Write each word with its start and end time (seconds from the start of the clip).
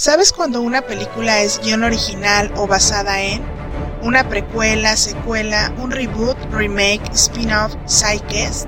¿Sabes 0.00 0.32
cuando 0.32 0.62
una 0.62 0.80
película 0.80 1.42
es 1.42 1.60
guion 1.62 1.84
original 1.84 2.50
o 2.56 2.66
basada 2.66 3.20
en? 3.20 3.42
¿Una 4.00 4.26
precuela, 4.30 4.96
secuela, 4.96 5.74
un 5.76 5.90
reboot, 5.90 6.38
remake, 6.50 7.02
spin-off, 7.12 7.74
sidecast? 7.84 8.66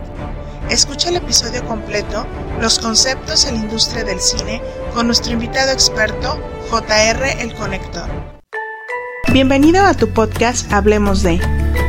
Escucha 0.69 1.09
el 1.09 1.17
episodio 1.17 1.65
completo, 1.67 2.27
Los 2.61 2.79
conceptos 2.79 3.47
en 3.47 3.55
la 3.55 3.61
industria 3.63 4.05
del 4.05 4.21
cine, 4.21 4.61
con 4.93 5.07
nuestro 5.07 5.33
invitado 5.33 5.73
experto, 5.73 6.39
JR 6.71 7.25
El 7.41 7.55
Conector. 7.55 8.05
Bienvenido 9.33 9.87
a 9.87 9.95
tu 9.95 10.13
podcast 10.13 10.71
Hablemos 10.71 11.23
de. 11.23 11.41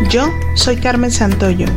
Yo 0.09 0.25
soy 0.55 0.77
Carmen 0.77 1.11
Santoyo. 1.11 1.67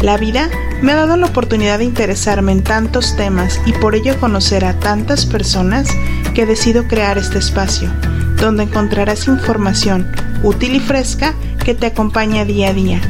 La 0.00 0.16
vida 0.16 0.50
me 0.82 0.90
ha 0.90 0.96
dado 0.96 1.16
la 1.16 1.26
oportunidad 1.28 1.78
de 1.78 1.84
interesarme 1.84 2.50
en 2.50 2.64
tantos 2.64 3.14
temas 3.14 3.60
y 3.64 3.74
por 3.74 3.94
ello 3.94 4.18
conocer 4.18 4.64
a 4.64 4.76
tantas 4.80 5.24
personas 5.24 5.86
que 6.34 6.46
decido 6.46 6.88
crear 6.88 7.18
este 7.18 7.38
espacio, 7.38 7.90
donde 8.36 8.64
encontrarás 8.64 9.28
información 9.28 10.10
útil 10.42 10.76
y 10.76 10.80
fresca 10.80 11.34
que 11.64 11.74
te 11.74 11.86
acompaña 11.86 12.44
día 12.44 12.70
a 12.70 12.72
día. 12.72 13.00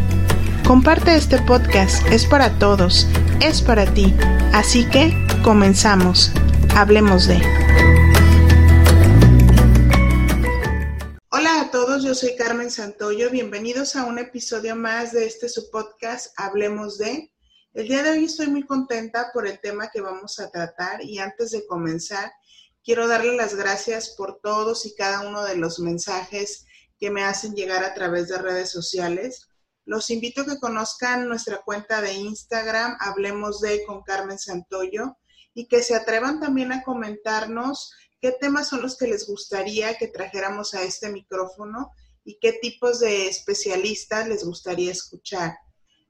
Comparte 0.66 1.14
este 1.14 1.40
podcast, 1.42 2.06
es 2.08 2.26
para 2.26 2.58
todos, 2.58 3.06
es 3.40 3.62
para 3.62 3.86
ti, 3.94 4.14
así 4.52 4.88
que 4.88 5.14
comenzamos, 5.44 6.32
hablemos 6.74 7.26
de... 7.28 7.40
Hola 11.30 11.60
a 11.60 11.70
todos, 11.70 12.02
yo 12.04 12.14
soy 12.14 12.34
Carmen 12.36 12.70
Santoyo, 12.70 13.30
bienvenidos 13.30 13.94
a 13.96 14.04
un 14.04 14.18
episodio 14.18 14.74
más 14.74 15.12
de 15.12 15.26
este 15.26 15.48
su 15.48 15.70
podcast, 15.70 16.32
Hablemos 16.36 16.98
de... 16.98 17.30
El 17.74 17.88
día 17.88 18.02
de 18.02 18.10
hoy 18.10 18.24
estoy 18.24 18.48
muy 18.48 18.64
contenta 18.66 19.30
por 19.32 19.46
el 19.46 19.58
tema 19.58 19.88
que 19.90 20.02
vamos 20.02 20.38
a 20.40 20.50
tratar 20.50 21.02
y 21.02 21.18
antes 21.18 21.52
de 21.52 21.66
comenzar, 21.66 22.30
Quiero 22.84 23.06
darle 23.06 23.36
las 23.36 23.54
gracias 23.54 24.10
por 24.16 24.40
todos 24.40 24.86
y 24.86 24.94
cada 24.96 25.20
uno 25.28 25.44
de 25.44 25.56
los 25.56 25.78
mensajes 25.78 26.66
que 26.98 27.10
me 27.10 27.22
hacen 27.22 27.54
llegar 27.54 27.84
a 27.84 27.94
través 27.94 28.26
de 28.28 28.38
redes 28.38 28.70
sociales. 28.70 29.48
Los 29.84 30.10
invito 30.10 30.42
a 30.42 30.46
que 30.46 30.58
conozcan 30.58 31.28
nuestra 31.28 31.62
cuenta 31.62 32.00
de 32.00 32.14
Instagram, 32.14 32.96
Hablemos 32.98 33.60
de 33.60 33.84
con 33.86 34.02
Carmen 34.02 34.38
Santoyo, 34.38 35.16
y 35.54 35.68
que 35.68 35.80
se 35.82 35.94
atrevan 35.94 36.40
también 36.40 36.72
a 36.72 36.82
comentarnos 36.82 37.92
qué 38.20 38.32
temas 38.32 38.68
son 38.68 38.82
los 38.82 38.96
que 38.96 39.06
les 39.06 39.28
gustaría 39.28 39.96
que 39.96 40.08
trajéramos 40.08 40.74
a 40.74 40.82
este 40.82 41.08
micrófono 41.08 41.90
y 42.24 42.38
qué 42.40 42.54
tipos 42.54 42.98
de 42.98 43.28
especialistas 43.28 44.26
les 44.26 44.44
gustaría 44.44 44.90
escuchar. 44.90 45.56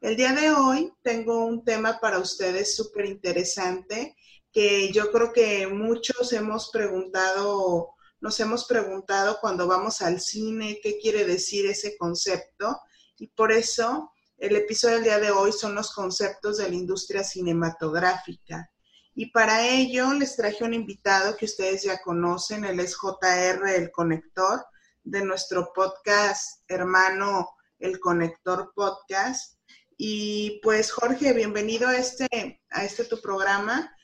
El 0.00 0.16
día 0.16 0.32
de 0.32 0.50
hoy 0.52 0.90
tengo 1.02 1.44
un 1.44 1.64
tema 1.64 2.00
para 2.00 2.18
ustedes 2.18 2.76
súper 2.76 3.06
interesante 3.06 4.16
que 4.52 4.92
yo 4.92 5.10
creo 5.10 5.32
que 5.32 5.66
muchos 5.66 6.32
hemos 6.32 6.70
preguntado, 6.70 7.94
nos 8.20 8.38
hemos 8.40 8.66
preguntado 8.66 9.38
cuando 9.40 9.66
vamos 9.66 10.02
al 10.02 10.20
cine 10.20 10.78
qué 10.82 10.98
quiere 10.98 11.24
decir 11.24 11.66
ese 11.66 11.96
concepto 11.96 12.80
y 13.16 13.28
por 13.28 13.52
eso 13.52 14.12
el 14.36 14.56
episodio 14.56 14.96
del 14.96 15.04
día 15.04 15.18
de 15.20 15.30
hoy 15.30 15.52
son 15.52 15.74
los 15.74 15.92
conceptos 15.92 16.58
de 16.58 16.68
la 16.68 16.74
industria 16.74 17.22
cinematográfica. 17.22 18.70
Y 19.14 19.30
para 19.30 19.68
ello 19.68 20.12
les 20.14 20.36
traje 20.36 20.64
un 20.64 20.74
invitado 20.74 21.36
que 21.36 21.44
ustedes 21.44 21.84
ya 21.84 22.00
conocen, 22.02 22.64
él 22.64 22.80
es 22.80 22.96
JR 22.96 23.68
El 23.68 23.90
Conector, 23.92 24.64
de 25.04 25.24
nuestro 25.24 25.72
podcast 25.72 26.62
hermano 26.68 27.50
El 27.78 28.00
Conector 28.00 28.72
Podcast. 28.74 29.58
Y 29.96 30.60
pues 30.62 30.90
Jorge, 30.90 31.32
bienvenido 31.32 31.88
a 31.88 31.96
este, 31.96 32.60
a 32.70 32.84
este 32.84 33.04
tu 33.04 33.20
programa. 33.20 33.94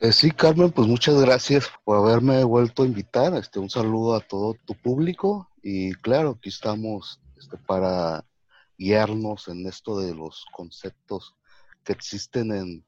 Eh, 0.00 0.12
sí, 0.12 0.30
Carmen, 0.30 0.70
pues 0.70 0.86
muchas 0.86 1.20
gracias 1.20 1.68
por 1.84 1.96
haberme 1.96 2.44
vuelto 2.44 2.84
a 2.84 2.86
invitar. 2.86 3.34
Este, 3.34 3.58
un 3.58 3.68
saludo 3.68 4.14
a 4.14 4.20
todo 4.20 4.54
tu 4.64 4.74
público 4.74 5.48
y 5.60 5.92
claro, 5.94 6.36
aquí 6.38 6.50
estamos 6.50 7.20
este, 7.36 7.56
para 7.56 8.24
guiarnos 8.76 9.48
en 9.48 9.66
esto 9.66 9.98
de 9.98 10.14
los 10.14 10.46
conceptos 10.52 11.34
que 11.82 11.94
existen 11.94 12.52
en, 12.52 12.86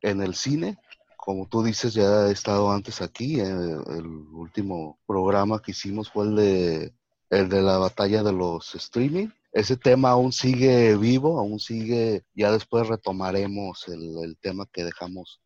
en 0.00 0.22
el 0.22 0.34
cine. 0.34 0.78
Como 1.18 1.46
tú 1.46 1.62
dices, 1.62 1.92
ya 1.92 2.28
he 2.28 2.32
estado 2.32 2.70
antes 2.70 3.02
aquí. 3.02 3.38
Eh, 3.38 3.44
el 3.44 4.06
último 4.06 4.98
programa 5.06 5.60
que 5.60 5.72
hicimos 5.72 6.10
fue 6.10 6.24
el 6.24 6.36
de, 6.36 6.94
el 7.28 7.50
de 7.50 7.60
la 7.60 7.76
batalla 7.76 8.22
de 8.22 8.32
los 8.32 8.74
streaming. 8.74 9.28
Ese 9.52 9.76
tema 9.76 10.10
aún 10.10 10.32
sigue 10.32 10.96
vivo, 10.96 11.38
aún 11.38 11.60
sigue, 11.60 12.24
ya 12.34 12.50
después 12.50 12.88
retomaremos 12.88 13.88
el, 13.88 14.24
el 14.24 14.38
tema 14.38 14.66
que 14.72 14.84
dejamos 14.84 15.42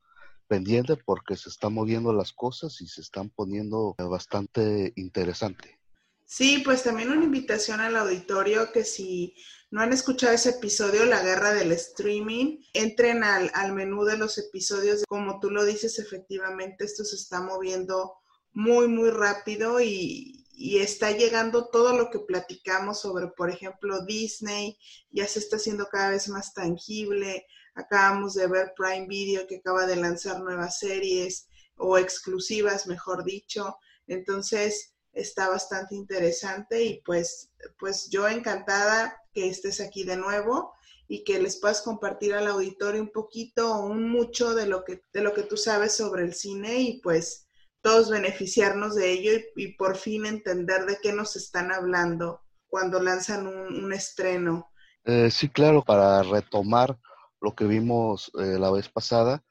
pendiente 0.50 0.96
porque 0.96 1.36
se 1.36 1.48
están 1.48 1.72
moviendo 1.74 2.12
las 2.12 2.32
cosas 2.32 2.80
y 2.80 2.88
se 2.88 3.02
están 3.02 3.30
poniendo 3.30 3.94
bastante 3.98 4.92
interesante. 4.96 5.78
Sí, 6.26 6.62
pues 6.64 6.82
también 6.82 7.12
una 7.12 7.24
invitación 7.24 7.80
al 7.80 7.94
auditorio 7.94 8.72
que 8.72 8.84
si 8.84 9.36
no 9.70 9.80
han 9.80 9.92
escuchado 9.92 10.32
ese 10.32 10.50
episodio, 10.50 11.06
La 11.06 11.22
Guerra 11.22 11.54
del 11.54 11.70
Streaming, 11.70 12.58
entren 12.72 13.22
al, 13.22 13.52
al 13.54 13.72
menú 13.72 14.04
de 14.04 14.18
los 14.18 14.38
episodios. 14.38 15.04
Como 15.08 15.38
tú 15.38 15.50
lo 15.50 15.64
dices, 15.64 16.00
efectivamente, 16.00 16.84
esto 16.84 17.04
se 17.04 17.14
está 17.14 17.40
moviendo 17.40 18.14
muy, 18.52 18.88
muy 18.88 19.10
rápido 19.10 19.80
y, 19.80 20.46
y 20.52 20.78
está 20.78 21.12
llegando 21.12 21.68
todo 21.68 21.96
lo 21.96 22.10
que 22.10 22.18
platicamos 22.18 23.00
sobre, 23.00 23.28
por 23.28 23.50
ejemplo, 23.50 24.04
Disney, 24.04 24.76
ya 25.10 25.28
se 25.28 25.38
está 25.38 25.56
haciendo 25.56 25.86
cada 25.86 26.10
vez 26.10 26.28
más 26.28 26.54
tangible. 26.54 27.46
Acabamos 27.80 28.34
de 28.34 28.46
ver 28.46 28.72
Prime 28.76 29.06
Video 29.06 29.46
que 29.46 29.56
acaba 29.56 29.86
de 29.86 29.96
lanzar 29.96 30.40
nuevas 30.40 30.78
series 30.78 31.48
o 31.76 31.96
exclusivas, 31.96 32.86
mejor 32.86 33.24
dicho. 33.24 33.76
Entonces, 34.06 34.94
está 35.12 35.48
bastante 35.48 35.94
interesante 35.94 36.84
y 36.84 37.02
pues, 37.02 37.50
pues 37.78 38.08
yo 38.10 38.28
encantada 38.28 39.16
que 39.32 39.48
estés 39.48 39.80
aquí 39.80 40.04
de 40.04 40.16
nuevo 40.16 40.72
y 41.08 41.24
que 41.24 41.40
les 41.40 41.58
puedas 41.58 41.82
compartir 41.82 42.34
al 42.34 42.46
auditorio 42.46 43.00
un 43.00 43.10
poquito 43.10 43.74
o 43.74 43.86
un 43.86 44.08
mucho 44.08 44.54
de 44.54 44.66
lo 44.66 44.84
que, 44.84 45.02
de 45.12 45.22
lo 45.22 45.34
que 45.34 45.42
tú 45.42 45.56
sabes 45.56 45.96
sobre 45.96 46.22
el 46.22 46.34
cine 46.34 46.80
y 46.80 47.00
pues 47.00 47.46
todos 47.80 48.10
beneficiarnos 48.10 48.94
de 48.94 49.10
ello 49.10 49.32
y, 49.56 49.74
por 49.74 49.96
fin 49.96 50.26
entender 50.26 50.84
de 50.86 50.98
qué 51.02 51.12
nos 51.12 51.34
están 51.34 51.72
hablando 51.72 52.42
cuando 52.68 53.00
lanzan 53.00 53.46
un, 53.46 53.92
estreno. 53.92 54.70
Eh, 55.04 55.30
sí, 55.30 55.48
claro, 55.48 55.82
para 55.82 56.22
retomar 56.22 56.96
lo 57.40 57.54
que 57.54 57.66
vimos 57.66 58.30
eh, 58.38 58.58
la 58.58 58.70
vez 58.70 58.88
pasada. 58.88 59.42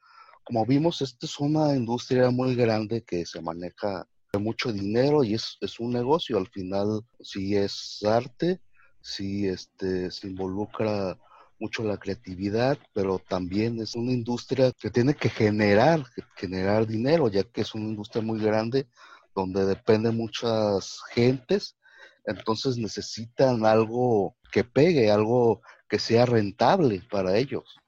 Como 0.44 0.64
vimos, 0.66 1.02
esta 1.02 1.26
es 1.26 1.38
una 1.38 1.74
industria 1.74 2.30
muy 2.30 2.54
grande 2.54 3.02
que 3.02 3.26
se 3.26 3.40
maneja 3.40 4.06
de 4.32 4.38
mucho 4.38 4.72
dinero 4.72 5.24
y 5.24 5.34
es, 5.34 5.56
es 5.60 5.80
un 5.80 5.92
negocio. 5.92 6.38
Al 6.38 6.48
final, 6.48 7.02
sí 7.20 7.56
es 7.56 8.02
arte, 8.04 8.60
sí 9.00 9.46
este, 9.46 10.10
se 10.10 10.28
involucra 10.28 11.18
mucho 11.58 11.84
la 11.84 11.98
creatividad, 11.98 12.78
pero 12.94 13.18
también 13.18 13.80
es 13.80 13.94
una 13.94 14.12
industria 14.12 14.72
que 14.72 14.90
tiene 14.90 15.14
que 15.14 15.28
generar, 15.28 16.04
generar 16.34 16.86
dinero, 16.86 17.28
ya 17.28 17.44
que 17.44 17.60
es 17.60 17.74
una 17.74 17.84
industria 17.84 18.22
muy 18.22 18.40
grande 18.40 18.88
donde 19.34 19.66
dependen 19.66 20.16
muchas 20.16 21.00
gentes, 21.12 21.76
entonces 22.24 22.78
necesitan 22.78 23.64
algo 23.64 24.36
que 24.50 24.64
pegue, 24.64 25.10
algo 25.10 25.60
que 25.88 25.98
sea 25.98 26.26
rentable 26.26 27.02
para 27.10 27.36
ellos. 27.36 27.79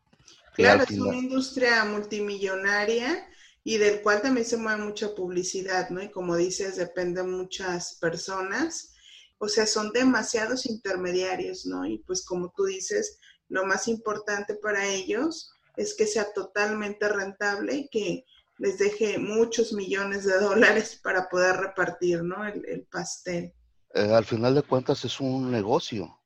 Claro, 0.55 0.85
es 0.85 0.91
una 0.99 1.17
industria 1.17 1.85
multimillonaria 1.85 3.27
y 3.65 3.79
del 3.79 4.03
cual 4.03 4.21
también 4.23 4.47
se 4.47 4.57
mueve 4.57 4.85
mucha 4.85 5.15
publicidad, 5.15 5.91
¿no? 5.91 6.03
Y 6.03 6.11
como 6.11 6.37
dices, 6.37 6.77
dependen 6.77 7.31
muchas 7.31 7.97
personas, 8.01 8.95
o 9.39 9.49
sea, 9.49 9.67
son 9.67 9.93
demasiados 9.93 10.67
intermediarios, 10.67 11.67
¿no? 11.67 11.87
Y 11.87 11.99
pues 11.99 12.25
como 12.25 12.53
tú 12.57 12.65
dices, 12.65 13.19
lo 13.49 13.67
más 13.67 13.89
importante 13.89 14.55
para 14.55 14.87
ellos 14.87 15.53
es 15.77 15.95
que 15.95 16.07
sea 16.07 16.33
totalmente 16.33 17.09
rentable 17.09 17.75
y 17.75 17.89
que 17.89 18.25
les 18.59 18.79
deje 18.79 19.19
muchos 19.19 19.73
millones 19.73 20.25
de 20.25 20.39
dólares 20.39 21.01
para 21.03 21.29
poder 21.29 21.57
repartir, 21.57 22.23
¿no? 22.23 22.47
El, 22.47 22.87
pastel. 22.91 23.53
Eh, 23.95 24.13
al 24.13 24.25
final 24.25 24.55
de 24.55 24.63
cuentas 24.63 25.05
es 25.05 25.21
un 25.21 25.51
negocio. 25.51 26.21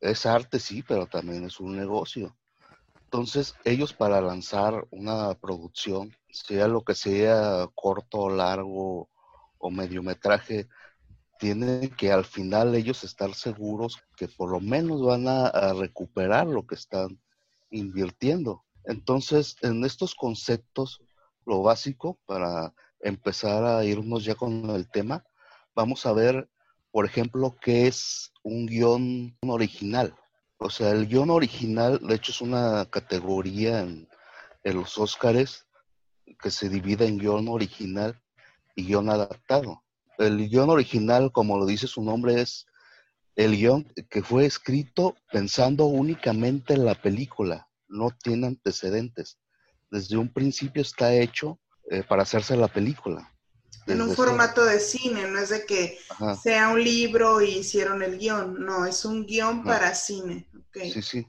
Es 0.00 0.26
arte, 0.26 0.58
sí, 0.58 0.82
pero 0.82 1.06
también 1.06 1.44
es 1.44 1.60
un 1.60 1.76
negocio. 1.76 2.36
Entonces, 3.12 3.56
ellos 3.64 3.92
para 3.92 4.20
lanzar 4.20 4.86
una 4.92 5.34
producción, 5.34 6.14
sea 6.30 6.68
lo 6.68 6.84
que 6.84 6.94
sea 6.94 7.68
corto, 7.74 8.30
largo 8.30 9.10
o 9.58 9.68
mediometraje, 9.68 10.68
tienen 11.40 11.90
que 11.90 12.12
al 12.12 12.24
final 12.24 12.72
ellos 12.76 13.02
estar 13.02 13.34
seguros 13.34 13.98
que 14.16 14.28
por 14.28 14.52
lo 14.52 14.60
menos 14.60 15.02
van 15.02 15.26
a, 15.26 15.72
recuperar 15.72 16.46
lo 16.46 16.68
que 16.68 16.76
están 16.76 17.20
invirtiendo. 17.72 18.64
Entonces, 18.84 19.56
en 19.62 19.84
estos 19.84 20.14
conceptos, 20.14 21.02
lo 21.44 21.62
básico 21.62 22.16
para 22.26 22.72
empezar 23.00 23.64
a 23.64 23.84
irnos 23.84 24.24
ya 24.24 24.36
con 24.36 24.70
el 24.70 24.88
tema, 24.88 25.24
vamos 25.74 26.06
a 26.06 26.12
ver, 26.12 26.48
por 26.92 27.06
ejemplo, 27.06 27.56
qué 27.60 27.88
es 27.88 28.32
un 28.44 28.66
guion 28.66 29.36
original. 29.42 30.14
O 30.62 30.68
sea, 30.68 30.90
el 30.90 31.06
guion 31.08 31.30
original, 31.30 31.98
de 32.06 32.14
hecho, 32.14 32.32
es 32.32 32.42
una 32.42 32.84
categoría 32.84 33.80
en, 33.80 34.06
los 34.62 34.98
Óscares 34.98 35.66
que 36.38 36.50
se 36.50 36.68
divide 36.68 37.06
en 37.06 37.16
guion 37.16 37.48
original 37.48 38.20
y 38.76 38.84
guion 38.84 39.08
adaptado. 39.08 39.82
el 40.18 40.50
guion 40.50 40.68
original, 40.68 41.32
como 41.32 41.56
lo 41.56 41.64
dice 41.64 41.86
su 41.86 42.02
nombre, 42.02 42.42
es 42.42 42.66
el 43.36 43.56
guion 43.56 43.90
que 44.10 44.22
fue 44.22 44.44
escrito 44.44 45.16
pensando 45.32 45.86
únicamente 45.86 46.74
en 46.74 46.84
la 46.84 46.94
película, 46.94 47.66
no 47.88 48.10
tiene 48.10 48.48
antecedentes. 48.48 49.38
Desde 49.90 50.18
un 50.18 50.30
principio 50.30 50.82
está 50.82 51.14
hecho 51.14 51.58
eh, 51.90 52.02
para 52.02 52.24
hacerse 52.24 52.54
la 52.54 52.68
película. 52.68 53.32
En 53.86 54.02
un 54.02 54.14
formato 54.14 54.64
de 54.64 54.78
cine, 54.78 55.26
no 55.26 55.38
es 55.38 55.48
de 55.48 55.64
que 55.64 55.98
sea 56.42 56.68
un 56.68 56.82
libro 56.82 57.40
y 57.40 57.58
hicieron 57.58 58.02
el 58.02 58.18
guion, 58.18 58.64
no, 58.64 58.86
es 58.86 59.04
un 59.04 59.26
guion 59.26 59.64
para 59.64 59.94
cine. 59.94 60.48
Sí, 60.72 61.02
sí. 61.02 61.26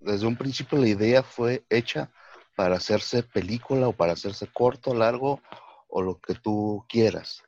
Desde 0.00 0.26
un 0.26 0.36
principio 0.36 0.78
la 0.78 0.88
idea 0.88 1.22
fue 1.22 1.64
hecha 1.68 2.10
para 2.56 2.76
hacerse 2.76 3.22
película 3.22 3.88
o 3.88 3.92
para 3.92 4.14
hacerse 4.14 4.46
corto, 4.46 4.94
largo 4.94 5.40
o 5.88 6.02
lo 6.02 6.20
que 6.20 6.34
tú 6.34 6.84
quieras. 6.88 7.42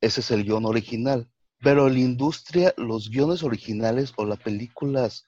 Ese 0.00 0.20
es 0.20 0.30
el 0.30 0.44
guion 0.44 0.66
original. 0.66 1.30
Pero 1.60 1.86
en 1.86 1.94
la 1.94 2.00
industria, 2.00 2.74
los 2.76 3.08
guiones 3.08 3.42
originales 3.42 4.12
o 4.16 4.24
las 4.24 4.38
películas 4.38 5.24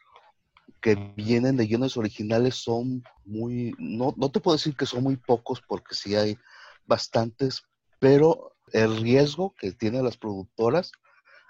que 0.83 0.95
vienen 1.17 1.57
de 1.57 1.67
guiones 1.67 1.97
originales 1.97 2.57
son 2.57 3.03
muy, 3.25 3.75
no, 3.79 4.15
no 4.17 4.31
te 4.31 4.41
puedo 4.41 4.57
decir 4.57 4.77
que 4.77 4.87
son 4.87 5.05
muy 5.05 5.17
pocos 5.17 5.63
porque 5.67 5.95
sí 5.95 6.15
hay 6.15 6.37
bastantes, 6.85 7.63
pero 7.99 8.56
el 8.73 9.01
riesgo 9.01 9.55
que 9.59 9.73
tienen 9.73 10.05
las 10.05 10.17
productoras 10.17 10.93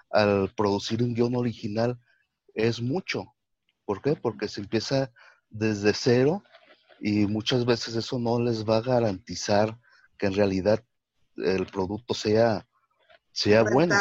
al 0.09 0.53
producir 0.55 1.03
un 1.03 1.13
guion 1.13 1.35
original 1.35 1.99
es 2.53 2.81
mucho. 2.81 3.35
¿Por 3.85 4.01
qué? 4.01 4.15
Porque 4.15 4.47
se 4.47 4.61
empieza 4.61 5.11
desde 5.49 5.93
cero 5.93 6.43
y 6.99 7.25
muchas 7.27 7.65
veces 7.65 7.95
eso 7.95 8.19
no 8.19 8.39
les 8.39 8.65
va 8.65 8.77
a 8.77 8.81
garantizar 8.81 9.77
que 10.17 10.27
en 10.27 10.33
realidad 10.33 10.83
el 11.37 11.65
producto 11.67 12.13
sea, 12.13 12.67
sea 13.31 13.63
bueno, 13.63 13.95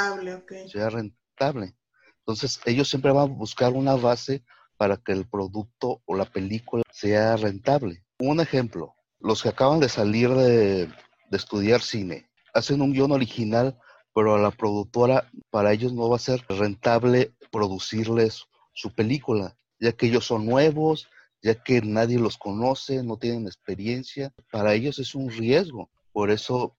sea 0.68 0.90
rentable. 0.90 1.76
Entonces 2.20 2.60
ellos 2.64 2.88
siempre 2.88 3.12
van 3.12 3.30
a 3.30 3.34
buscar 3.34 3.72
una 3.72 3.94
base 3.94 4.44
para 4.76 4.96
que 4.96 5.12
el 5.12 5.28
producto 5.28 6.02
o 6.06 6.16
la 6.16 6.24
película 6.24 6.82
sea 6.90 7.36
rentable. 7.36 8.04
Un 8.18 8.40
ejemplo, 8.40 8.94
los 9.20 9.42
que 9.42 9.50
acaban 9.50 9.80
de 9.80 9.88
salir 9.88 10.30
de, 10.30 10.86
de 10.86 11.36
estudiar 11.36 11.82
cine, 11.82 12.25
hacen 12.56 12.80
un 12.80 12.92
guion 12.92 13.12
original, 13.12 13.78
pero 14.14 14.34
a 14.34 14.38
la 14.38 14.50
productora, 14.50 15.30
para 15.50 15.72
ellos 15.72 15.92
no 15.92 16.08
va 16.08 16.16
a 16.16 16.20
ser 16.20 16.44
rentable 16.48 17.34
producirles 17.52 18.46
su 18.72 18.92
película, 18.92 19.56
ya 19.78 19.92
que 19.92 20.06
ellos 20.06 20.24
son 20.24 20.46
nuevos, 20.46 21.08
ya 21.42 21.62
que 21.62 21.80
nadie 21.82 22.18
los 22.18 22.38
conoce, 22.38 23.02
no 23.02 23.18
tienen 23.18 23.46
experiencia. 23.46 24.32
Para 24.50 24.74
ellos 24.74 24.98
es 24.98 25.14
un 25.14 25.30
riesgo. 25.30 25.90
Por 26.12 26.30
eso, 26.30 26.76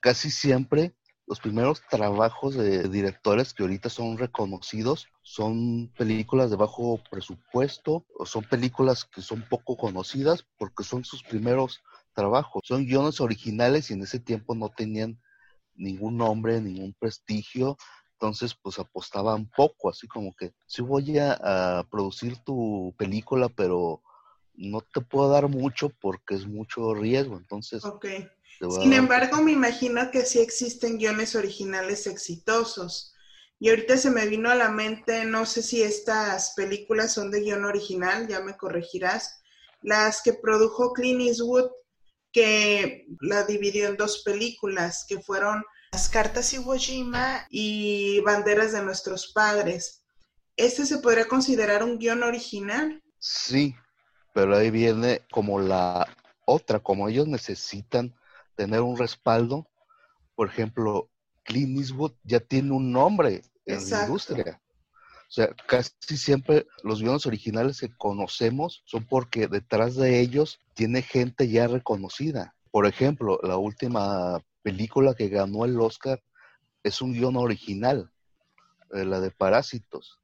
casi 0.00 0.30
siempre 0.30 0.94
los 1.26 1.40
primeros 1.40 1.82
trabajos 1.90 2.54
de 2.54 2.88
directores 2.88 3.52
que 3.52 3.62
ahorita 3.62 3.90
son 3.90 4.16
reconocidos 4.16 5.08
son 5.22 5.92
películas 5.98 6.48
de 6.48 6.56
bajo 6.56 7.00
presupuesto 7.10 8.06
o 8.18 8.24
son 8.24 8.44
películas 8.44 9.04
que 9.04 9.20
son 9.20 9.42
poco 9.42 9.76
conocidas 9.76 10.46
porque 10.56 10.84
son 10.84 11.04
sus 11.04 11.22
primeros 11.22 11.82
trabajos. 12.18 12.62
Son 12.64 12.84
guiones 12.84 13.20
originales 13.20 13.90
y 13.90 13.94
en 13.94 14.02
ese 14.02 14.18
tiempo 14.18 14.56
no 14.56 14.70
tenían 14.70 15.20
ningún 15.76 16.16
nombre, 16.16 16.60
ningún 16.60 16.92
prestigio. 16.98 17.76
Entonces, 18.14 18.56
pues 18.60 18.80
apostaban 18.80 19.48
poco, 19.56 19.88
así 19.88 20.08
como 20.08 20.34
que 20.34 20.52
sí 20.66 20.82
voy 20.82 21.16
a, 21.18 21.86
producir 21.88 22.36
tu 22.38 22.92
película, 22.98 23.48
pero 23.48 24.02
no 24.54 24.80
te 24.80 25.00
puedo 25.00 25.28
dar 25.28 25.46
mucho 25.46 25.90
porque 26.00 26.34
es 26.34 26.44
mucho 26.44 26.92
riesgo. 26.92 27.36
Entonces, 27.36 27.84
okay. 27.84 28.28
sin 28.80 28.92
embargo, 28.94 29.40
me 29.40 29.52
imagino 29.52 30.10
que 30.10 30.22
sí 30.22 30.40
existen 30.40 30.98
guiones 30.98 31.36
originales 31.36 32.08
exitosos. 32.08 33.14
Y 33.60 33.70
ahorita 33.70 33.96
se 33.96 34.10
me 34.10 34.26
vino 34.26 34.50
a 34.50 34.56
la 34.56 34.70
mente, 34.70 35.24
no 35.24 35.46
sé 35.46 35.62
si 35.62 35.82
estas 35.82 36.54
películas 36.56 37.12
son 37.12 37.30
de 37.30 37.42
guion 37.42 37.64
original, 37.64 38.26
ya 38.26 38.40
me 38.40 38.56
corregirás, 38.56 39.40
las 39.82 40.22
que 40.22 40.32
produjo 40.32 40.92
Clint 40.92 41.20
Eastwood, 41.20 41.70
que 42.38 43.08
la 43.20 43.42
dividió 43.42 43.88
en 43.88 43.96
dos 43.96 44.22
películas, 44.22 45.04
que 45.08 45.20
fueron 45.20 45.64
las 45.90 46.08
cartas 46.08 46.52
Iwo 46.52 46.76
Jima 46.76 47.44
y 47.50 48.20
Banderas 48.20 48.70
de 48.70 48.84
nuestros 48.84 49.32
padres. 49.32 50.04
¿Este 50.56 50.86
se 50.86 50.98
podría 50.98 51.26
considerar 51.26 51.82
un 51.82 51.98
guion 51.98 52.22
original? 52.22 53.02
Sí, 53.18 53.74
pero 54.34 54.56
ahí 54.56 54.70
viene 54.70 55.22
como 55.32 55.58
la 55.58 56.06
otra, 56.44 56.78
como 56.78 57.08
ellos 57.08 57.26
necesitan 57.26 58.14
tener 58.54 58.82
un 58.82 58.96
respaldo. 58.96 59.66
Por 60.36 60.48
ejemplo, 60.48 61.10
Clint 61.42 61.76
Eastwood 61.76 62.12
ya 62.22 62.38
tiene 62.38 62.70
un 62.70 62.92
nombre 62.92 63.42
en 63.66 63.90
la 63.90 64.02
industria. 64.02 64.60
O 65.28 65.30
sea, 65.30 65.54
casi 65.66 66.16
siempre 66.16 66.66
los 66.82 67.02
guiones 67.02 67.26
originales 67.26 67.80
que 67.80 67.94
conocemos 67.94 68.82
son 68.86 69.04
porque 69.04 69.46
detrás 69.46 69.94
de 69.94 70.20
ellos 70.20 70.58
tiene 70.72 71.02
gente 71.02 71.48
ya 71.50 71.66
reconocida. 71.66 72.54
Por 72.70 72.86
ejemplo, 72.86 73.38
la 73.42 73.58
última 73.58 74.42
película 74.62 75.14
que 75.14 75.28
ganó 75.28 75.66
el 75.66 75.78
Oscar 75.78 76.22
es 76.82 77.02
un 77.02 77.12
guion 77.12 77.36
original, 77.36 78.10
eh, 78.94 79.04
la 79.04 79.20
de 79.20 79.30
Parásitos, 79.30 80.18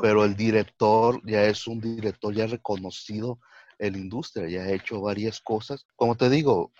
pero 0.00 0.24
el 0.24 0.36
director 0.36 1.20
ya 1.24 1.44
es 1.44 1.66
un 1.66 1.80
director 1.80 2.32
ya 2.32 2.46
reconocido 2.46 3.40
en 3.80 3.94
la 3.94 3.98
industria, 3.98 4.48
ya 4.48 4.62
ha 4.62 4.72
hecho 4.72 5.00
varias 5.00 5.40
cosas. 5.40 5.84
Como 5.96 6.14
te 6.14 6.30
digo, 6.30 6.70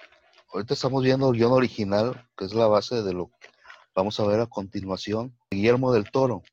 ahorita 0.52 0.74
estamos 0.74 1.02
viendo 1.02 1.28
el 1.28 1.38
guion 1.38 1.52
original, 1.52 2.28
que 2.36 2.44
es 2.44 2.54
la 2.54 2.68
base 2.68 3.02
de 3.02 3.14
lo 3.14 3.32
que 3.40 3.48
vamos 3.96 4.20
a 4.20 4.26
ver 4.26 4.38
a 4.38 4.46
continuación. 4.46 5.36
Guillermo 5.50 5.92
del 5.92 6.08
Toro, 6.10 6.44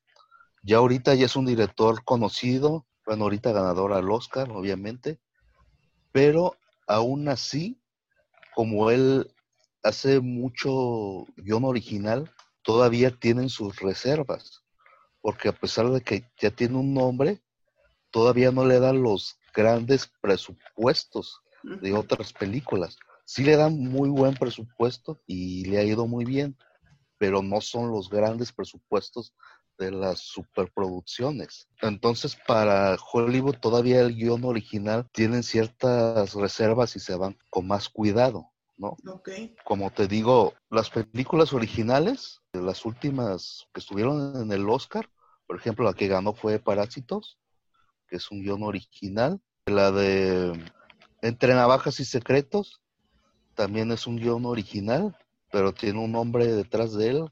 ya 0.62 0.78
ahorita 0.78 1.14
ya 1.14 1.26
es 1.26 1.36
un 1.36 1.46
director 1.46 2.04
conocido, 2.04 2.86
bueno, 3.04 3.24
ahorita 3.24 3.52
ganador 3.52 3.92
al 3.92 4.10
Oscar, 4.10 4.50
obviamente, 4.50 5.20
pero 6.12 6.56
aún 6.86 7.28
así, 7.28 7.80
como 8.54 8.90
él 8.90 9.34
hace 9.82 10.20
mucho 10.20 11.26
guion 11.36 11.64
original, 11.64 12.30
todavía 12.62 13.10
tienen 13.10 13.48
sus 13.48 13.80
reservas, 13.80 14.62
porque 15.20 15.48
a 15.48 15.52
pesar 15.52 15.90
de 15.90 16.00
que 16.00 16.24
ya 16.40 16.50
tiene 16.50 16.76
un 16.76 16.94
nombre, 16.94 17.42
todavía 18.10 18.52
no 18.52 18.64
le 18.64 18.78
dan 18.78 19.02
los 19.02 19.38
grandes 19.54 20.10
presupuestos 20.20 21.40
de 21.62 21.92
otras 21.92 22.32
películas. 22.32 22.96
Sí 23.24 23.42
le 23.42 23.56
dan 23.56 23.78
muy 23.78 24.10
buen 24.10 24.34
presupuesto 24.34 25.20
y 25.26 25.64
le 25.64 25.78
ha 25.78 25.84
ido 25.84 26.06
muy 26.06 26.24
bien, 26.24 26.56
pero 27.18 27.42
no 27.42 27.60
son 27.60 27.90
los 27.90 28.08
grandes 28.08 28.52
presupuestos 28.52 29.34
de 29.82 29.90
las 29.90 30.20
superproducciones. 30.20 31.68
Entonces, 31.80 32.36
para 32.46 32.96
Hollywood 33.12 33.56
todavía 33.56 34.00
el 34.00 34.14
guion 34.14 34.44
original 34.44 35.08
tienen 35.12 35.42
ciertas 35.42 36.34
reservas 36.34 36.94
y 36.96 37.00
se 37.00 37.16
van 37.16 37.36
con 37.50 37.66
más 37.66 37.88
cuidado. 37.88 38.50
¿no? 38.76 38.96
Como 39.64 39.90
te 39.90 40.06
digo, 40.06 40.54
las 40.70 40.90
películas 40.90 41.52
originales, 41.52 42.40
las 42.52 42.84
últimas 42.84 43.66
que 43.72 43.80
estuvieron 43.80 44.42
en 44.42 44.52
el 44.52 44.68
Oscar, 44.68 45.08
por 45.46 45.56
ejemplo, 45.56 45.84
la 45.84 45.94
que 45.94 46.08
ganó 46.08 46.32
fue 46.32 46.58
Parásitos, 46.58 47.38
que 48.08 48.16
es 48.16 48.30
un 48.30 48.42
guion 48.42 48.62
original. 48.62 49.40
La 49.66 49.92
de 49.92 50.52
Entre 51.20 51.54
Navajas 51.54 52.00
y 52.00 52.04
Secretos, 52.04 52.80
también 53.54 53.92
es 53.92 54.06
un 54.06 54.16
guion 54.16 54.46
original, 54.46 55.16
pero 55.50 55.72
tiene 55.72 55.98
un 55.98 56.12
nombre 56.12 56.46
detrás 56.46 56.94
de 56.94 57.10
él, 57.10 57.24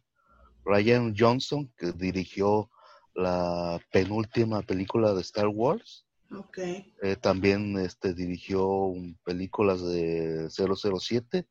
Ryan 0.64 1.14
Johnson, 1.16 1.72
que 1.76 1.92
dirigió 1.92 2.70
la 3.14 3.80
penúltima 3.92 4.62
película 4.62 5.14
de 5.14 5.20
Star 5.22 5.48
Wars. 5.48 6.06
Okay. 6.32 6.94
Eh, 7.02 7.16
también 7.16 7.76
este, 7.78 8.14
dirigió 8.14 8.92
películas 9.24 9.82
de 9.82 10.48
007, 10.48 11.46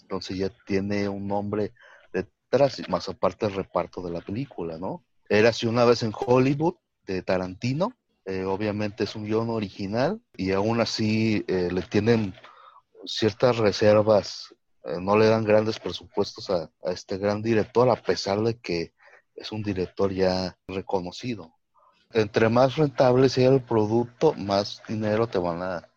entonces 0.00 0.36
ya 0.36 0.50
tiene 0.66 1.08
un 1.08 1.28
nombre 1.28 1.72
detrás, 2.12 2.82
más 2.88 3.08
aparte 3.08 3.46
el 3.46 3.54
reparto 3.54 4.02
de 4.02 4.10
la 4.10 4.20
película, 4.20 4.78
¿no? 4.78 5.04
Era 5.28 5.50
así 5.50 5.66
una 5.66 5.84
vez 5.84 6.02
en 6.02 6.12
Hollywood, 6.12 6.74
de 7.06 7.22
Tarantino, 7.22 7.94
eh, 8.24 8.44
obviamente 8.44 9.04
es 9.04 9.14
un 9.14 9.24
guion 9.24 9.50
original 9.50 10.20
y 10.36 10.50
aún 10.50 10.80
así 10.80 11.44
eh, 11.46 11.68
le 11.72 11.82
tienen 11.82 12.34
ciertas 13.04 13.56
reservas, 13.58 14.52
no 15.00 15.16
le 15.16 15.26
dan 15.26 15.44
grandes 15.44 15.78
presupuestos 15.78 16.50
a 16.50 16.70
este 16.84 17.18
gran 17.18 17.42
director, 17.42 17.88
a 17.88 17.96
pesar 17.96 18.40
de 18.42 18.58
que 18.58 18.92
es 19.34 19.52
un 19.52 19.62
director 19.62 20.12
ya 20.12 20.56
reconocido 20.68 21.56
entre 22.12 22.48
más 22.48 22.76
rentable 22.76 23.28
sea 23.28 23.50
el 23.50 23.62
producto, 23.62 24.32
más 24.34 24.82
dinero 24.88 25.26
te 25.26 25.38
van 25.38 25.62
a, 25.62 25.88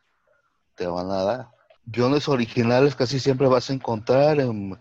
te 0.75 0.87
van 0.87 1.09
a 1.11 1.23
dar. 1.23 1.47
Guiones 1.85 2.27
originales 2.27 2.95
casi 2.95 3.19
siempre 3.19 3.47
vas 3.47 3.69
a 3.69 3.73
encontrar 3.73 4.39
en, 4.39 4.77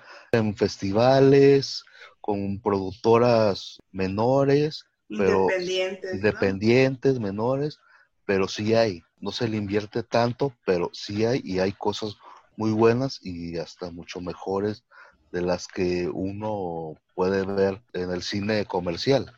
festivales, 0.57 1.85
con 2.21 2.61
productoras 2.61 3.79
menores, 3.93 4.85
pero 5.09 5.43
independientes, 5.43 6.15
independientes 6.15 7.21
menores, 7.21 7.79
pero 8.27 8.47
sí 8.47 8.75
hay. 8.75 9.03
No 9.21 9.33
se 9.33 9.49
le 9.49 9.57
invierte 9.57 10.03
tanto, 10.03 10.53
pero 10.67 10.91
sí 10.93 11.25
hay 11.25 11.41
y 11.43 11.61
hay 11.61 11.73
cosas 11.73 12.17
muy 12.59 12.73
buenas 12.73 13.21
y 13.23 13.57
hasta 13.57 13.91
mucho 13.91 14.21
mejores 14.21 14.85
de 15.31 15.43
las 15.43 15.69
que 15.69 16.11
uno 16.13 16.97
puede 17.15 17.47
ver 17.47 17.81
en 17.93 18.11
el 18.11 18.23
cine 18.23 18.67
comercial. 18.67 19.33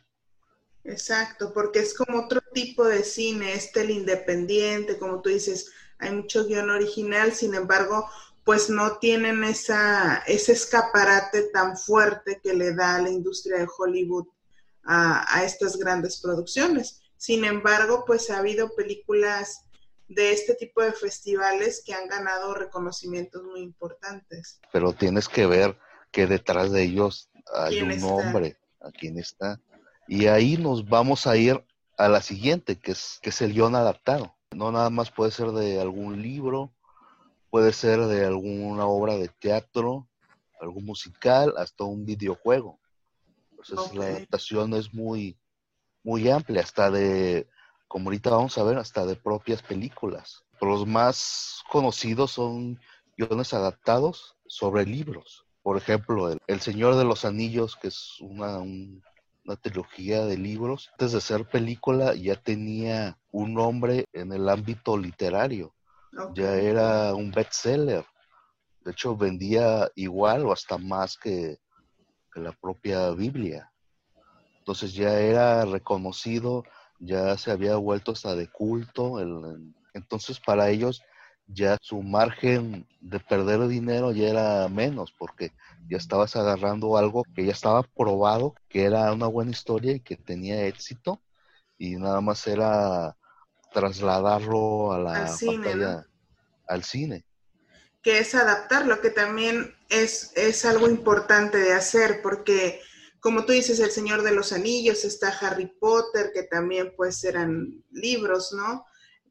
Exacto, 0.83 1.53
porque 1.53 1.79
es 1.79 1.93
como 1.93 2.25
otro 2.25 2.41
tipo 2.51 2.83
de 2.83 3.03
cine, 3.03 3.53
este 3.53 3.81
el 3.81 3.91
independiente, 3.91 4.97
como 4.97 5.21
tú 5.21 5.29
dices, 5.29 5.71
hay 5.99 6.15
mucho 6.15 6.47
guion 6.47 6.71
original, 6.71 7.31
sin 7.33 7.53
embargo, 7.53 8.09
pues 8.43 8.71
no 8.71 8.97
tienen 8.97 9.43
esa, 9.43 10.23
ese 10.25 10.53
escaparate 10.53 11.43
tan 11.53 11.77
fuerte 11.77 12.41
que 12.41 12.55
le 12.55 12.73
da 12.73 12.99
la 12.99 13.11
industria 13.11 13.59
de 13.59 13.67
Hollywood 13.77 14.25
a, 14.83 15.37
a 15.37 15.43
estas 15.43 15.77
grandes 15.77 16.19
producciones. 16.19 17.03
Sin 17.17 17.45
embargo, 17.45 18.03
pues 18.07 18.31
ha 18.31 18.39
habido 18.39 18.73
películas 18.75 19.65
de 20.13 20.31
este 20.31 20.55
tipo 20.55 20.81
de 20.83 20.91
festivales 20.91 21.83
que 21.85 21.93
han 21.93 22.07
ganado 22.07 22.53
reconocimientos 22.53 23.43
muy 23.43 23.61
importantes. 23.61 24.59
Pero 24.71 24.93
tienes 24.93 25.29
que 25.29 25.45
ver 25.45 25.77
que 26.11 26.27
detrás 26.27 26.71
de 26.71 26.83
ellos 26.83 27.29
hay 27.53 27.81
un 27.81 28.03
hombre, 28.03 28.57
a 28.81 28.91
quién 28.91 29.17
está. 29.17 29.61
Y 30.07 30.27
ahí 30.27 30.57
nos 30.57 30.87
vamos 30.87 31.27
a 31.27 31.37
ir 31.37 31.63
a 31.97 32.09
la 32.09 32.21
siguiente, 32.21 32.77
que 32.77 32.91
es, 32.91 33.19
que 33.21 33.29
es 33.29 33.41
el 33.41 33.53
guion 33.53 33.75
adaptado. 33.75 34.35
No 34.51 34.71
nada 34.71 34.89
más 34.89 35.11
puede 35.11 35.31
ser 35.31 35.51
de 35.51 35.79
algún 35.79 36.21
libro, 36.21 36.73
puede 37.49 37.71
ser 37.71 38.01
de 38.01 38.25
alguna 38.25 38.85
obra 38.87 39.15
de 39.15 39.29
teatro, 39.29 40.09
algún 40.59 40.83
musical, 40.83 41.53
hasta 41.57 41.85
un 41.85 42.05
videojuego. 42.05 42.79
Entonces 43.51 43.95
la 43.95 44.05
adaptación 44.07 44.73
es 44.73 44.93
muy, 44.93 45.37
muy 46.03 46.29
amplia, 46.29 46.61
hasta 46.61 46.91
de 46.91 47.47
como 47.91 48.07
ahorita 48.07 48.29
vamos 48.29 48.57
a 48.57 48.63
ver, 48.63 48.77
hasta 48.77 49.05
de 49.05 49.17
propias 49.17 49.61
películas. 49.61 50.45
Los 50.61 50.87
más 50.87 51.61
conocidos 51.69 52.31
son 52.31 52.79
guiones 53.17 53.53
adaptados 53.53 54.37
sobre 54.47 54.85
libros. 54.85 55.45
Por 55.61 55.75
ejemplo, 55.75 56.33
el, 56.47 56.61
Señor 56.61 56.95
de 56.95 57.03
los 57.03 57.25
Anillos, 57.25 57.75
que 57.75 57.89
es 57.89 58.15
una, 58.21 58.59
una 58.59 59.55
trilogía 59.61 60.23
de 60.23 60.37
libros. 60.37 60.87
Antes 60.93 61.11
de 61.11 61.19
ser 61.19 61.49
película 61.49 62.15
ya 62.15 62.37
tenía 62.37 63.19
un 63.29 63.55
nombre 63.55 64.05
en 64.13 64.31
el 64.31 64.47
ámbito 64.47 64.97
literario. 64.97 65.75
Ya 66.33 66.53
era 66.53 67.13
un 67.13 67.29
bestseller. 67.29 68.05
De 68.85 68.91
hecho, 68.91 69.17
vendía 69.17 69.91
igual 69.95 70.45
o 70.45 70.53
hasta 70.53 70.77
más 70.77 71.17
que, 71.17 71.57
que 72.33 72.39
la 72.39 72.53
propia 72.53 73.09
Biblia. 73.11 73.69
Entonces 74.59 74.93
ya 74.93 75.19
era 75.19 75.65
reconocido 75.65 76.63
ya 77.01 77.37
se 77.37 77.51
había 77.51 77.75
vuelto 77.75 78.11
hasta 78.11 78.35
de 78.35 78.47
culto. 78.47 79.19
entonces 79.93 80.39
para 80.39 80.69
ellos 80.69 81.01
ya 81.47 81.77
su 81.81 82.01
margen 82.01 82.87
de 83.01 83.19
perder 83.19 83.67
dinero 83.67 84.11
ya 84.11 84.29
era 84.29 84.67
menos 84.69 85.13
porque 85.17 85.51
ya 85.89 85.97
estabas 85.97 86.35
agarrando 86.35 86.95
algo 86.97 87.23
que 87.35 87.45
ya 87.45 87.51
estaba 87.51 87.83
probado, 87.83 88.55
que 88.69 88.83
era 88.83 89.11
una 89.11 89.27
buena 89.27 89.51
historia 89.51 89.93
y 89.93 89.99
que 89.99 90.15
tenía 90.15 90.65
éxito 90.67 91.21
y 91.77 91.95
nada 91.95 92.21
más 92.21 92.45
era 92.47 93.17
trasladarlo 93.73 94.93
a 94.93 94.99
la 94.99 95.25
al 95.25 95.29
cine, 95.29 95.75
al 96.67 96.83
cine. 96.83 97.25
Que 98.03 98.19
es 98.19 98.33
adaptarlo, 98.35 99.01
que 99.01 99.09
también 99.09 99.75
es, 99.89 100.31
es 100.35 100.65
algo 100.65 100.87
importante 100.87 101.57
de 101.57 101.73
hacer 101.73 102.21
porque 102.21 102.81
como 103.21 103.45
tú 103.45 103.53
dices, 103.53 103.79
El 103.79 103.91
Señor 103.91 104.23
de 104.23 104.31
los 104.31 104.51
Anillos, 104.51 105.05
está 105.05 105.29
Harry 105.29 105.67
Potter, 105.79 106.31
que 106.33 106.43
también 106.43 106.93
pues 106.97 107.23
eran 107.23 107.83
libros, 107.91 108.51
¿no? 108.51 108.83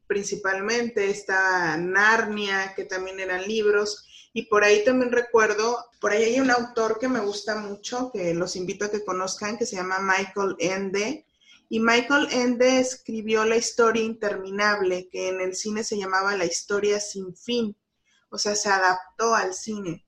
Principalmente 0.07 1.09
está 1.09 1.75
Narnia, 1.75 2.73
que 2.73 2.85
también 2.85 3.19
eran 3.19 3.45
libros. 3.45 4.07
Y 4.33 4.43
por 4.43 4.63
ahí 4.63 4.85
también 4.85 5.11
recuerdo, 5.11 5.77
por 5.99 6.11
ahí 6.11 6.23
hay 6.23 6.39
un 6.39 6.51
autor 6.51 6.99
que 6.99 7.09
me 7.09 7.19
gusta 7.19 7.57
mucho, 7.57 8.11
que 8.13 8.33
los 8.33 8.55
invito 8.55 8.85
a 8.85 8.91
que 8.91 9.03
conozcan, 9.03 9.57
que 9.57 9.65
se 9.65 9.75
llama 9.75 9.99
Michael 9.99 10.55
Ende. 10.59 11.25
Y 11.67 11.81
Michael 11.81 12.29
Ende 12.31 12.79
escribió 12.79 13.43
La 13.43 13.57
historia 13.57 14.03
interminable, 14.03 15.09
que 15.11 15.27
en 15.27 15.41
el 15.41 15.53
cine 15.53 15.83
se 15.83 15.97
llamaba 15.97 16.37
La 16.37 16.45
historia 16.45 17.01
sin 17.01 17.35
fin. 17.35 17.75
O 18.29 18.37
sea, 18.37 18.55
se 18.55 18.69
adaptó 18.69 19.35
al 19.35 19.53
cine. 19.53 20.05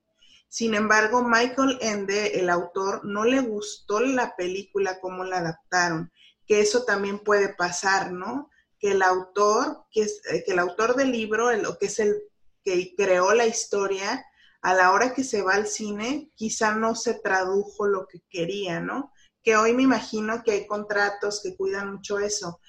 Sin 0.54 0.74
embargo, 0.74 1.24
Michael 1.24 1.78
Ende, 1.80 2.38
el 2.38 2.48
autor, 2.48 3.04
no 3.04 3.24
le 3.24 3.40
gustó 3.40 3.98
la 3.98 4.36
película 4.36 5.00
como 5.00 5.24
la 5.24 5.38
adaptaron, 5.38 6.12
que 6.46 6.60
eso 6.60 6.84
también 6.84 7.18
puede 7.18 7.52
pasar, 7.52 8.12
¿no? 8.12 8.50
Que 8.78 8.92
el 8.92 9.02
autor, 9.02 9.84
que, 9.90 10.02
es, 10.02 10.20
eh, 10.30 10.44
que 10.46 10.52
el 10.52 10.60
autor 10.60 10.94
del 10.94 11.10
libro, 11.10 11.50
el, 11.50 11.66
que 11.80 11.86
es 11.86 11.98
el 11.98 12.22
que 12.62 12.94
creó 12.96 13.34
la 13.34 13.46
historia, 13.46 14.24
a 14.62 14.74
la 14.74 14.92
hora 14.92 15.12
que 15.12 15.24
se 15.24 15.42
va 15.42 15.54
al 15.54 15.66
cine, 15.66 16.30
quizá 16.36 16.72
no 16.76 16.94
se 16.94 17.14
tradujo 17.14 17.88
lo 17.88 18.06
que 18.06 18.20
quería, 18.30 18.78
¿no? 18.78 19.12
Que 19.42 19.56
hoy 19.56 19.72
me 19.72 19.82
imagino 19.82 20.44
que 20.44 20.52
hay 20.52 20.66
contratos 20.68 21.40
que 21.42 21.56
cuidan 21.56 21.94
mucho 21.94 22.20
eso. 22.20 22.60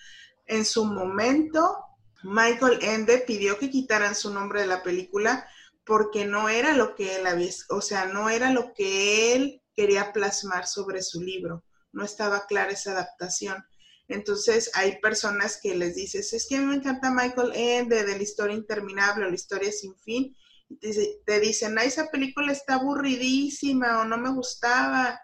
En 0.47 0.65
su 0.65 0.85
momento, 0.85 1.77
Michael 2.23 2.79
Ende 2.81 3.19
pidió 3.19 3.59
que 3.59 3.69
quitaran 3.69 4.15
su 4.15 4.33
nombre 4.33 4.61
de 4.61 4.67
la 4.67 4.81
película 4.81 5.47
porque 5.85 6.25
no 6.25 6.49
era 6.49 6.73
lo 6.75 6.95
que 6.95 7.15
él 7.15 7.27
había, 7.27 7.51
o 7.69 7.81
sea, 7.81 8.05
no 8.05 8.29
era 8.29 8.51
lo 8.51 8.73
que 8.73 9.35
él 9.35 9.61
quería 9.75 10.11
plasmar 10.11 10.67
sobre 10.67 11.01
su 11.01 11.21
libro, 11.21 11.63
no 11.91 12.03
estaba 12.03 12.47
clara 12.47 12.71
esa 12.71 12.91
adaptación. 12.91 13.63
Entonces 14.07 14.71
hay 14.73 14.99
personas 14.99 15.59
que 15.61 15.75
les 15.75 15.95
dices, 15.95 16.33
es 16.33 16.47
que 16.47 16.59
me 16.59 16.75
encanta 16.75 17.11
Michael 17.11 17.51
Ende 17.53 18.03
de 18.03 18.17
la 18.17 18.23
historia 18.23 18.55
interminable 18.55 19.25
o 19.25 19.29
la 19.29 19.35
historia 19.35 19.71
sin 19.71 19.95
fin, 19.97 20.35
y 20.69 20.77
te, 20.77 21.21
te 21.23 21.39
dicen, 21.39 21.77
ay, 21.77 21.87
esa 21.87 22.09
película 22.09 22.51
está 22.51 22.75
aburridísima 22.75 24.01
o 24.01 24.05
no 24.05 24.17
me 24.17 24.31
gustaba. 24.31 25.19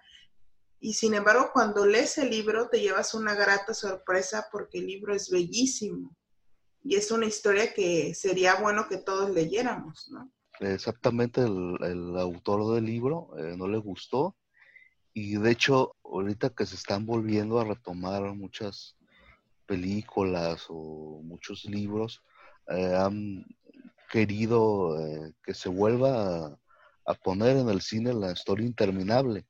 Y 0.79 0.93
sin 0.93 1.15
embargo, 1.15 1.49
cuando 1.51 1.85
lees 1.87 2.19
el 2.19 2.29
libro 2.29 2.69
te 2.69 2.79
llevas 2.79 3.15
una 3.15 3.33
grata 3.33 3.73
sorpresa 3.73 4.47
porque 4.51 4.77
el 4.79 4.87
libro 4.87 5.15
es 5.15 5.31
bellísimo. 5.31 6.15
Y 6.83 6.95
es 6.95 7.09
una 7.09 7.25
historia 7.25 7.73
que 7.73 8.13
sería 8.13 8.55
bueno 8.55 8.87
que 8.87 8.97
todos 8.97 9.31
leyéramos, 9.31 10.09
¿no? 10.11 10.31
Exactamente 10.61 11.41
el, 11.41 12.17
autor 12.17 12.75
del 12.75 12.85
libro 12.85 13.29
eh, 13.37 13.55
no 13.57 13.67
le 13.67 13.77
gustó. 13.77 14.35
Y 15.13 15.35
de 15.35 15.51
hecho 15.51 15.95
ahorita 16.03 16.51
que 16.51 16.65
se 16.65 16.75
están 16.75 17.05
volviendo 17.05 17.59
a 17.59 17.65
retomar 17.65 18.21
muchas 18.33 18.95
películas 19.65 20.65
o 20.69 21.21
muchos 21.23 21.65
libros 21.65 22.21
eh, 22.67 22.95
han 22.95 23.45
querido 24.09 24.99
eh, 24.99 25.33
que 25.43 25.53
se 25.53 25.69
vuelva 25.69 26.57
a, 27.05 27.13
poner 27.23 27.57
en 27.57 27.69
el 27.69 27.81
cine 27.81 28.13
la 28.13 28.31
historia 28.31 28.65
interminable. 28.65 29.45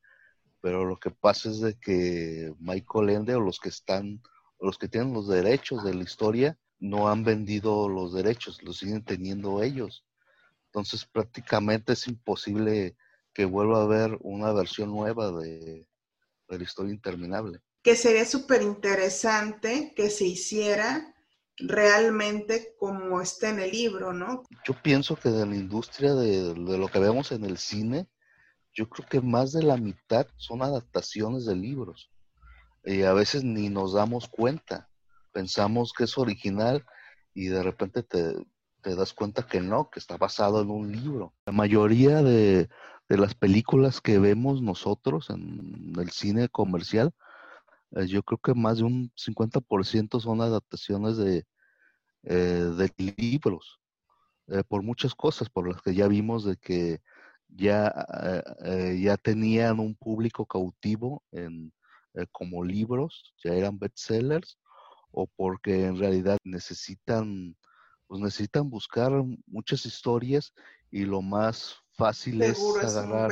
Pero 0.61 0.85
lo 0.85 0.97
que 0.97 1.11
pasa 1.11 1.49
es 1.49 1.59
de 1.59 1.75
que 1.79 2.53
Michael 2.59 3.09
Ende 3.09 3.35
o 3.35 3.39
los 3.39 3.59
que 3.59 3.69
están 3.69 4.21
los 4.59 4.77
que 4.77 4.87
tienen 4.87 5.13
los 5.13 5.27
derechos 5.27 5.83
de 5.83 5.93
la 5.93 6.03
historia 6.03 6.57
no 6.79 7.09
han 7.09 7.23
vendido 7.23 7.89
los 7.89 8.13
derechos 8.13 8.61
los 8.63 8.77
siguen 8.77 9.03
teniendo 9.03 9.63
ellos 9.63 10.05
entonces 10.71 11.03
prácticamente 11.03 11.91
es 11.91 12.07
imposible 12.07 12.95
que 13.33 13.43
vuelva 13.43 13.79
a 13.79 13.83
haber 13.83 14.17
una 14.21 14.53
versión 14.53 14.89
nueva 14.89 15.29
de, 15.31 15.85
la 16.47 16.63
historia 16.63 16.93
interminable. 16.93 17.59
Que 17.83 17.97
sería 17.97 18.23
súper 18.23 18.61
interesante 18.61 19.93
que 19.97 20.09
se 20.09 20.25
hiciera 20.25 21.13
realmente 21.57 22.73
como 22.79 23.19
está 23.19 23.49
en 23.49 23.59
el 23.59 23.71
libro, 23.71 24.13
¿no? 24.13 24.43
Yo 24.65 24.73
pienso 24.81 25.17
que 25.17 25.29
de 25.29 25.45
la 25.45 25.55
industria 25.55 26.13
de, 26.13 26.55
lo 26.55 26.87
que 26.87 26.99
vemos 26.99 27.33
en 27.33 27.43
el 27.43 27.57
cine, 27.57 28.07
yo 28.73 28.87
creo 28.87 29.07
que 29.09 29.19
más 29.19 29.51
de 29.51 29.63
la 29.63 29.75
mitad 29.75 30.25
son 30.37 30.61
adaptaciones 30.61 31.45
de 31.45 31.55
libros. 31.57 32.11
Y 32.85 33.01
a 33.01 33.11
veces 33.11 33.43
ni 33.43 33.67
nos 33.67 33.93
damos 33.93 34.29
cuenta. 34.29 34.89
Pensamos 35.33 35.91
que 35.91 36.05
es 36.05 36.17
original 36.17 36.85
y 37.33 37.47
de 37.47 37.61
repente 37.61 38.03
te, 38.03 38.35
te 38.81 38.95
das 38.95 39.13
cuenta 39.13 39.47
que 39.47 39.61
no, 39.61 39.89
que 39.89 39.99
está 39.99 40.17
basado 40.17 40.61
en 40.61 40.69
un 40.69 40.91
libro. 40.91 41.33
La 41.45 41.53
mayoría 41.53 42.21
de, 42.21 42.69
las 43.07 43.35
películas 43.35 44.01
que 44.01 44.19
vemos 44.19 44.61
nosotros 44.61 45.29
en 45.29 45.93
el 45.97 46.11
cine 46.11 46.49
comercial, 46.49 47.13
eh, 47.91 48.07
yo 48.07 48.23
creo 48.23 48.39
que 48.39 48.53
más 48.53 48.77
de 48.77 48.83
un 48.83 49.11
50% 49.15 50.19
son 50.19 50.41
adaptaciones 50.41 51.17
de, 51.17 51.45
eh, 52.23 52.35
de 52.77 52.91
libros, 53.17 53.79
eh, 54.47 54.63
por 54.67 54.81
muchas 54.81 55.13
cosas, 55.13 55.49
por 55.49 55.67
las 55.67 55.81
que 55.81 55.93
ya 55.93 56.07
vimos 56.07 56.45
de 56.45 56.57
que 56.57 57.01
ya, 57.49 57.93
ya 58.97 59.17
tenían 59.17 59.81
un 59.81 59.93
público 59.95 60.45
cautivo 60.45 61.21
en, 61.33 61.73
como 62.31 62.63
libros, 62.63 63.33
ya 63.43 63.51
eran 63.53 63.77
bestsellers, 63.77 64.57
o 65.11 65.27
porque 65.27 65.85
en 65.85 65.99
realidad 65.99 66.37
necesitan 66.45 67.57
pues 68.11 68.21
necesitan 68.21 68.69
buscar 68.69 69.09
muchas 69.47 69.85
historias 69.85 70.53
y 70.91 71.05
lo 71.05 71.21
más 71.21 71.77
fácil 71.93 72.41
es 72.41 72.59
agarrar, 72.83 73.31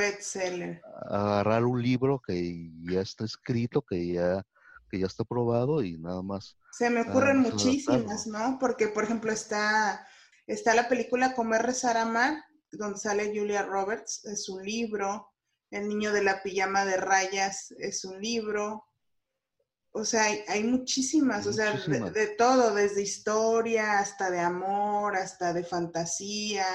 agarrar 1.10 1.66
un 1.66 1.84
libro 1.84 2.22
que 2.26 2.72
ya 2.90 3.02
está 3.02 3.26
escrito, 3.26 3.82
que 3.82 4.14
ya, 4.14 4.42
que 4.90 5.00
ya 5.00 5.06
está 5.06 5.26
probado 5.26 5.84
y 5.84 5.98
nada 5.98 6.22
más. 6.22 6.58
Se 6.72 6.90
me 6.90 7.02
ocurren 7.02 7.40
muchísimas, 7.40 8.26
¿no? 8.26 8.58
Porque, 8.58 8.88
por 8.88 9.04
ejemplo, 9.04 9.34
está, 9.34 10.08
está 10.48 10.74
la 10.74 10.88
película 10.88 11.36
Comer, 11.36 11.64
Rezar, 11.64 11.98
Amar, 11.98 12.42
donde 12.72 13.00
sale 13.00 13.38
Julia 13.38 13.64
Roberts, 13.64 14.24
es 14.28 14.48
un 14.48 14.64
libro. 14.64 15.30
El 15.72 15.90
niño 15.90 16.14
de 16.14 16.24
la 16.24 16.42
pijama 16.42 16.86
de 16.86 16.96
rayas 16.96 17.76
es 17.80 18.06
un 18.06 18.22
libro. 18.22 18.86
O 19.92 20.06
sea, 20.06 20.24
hay, 20.48 20.64
muchísimas, 20.64 21.48
o 21.48 21.54
sea, 21.54 21.74
de, 21.74 22.28
todo, 22.38 22.76
desde 22.76 23.02
historia 23.02 24.00
hasta 24.00 24.30
de 24.30 24.40
amor, 24.40 25.16
hasta 25.16 25.52
de 25.52 25.64
fantasía, 25.64 26.66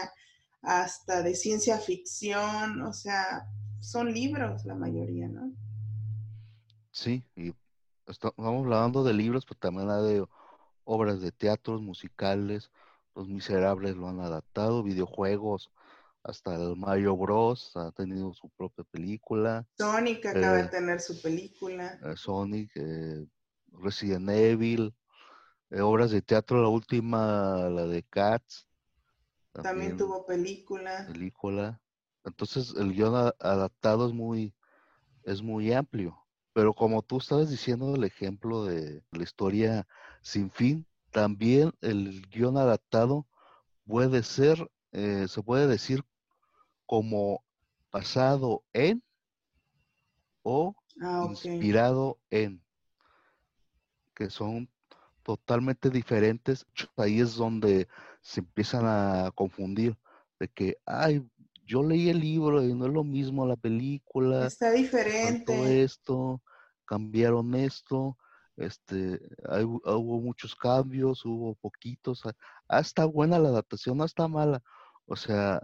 hasta 0.62 1.22
de 1.22 1.34
ciencia 1.36 1.78
ficción, 1.78 2.82
o 2.82 2.92
sea, 2.92 3.46
son 3.80 4.12
libros 4.12 4.64
la 4.64 4.74
mayoría, 4.74 5.28
¿no? 5.28 5.52
Sí, 6.90 7.24
y 7.36 7.54
estamos 8.06 8.34
hablando 8.38 9.04
de 9.04 9.12
libros, 9.12 9.44
pero 9.46 9.60
también 9.60 9.90
hay 9.90 10.02
de 10.02 10.26
obras 10.84 11.20
de 11.20 11.32
teatro, 11.32 11.80
musicales, 11.80 12.70
Los 13.14 13.28
Miserables 13.28 13.96
lo 13.96 14.08
han 14.08 14.20
adaptado, 14.20 14.82
videojuegos, 14.82 15.70
hasta 16.24 16.54
el 16.54 16.74
Mario 16.74 17.16
Bros. 17.16 17.70
ha 17.76 17.92
tenido 17.92 18.32
su 18.32 18.48
propia 18.50 18.84
película. 18.90 19.66
Sonic 19.76 20.24
acaba 20.26 20.56
de 20.56 20.62
eh, 20.62 20.68
tener 20.68 21.00
su 21.00 21.20
película. 21.20 22.00
Eh, 22.02 22.16
Sonic, 22.16 22.70
eh, 22.76 23.26
Resident 23.72 24.30
Evil, 24.30 24.94
obras 25.70 26.10
de 26.10 26.22
teatro, 26.22 26.62
la 26.62 26.68
última, 26.68 27.68
la 27.68 27.86
de 27.86 28.02
Cats. 28.04 28.66
También, 29.52 29.96
tuvo 29.96 30.24
película. 30.24 31.06
Película. 31.06 31.80
Entonces 32.24 32.74
el 32.76 32.94
guion 32.94 33.32
adaptado 33.38 34.08
es 34.08 34.14
muy, 34.14 34.54
es 35.24 35.42
muy 35.42 35.72
amplio. 35.72 36.18
Pero 36.54 36.72
como 36.72 37.02
tú 37.02 37.18
estabas 37.18 37.50
diciendo 37.50 37.94
el 37.94 38.04
ejemplo 38.04 38.64
de 38.64 39.02
la 39.10 39.22
historia 39.22 39.86
sin 40.22 40.50
fin, 40.50 40.86
también 41.10 41.72
el 41.82 42.26
guion 42.30 42.56
adaptado 42.56 43.26
puede 43.84 44.22
ser, 44.22 44.70
se 44.92 45.42
puede 45.42 45.66
decir 45.66 46.04
como 46.86 47.44
basado 47.90 48.64
en 48.72 49.02
o 50.42 50.74
ah, 51.00 51.26
inspirado 51.28 52.18
en, 52.30 52.62
que 54.14 54.30
son 54.30 54.68
totalmente 55.22 55.90
diferentes. 55.90 56.66
Ahí 56.96 57.20
es 57.20 57.34
donde 57.34 57.88
se 58.20 58.40
empiezan 58.40 58.84
a 58.86 59.30
confundir 59.34 59.96
de 60.38 60.48
que, 60.48 60.76
ay, 60.86 61.26
yo 61.66 61.82
leí 61.82 62.10
el 62.10 62.20
libro 62.20 62.62
y 62.62 62.74
no 62.74 62.86
es 62.86 62.92
lo 62.92 63.04
mismo 63.04 63.46
la 63.46 63.56
película. 63.56 64.46
Está 64.46 64.70
diferente. 64.70 65.82
esto, 65.82 66.42
cambiaron 66.84 67.54
esto, 67.54 68.18
este, 68.56 69.20
hubo 69.48 70.20
muchos 70.20 70.54
cambios, 70.54 71.24
hubo 71.24 71.54
poquitos. 71.54 72.22
Ah, 72.68 72.80
está 72.80 73.06
buena 73.06 73.38
la 73.38 73.48
adaptación, 73.48 73.96
no 73.96 74.04
está 74.04 74.28
mala. 74.28 74.62
O 75.06 75.16
sea, 75.16 75.62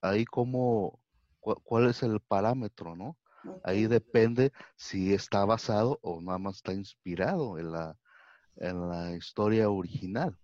ahí 0.00 0.24
como, 0.24 1.00
cuál 1.40 1.88
es 1.88 2.02
el 2.02 2.20
parámetro, 2.20 2.96
¿no? 2.96 3.16
Ahí 3.62 3.86
depende 3.86 4.52
si 4.76 5.14
está 5.14 5.44
basado 5.44 5.98
o 6.02 6.20
nada 6.20 6.38
más 6.38 6.56
está 6.56 6.72
inspirado 6.72 7.58
en 7.58 7.72
la, 7.72 7.96
en 8.56 8.88
la 8.88 9.16
historia 9.16 9.70
original. 9.70 10.36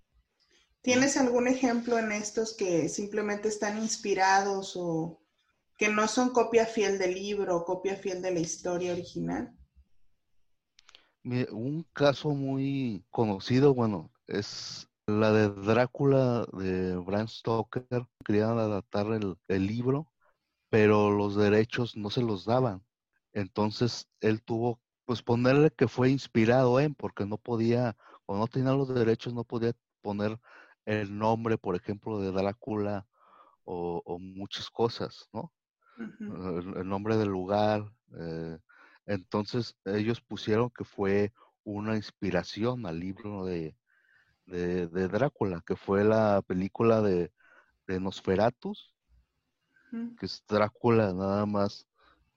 ¿Tienes 0.80 1.16
algún 1.16 1.48
ejemplo 1.48 1.98
en 1.98 2.12
estos 2.12 2.54
que 2.54 2.88
simplemente 2.88 3.48
están 3.48 3.78
inspirados 3.78 4.74
o 4.76 5.20
que 5.78 5.88
no 5.88 6.06
son 6.08 6.30
copia 6.30 6.66
fiel 6.66 6.98
del 6.98 7.14
libro 7.14 7.56
o 7.56 7.64
copia 7.64 7.96
fiel 7.96 8.22
de 8.22 8.32
la 8.32 8.40
historia 8.40 8.92
original? 8.92 9.56
Un 11.24 11.86
caso 11.94 12.30
muy 12.30 13.02
conocido, 13.10 13.74
bueno, 13.74 14.10
es 14.26 14.86
la 15.06 15.32
de 15.32 15.50
Drácula 15.50 16.46
de 16.52 16.96
Bram 16.96 17.28
Stoker, 17.28 18.06
querían 18.24 18.58
adaptar 18.58 19.06
el, 19.48 19.66
libro, 19.66 20.10
pero 20.70 21.10
los 21.10 21.36
derechos 21.36 21.96
no 21.96 22.10
se 22.10 22.22
los 22.22 22.44
daban. 22.44 22.82
Entonces 23.32 24.08
él 24.20 24.42
tuvo, 24.42 24.80
pues 25.04 25.22
ponerle 25.22 25.70
que 25.70 25.88
fue 25.88 26.10
inspirado 26.10 26.80
en, 26.80 26.94
porque 26.94 27.26
no 27.26 27.38
podía, 27.38 27.96
o 28.26 28.36
no 28.36 28.46
tenía 28.46 28.72
los 28.72 28.94
derechos, 28.94 29.34
no 29.34 29.44
podía 29.44 29.72
poner 30.00 30.38
el 30.86 31.16
nombre, 31.16 31.58
por 31.58 31.76
ejemplo, 31.76 32.20
de 32.20 32.32
Drácula 32.32 33.06
o, 33.64 34.18
muchas 34.18 34.70
cosas, 34.70 35.28
¿no? 35.32 35.52
el, 35.98 36.88
nombre 36.88 37.16
del 37.16 37.28
lugar. 37.28 37.90
Eh, 38.18 38.58
entonces 39.06 39.76
ellos 39.84 40.20
pusieron 40.20 40.70
que 40.70 40.84
fue 40.84 41.32
una 41.64 41.96
inspiración 41.96 42.86
al 42.86 43.00
libro 43.00 43.44
de, 43.44 43.76
de, 44.46 44.86
Drácula, 45.08 45.62
que 45.66 45.76
fue 45.76 46.04
la 46.04 46.42
película 46.42 47.00
de, 47.00 47.32
de 47.86 48.00
Nosferatus, 48.00 48.92
que 50.18 50.26
es 50.26 50.42
Drácula 50.48 51.12
nada 51.12 51.46
más 51.46 51.86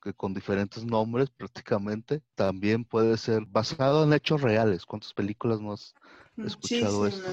que 0.02 0.14
con 0.14 0.34
diferentes 0.34 0.86
nombres 0.86 1.30
prácticamente. 1.30 2.22
También 2.36 2.86
puede 2.86 3.18
ser 3.18 3.46
basado 3.46 4.04
en 4.04 4.14
hechos 4.14 4.42
reales. 4.42 4.86
¿Cuántas 4.86 5.14
películas 5.14 5.60
no 5.60 5.74
has 5.74 5.96
escuchado 6.38 7.08
esto? 7.08 7.30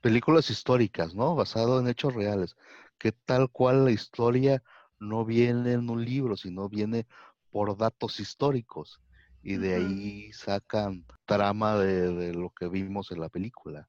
Películas 0.00 0.50
históricas, 0.50 1.14
¿no? 1.14 1.34
Basado 1.34 1.80
en 1.80 1.88
hechos 1.88 2.14
reales. 2.14 2.56
Que 2.98 3.12
tal 3.12 3.48
cual 3.48 3.84
la 3.84 3.90
historia 3.90 4.62
no 4.98 5.24
viene 5.24 5.72
en 5.72 5.88
un 5.88 6.04
libro, 6.04 6.36
sino 6.36 6.68
viene 6.68 7.06
por 7.50 7.76
datos 7.76 8.20
históricos. 8.20 9.00
Y 9.42 9.56
de 9.56 9.74
ahí 9.74 10.32
sacan 10.32 11.04
trama 11.26 11.76
de, 11.78 12.32
lo 12.32 12.50
que 12.50 12.68
vimos 12.68 13.10
en 13.12 13.20
la 13.20 13.28
película. 13.28 13.88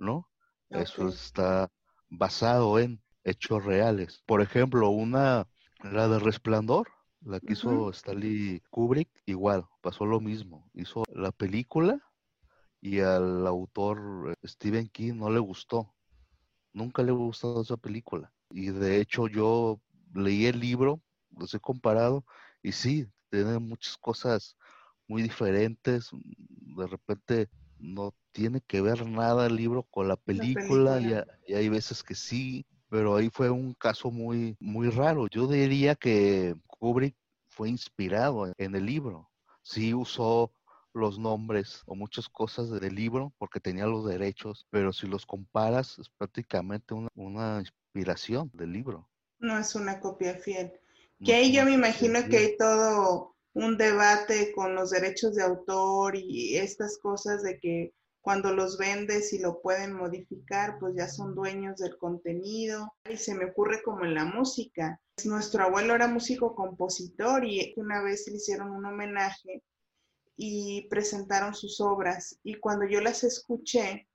¿No? 0.00 0.28
Eso 0.70 1.08
está 1.08 1.70
basado 2.08 2.78
en 2.78 3.00
hechos 3.24 3.64
reales. 3.64 4.22
Por 4.26 4.40
ejemplo, 4.40 4.88
una, 4.90 5.46
la 5.82 6.08
de 6.08 6.18
Resplandor, 6.18 6.88
la 7.20 7.38
que 7.38 7.52
hizo 7.52 7.90
Stanley 7.90 8.62
Kubrick, 8.70 9.10
igual, 9.26 9.66
pasó 9.82 10.06
lo 10.06 10.20
mismo. 10.20 10.68
Hizo 10.74 11.04
la 11.12 11.32
película 11.32 12.00
y 12.80 13.00
al 13.00 13.46
autor 13.46 14.30
eh, 14.42 14.46
Stephen 14.46 14.88
King 14.88 15.14
no 15.14 15.30
le 15.30 15.38
gustó. 15.38 15.94
Nunca 16.72 17.02
le 17.02 17.12
gustó 17.12 17.60
esa 17.60 17.76
película. 17.76 18.32
Y 18.50 18.70
de 18.70 19.00
hecho 19.00 19.28
yo 19.28 19.80
leí 20.14 20.46
el 20.46 20.60
libro, 20.60 21.02
los 21.36 21.52
he 21.54 21.60
comparado 21.60 22.24
y 22.62 22.72
sí, 22.72 23.06
tiene 23.28 23.58
muchas 23.58 23.96
cosas 23.98 24.56
muy 25.06 25.22
diferentes. 25.22 26.10
De 26.12 26.86
repente 26.86 27.50
no 27.80 28.14
tiene 28.32 28.60
que 28.60 28.80
ver 28.80 29.06
nada 29.06 29.46
el 29.46 29.56
libro 29.56 29.82
con 29.84 30.08
la 30.08 30.16
película, 30.16 31.00
Y, 31.46 31.52
hay 31.54 31.68
veces 31.68 32.02
que 32.02 32.14
sí, 32.14 32.66
pero 32.88 33.16
ahí 33.16 33.30
fue 33.32 33.50
un 33.50 33.74
caso 33.74 34.10
muy, 34.10 34.56
muy 34.60 34.90
raro. 34.90 35.26
Yo 35.28 35.46
diría 35.46 35.94
que 35.94 36.54
Kubrick 36.66 37.16
fue 37.48 37.68
inspirado 37.68 38.52
en 38.56 38.74
el 38.74 38.86
libro. 38.86 39.30
Sí 39.62 39.94
usó 39.94 40.52
los 40.92 41.18
nombres 41.18 41.82
o 41.86 41.94
muchas 41.94 42.28
cosas 42.28 42.70
del 42.70 42.94
libro 42.94 43.32
porque 43.38 43.60
tenía 43.60 43.86
los 43.86 44.06
derechos, 44.06 44.66
pero 44.70 44.92
si 44.92 45.06
los 45.06 45.26
comparas 45.26 45.98
es 45.98 46.08
prácticamente 46.08 46.94
una, 47.14 47.60
inspiración 47.60 48.50
del 48.54 48.72
libro. 48.72 49.08
No 49.38 49.58
es 49.58 49.74
una 49.74 50.00
copia 50.00 50.34
fiel. 50.34 50.72
Que 51.24 51.34
ahí 51.34 51.52
yo 51.52 51.64
me 51.64 51.72
imagino 51.72 52.20
que 52.28 52.38
hay 52.38 52.56
todo 52.56 53.36
un 53.54 53.76
debate 53.76 54.52
con 54.52 54.74
los 54.74 54.90
derechos 54.90 55.34
de 55.34 55.42
autor 55.42 56.16
y 56.16 56.56
estas 56.56 56.98
cosas 56.98 57.42
de 57.42 57.58
que 57.58 57.92
cuando 58.20 58.52
los 58.52 58.76
vendes 58.76 59.32
y 59.32 59.38
lo 59.38 59.60
pueden 59.62 59.94
modificar, 59.94 60.78
pues 60.78 60.94
ya 60.94 61.08
son 61.08 61.34
dueños 61.34 61.78
del 61.78 61.96
contenido. 61.96 62.92
Y 63.08 63.16
se 63.16 63.34
me 63.34 63.46
ocurre 63.46 63.82
como 63.82 64.04
en 64.04 64.14
la 64.14 64.24
música. 64.24 65.00
Nuestro 65.24 65.64
abuelo 65.64 65.94
era 65.94 66.06
músico 66.06 66.54
compositor 66.54 67.44
y 67.44 67.72
una 67.76 68.02
vez 68.02 68.26
le 68.28 68.36
hicieron 68.36 68.70
un 68.70 68.84
homenaje 68.84 69.62
y 70.36 70.86
presentaron 70.88 71.54
sus 71.54 71.80
obras. 71.80 72.38
Y 72.42 72.56
cuando 72.56 72.86
yo 72.86 73.00
las 73.00 73.24
escuché, 73.24 74.06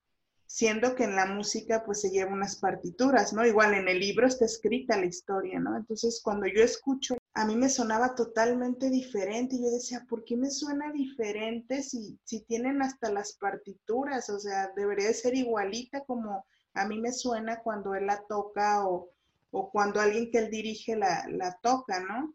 siendo 0.47 0.95
que 0.95 1.03
en 1.05 1.15
la 1.15 1.25
música 1.25 1.84
pues 1.86 2.01
se 2.01 2.10
lleva 2.10 2.34
unas 2.34 2.58
partituras, 2.58 3.34
¿no? 3.34 3.45
Igual 3.45 3.73
en 3.73 3.88
el 3.88 3.99
libro 3.99 4.27
está 4.27 4.45
escrita 4.45 4.97
la 4.97 5.05
historia, 5.05 5.60
¿no? 5.60 5.75
Entonces 5.77 6.21
cuando 6.23 6.47
yo 6.47 6.63
escucho 6.63 7.15
a 7.34 7.45
mí 7.45 7.55
me 7.55 7.69
sonaba 7.69 8.15
totalmente 8.15 8.89
diferente 8.89 9.55
y 9.55 9.63
yo 9.63 9.69
decía, 9.69 10.05
¿por 10.08 10.23
qué 10.23 10.38
me 10.38 10.49
suena 10.49 10.91
diferente 10.93 11.84
si, 11.84 12.17
si 12.23 12.41
tienen 12.45 12.81
hasta 12.81 13.12
las 13.12 13.34
partituras? 13.34 14.29
O 14.29 14.39
sea, 14.39 14.71
debería 14.75 15.12
ser 15.13 15.36
igualita 15.36 16.01
como 16.05 16.45
a 16.73 16.88
mí 16.88 16.99
me 16.99 17.12
suena 17.12 17.62
cuando 17.62 17.93
él 17.95 18.05
la 18.08 18.23
toca 18.27 18.88
o, 18.88 19.10
o 19.51 19.69
cuando 19.71 19.99
alguien 19.99 20.31
que 20.31 20.39
él 20.39 20.49
dirige 20.49 20.95
la, 20.95 21.25
la 21.29 21.58
toca, 21.62 21.99
¿no? 21.99 22.34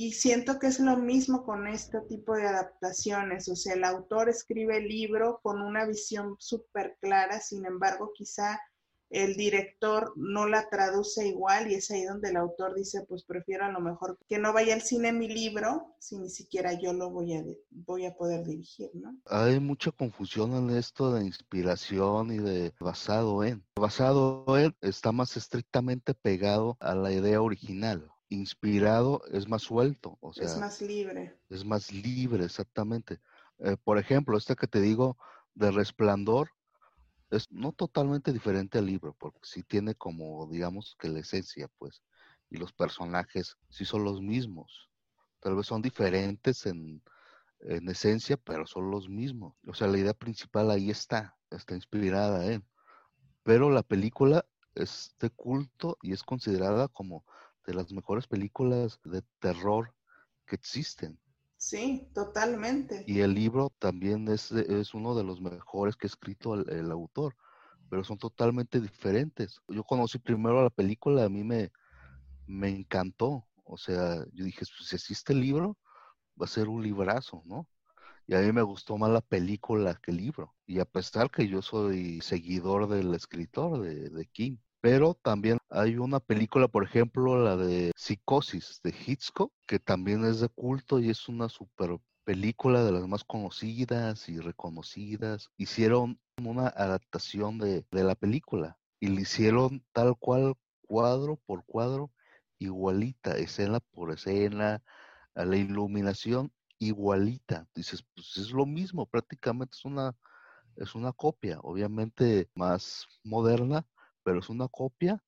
Y 0.00 0.12
siento 0.12 0.60
que 0.60 0.68
es 0.68 0.78
lo 0.78 0.96
mismo 0.96 1.44
con 1.44 1.66
este 1.66 2.00
tipo 2.02 2.36
de 2.36 2.46
adaptaciones, 2.46 3.48
o 3.48 3.56
sea, 3.56 3.74
el 3.74 3.82
autor 3.82 4.28
escribe 4.28 4.76
el 4.76 4.86
libro 4.86 5.40
con 5.42 5.60
una 5.60 5.86
visión 5.86 6.36
súper 6.38 6.96
clara, 7.00 7.40
sin 7.40 7.66
embargo, 7.66 8.12
quizá 8.14 8.60
el 9.10 9.34
director 9.34 10.12
no 10.14 10.46
la 10.46 10.68
traduce 10.68 11.26
igual 11.26 11.68
y 11.68 11.74
es 11.74 11.90
ahí 11.90 12.04
donde 12.04 12.28
el 12.28 12.36
autor 12.36 12.76
dice, 12.76 13.06
pues 13.08 13.24
prefiero 13.24 13.64
a 13.64 13.72
lo 13.72 13.80
mejor 13.80 14.20
que 14.28 14.38
no 14.38 14.52
vaya 14.52 14.74
al 14.74 14.82
cine 14.82 15.12
mi 15.12 15.26
libro 15.26 15.96
si 15.98 16.16
ni 16.16 16.30
siquiera 16.30 16.74
yo 16.80 16.92
lo 16.92 17.10
voy 17.10 17.34
a, 17.34 17.42
voy 17.70 18.06
a 18.06 18.14
poder 18.14 18.44
dirigir, 18.44 18.90
¿no? 18.94 19.16
Hay 19.24 19.58
mucha 19.58 19.90
confusión 19.90 20.54
en 20.54 20.76
esto 20.76 21.12
de 21.12 21.24
inspiración 21.24 22.32
y 22.32 22.38
de 22.38 22.72
basado 22.78 23.42
en. 23.42 23.64
Basado 23.74 24.44
en 24.56 24.76
está 24.80 25.10
más 25.10 25.36
estrictamente 25.36 26.14
pegado 26.14 26.76
a 26.78 26.94
la 26.94 27.10
idea 27.10 27.42
original. 27.42 28.08
Inspirado 28.28 29.22
es 29.32 29.48
más 29.48 29.62
suelto, 29.62 30.18
o 30.20 30.32
sea, 30.32 30.44
es 30.44 30.58
más 30.58 30.80
libre. 30.80 31.38
Es 31.48 31.64
más 31.64 31.92
libre, 31.92 32.44
exactamente. 32.44 33.20
Eh, 33.58 33.76
por 33.82 33.98
ejemplo, 33.98 34.36
este 34.36 34.56
que 34.56 34.66
te 34.66 34.80
digo 34.80 35.16
de 35.54 35.70
Resplandor 35.70 36.50
es 37.30 37.50
no 37.50 37.72
totalmente 37.72 38.32
diferente 38.32 38.78
al 38.78 38.86
libro, 38.86 39.14
porque 39.18 39.40
sí 39.42 39.62
tiene 39.62 39.94
como, 39.94 40.48
digamos, 40.50 40.96
que 40.98 41.08
la 41.08 41.20
esencia, 41.20 41.68
pues, 41.78 42.02
y 42.50 42.56
los 42.56 42.72
personajes 42.72 43.56
sí 43.68 43.84
son 43.84 44.04
los 44.04 44.22
mismos. 44.22 44.90
Tal 45.40 45.56
vez 45.56 45.66
son 45.66 45.82
diferentes 45.82 46.66
en, 46.66 47.02
en 47.60 47.88
esencia, 47.88 48.36
pero 48.36 48.66
son 48.66 48.90
los 48.90 49.08
mismos. 49.08 49.54
O 49.66 49.74
sea, 49.74 49.88
la 49.88 49.98
idea 49.98 50.14
principal 50.14 50.70
ahí 50.70 50.90
está, 50.90 51.36
está 51.50 51.74
inspirada 51.74 52.46
en. 52.52 52.64
Pero 53.42 53.70
la 53.70 53.82
película 53.82 54.44
es 54.74 55.14
de 55.18 55.30
culto 55.30 55.98
y 56.02 56.12
es 56.12 56.22
considerada 56.22 56.88
como 56.88 57.24
de 57.68 57.74
las 57.74 57.92
mejores 57.92 58.26
películas 58.26 58.98
de 59.04 59.20
terror 59.40 59.94
que 60.46 60.56
existen. 60.56 61.20
Sí, 61.58 62.08
totalmente. 62.14 63.04
Y 63.06 63.20
el 63.20 63.34
libro 63.34 63.70
también 63.78 64.26
es, 64.28 64.50
es 64.52 64.94
uno 64.94 65.14
de 65.14 65.22
los 65.22 65.42
mejores 65.42 65.94
que 65.94 66.06
ha 66.06 66.08
escrito 66.08 66.54
el, 66.54 66.90
autor, 66.90 67.36
pero 67.90 68.02
son 68.04 68.16
totalmente 68.16 68.80
diferentes. 68.80 69.60
Yo 69.68 69.84
conocí 69.84 70.18
primero 70.18 70.62
la 70.62 70.70
película, 70.70 71.24
a 71.24 71.28
mí 71.28 71.44
me, 71.44 71.70
me 72.46 72.70
encantó. 72.70 73.46
O 73.64 73.76
sea, 73.76 74.24
yo 74.32 74.46
dije, 74.46 74.60
pues, 74.60 74.88
si 74.88 74.96
existe 74.96 75.34
el 75.34 75.42
libro, 75.42 75.76
va 76.40 76.46
a 76.46 76.48
ser 76.48 76.68
un 76.68 76.82
librazo, 76.82 77.42
¿no? 77.44 77.68
Y 78.26 78.34
a 78.34 78.40
mí 78.40 78.50
me 78.50 78.62
gustó 78.62 78.96
más 78.96 79.10
la 79.10 79.20
película 79.20 79.94
que 80.02 80.10
el 80.10 80.18
libro. 80.18 80.54
Y 80.66 80.78
a 80.78 80.86
pesar 80.86 81.30
que 81.30 81.48
yo 81.48 81.60
soy 81.60 82.22
seguidor 82.22 82.88
del 82.88 83.14
escritor 83.14 83.82
de, 83.82 84.08
de 84.08 84.26
King, 84.26 84.56
pero 84.80 85.14
también 85.14 85.58
hay 85.70 85.96
una 85.96 86.20
película, 86.20 86.68
por 86.68 86.84
ejemplo, 86.84 87.42
la 87.42 87.56
de 87.56 87.92
Psicosis 87.96 88.80
de 88.82 88.94
Hitchcock, 89.06 89.52
que 89.66 89.78
también 89.78 90.24
es 90.24 90.40
de 90.40 90.48
culto 90.48 91.00
y 91.00 91.10
es 91.10 91.28
una 91.28 91.48
super 91.48 91.98
película 92.24 92.84
de 92.84 92.92
las 92.92 93.08
más 93.08 93.24
conocidas 93.24 94.28
y 94.28 94.38
reconocidas. 94.38 95.50
Hicieron 95.56 96.20
una 96.42 96.68
adaptación 96.68 97.58
de, 97.58 97.84
de 97.90 98.04
la 98.04 98.14
película 98.14 98.78
y 99.00 99.08
le 99.08 99.22
hicieron 99.22 99.84
tal 99.92 100.16
cual 100.16 100.54
cuadro 100.82 101.36
por 101.46 101.64
cuadro 101.64 102.12
igualita, 102.58 103.36
escena 103.36 103.80
por 103.80 104.12
escena, 104.12 104.82
a 105.34 105.44
la 105.44 105.56
iluminación 105.56 106.52
igualita. 106.78 107.66
Dices, 107.74 108.04
pues 108.14 108.36
es 108.36 108.50
lo 108.50 108.66
mismo, 108.66 109.06
prácticamente 109.06 109.76
es 109.76 109.84
una, 109.84 110.16
es 110.76 110.94
una 110.94 111.12
copia, 111.12 111.60
obviamente 111.62 112.50
más 112.54 113.06
moderna, 113.24 113.86
pero 114.28 114.40
es 114.40 114.50
una 114.50 114.68
copia 114.68 115.24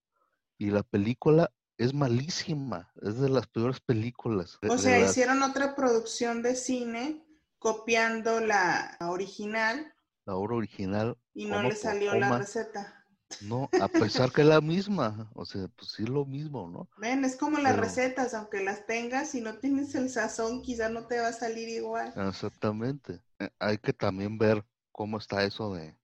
y 0.59 0.67
la 0.67 0.83
película 0.83 1.51
es 1.79 1.95
malísima, 1.95 2.93
es 3.01 3.19
de 3.19 3.31
las 3.31 3.47
peores 3.47 3.81
películas. 3.81 4.59
o 4.69 4.77
sea, 4.77 5.01
hicieron 5.01 5.43
otra 5.43 5.75
producción 5.75 6.43
de 6.43 6.55
cine 6.55 7.25
copiando 7.59 8.41
la 8.41 8.99
original. 9.01 9.95
La 10.27 10.35
obra 10.35 10.57
original. 10.57 11.17
Y 11.33 11.47
no 11.47 11.63
le 11.63 11.75
salió 11.75 12.15
la 12.15 12.37
receta. 12.37 13.07
No, 13.41 13.71
a 13.81 13.89
pesar 13.89 14.33
que 14.33 14.43
es 14.43 14.47
la 14.47 14.61
misma, 14.61 15.31
o 15.35 15.47
sea, 15.47 15.67
pues 15.69 15.93
sí 15.93 16.03
es 16.03 16.11
lo 16.11 16.27
mismo, 16.27 16.69
¿no? 16.69 16.91
Ven, 16.99 17.25
es 17.25 17.37
como 17.37 17.57
las 17.57 17.79
recetas, 17.79 18.35
aunque 18.35 18.63
las 18.63 18.85
tengas, 18.85 19.35
y 19.35 19.41
no 19.41 19.55
tienes 19.55 19.95
el 19.95 20.11
sazón, 20.11 20.61
quizá 20.61 20.91
no 20.91 21.07
te 21.07 21.21
va 21.21 21.29
a 21.29 21.33
salir 21.33 21.71
igual. 21.71 22.13
Exactamente. 22.29 23.23
Eh, 23.39 23.49
hay 23.59 23.79
que 23.79 23.95
también 23.95 24.37
ver 24.37 24.63
cómo 24.93 25.17
está 25.17 25.43
eso 25.45 25.73
de, 25.73 25.97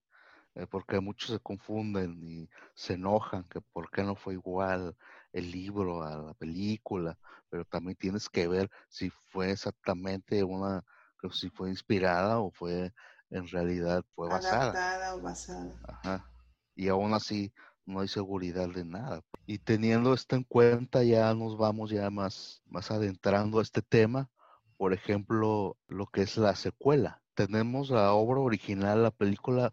eh, 0.57 0.65
porque 0.65 0.99
muchos 0.99 1.29
se 1.29 1.39
confunden 1.39 2.17
y 2.23 2.49
se 2.73 2.93
enojan 2.93 3.43
que 3.43 3.61
por 3.61 3.91
qué 3.91 4.01
no 4.01 4.15
fue 4.15 4.33
igual 4.33 4.95
el 5.31 5.51
libro 5.51 6.01
a 6.01 6.17
la 6.17 6.33
película, 6.33 7.15
pero 7.47 7.63
también 7.63 7.95
tienes 7.95 8.27
que 8.27 8.47
ver 8.47 8.71
si 8.89 9.11
fue 9.31 9.51
exactamente 9.51 10.43
una, 10.43 10.83
si 11.31 11.51
fue 11.51 11.69
inspirada 11.69 12.39
o 12.39 12.49
fue 12.49 12.91
en 13.29 13.47
realidad 13.47 14.03
fue 14.15 14.29
basada. 14.29 14.71
Adaptada 14.71 15.15
o 15.15 15.21
basada. 15.21 15.79
Ajá. 15.87 16.31
Y 16.75 16.87
aún 16.87 17.13
así 17.13 17.53
no 17.85 17.99
hay 17.99 18.07
seguridad 18.07 18.67
de 18.69 18.83
nada. 18.83 19.21
Y 19.45 19.59
teniendo 19.59 20.15
esto 20.15 20.35
en 20.35 20.43
cuenta 20.43 21.03
ya 21.03 21.35
nos 21.35 21.55
vamos 21.55 21.91
ya 21.91 22.09
más, 22.09 22.63
más 22.65 22.89
adentrando 22.89 23.59
a 23.59 23.61
este 23.61 23.83
tema. 23.83 24.31
Por 24.75 24.93
ejemplo, 24.93 25.77
lo 25.87 26.07
que 26.07 26.21
es 26.23 26.35
la 26.37 26.55
secuela. 26.55 27.21
Tenemos 27.35 27.91
la 27.91 28.13
obra 28.13 28.39
original, 28.39 29.03
la 29.03 29.11
película 29.11 29.71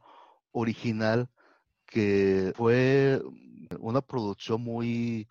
original 0.54 1.28
que 1.84 2.52
fue 2.56 3.20
una 3.78 4.00
producción 4.00 4.62
muy 4.62 5.28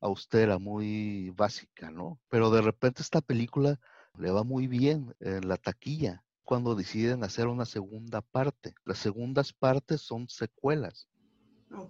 austera, 0.00 0.58
muy 0.58 1.30
básica, 1.30 1.90
¿no? 1.90 2.18
Pero 2.28 2.50
de 2.50 2.62
repente 2.62 3.02
esta 3.02 3.20
película 3.20 3.78
le 4.18 4.30
va 4.30 4.42
muy 4.42 4.66
bien 4.66 5.14
en 5.20 5.48
la 5.48 5.56
taquilla 5.56 6.24
cuando 6.42 6.74
deciden 6.74 7.22
hacer 7.22 7.46
una 7.46 7.64
segunda 7.64 8.20
parte. 8.20 8.74
Las 8.84 8.98
segundas 8.98 9.52
partes 9.52 10.00
son 10.00 10.28
secuelas 10.28 11.08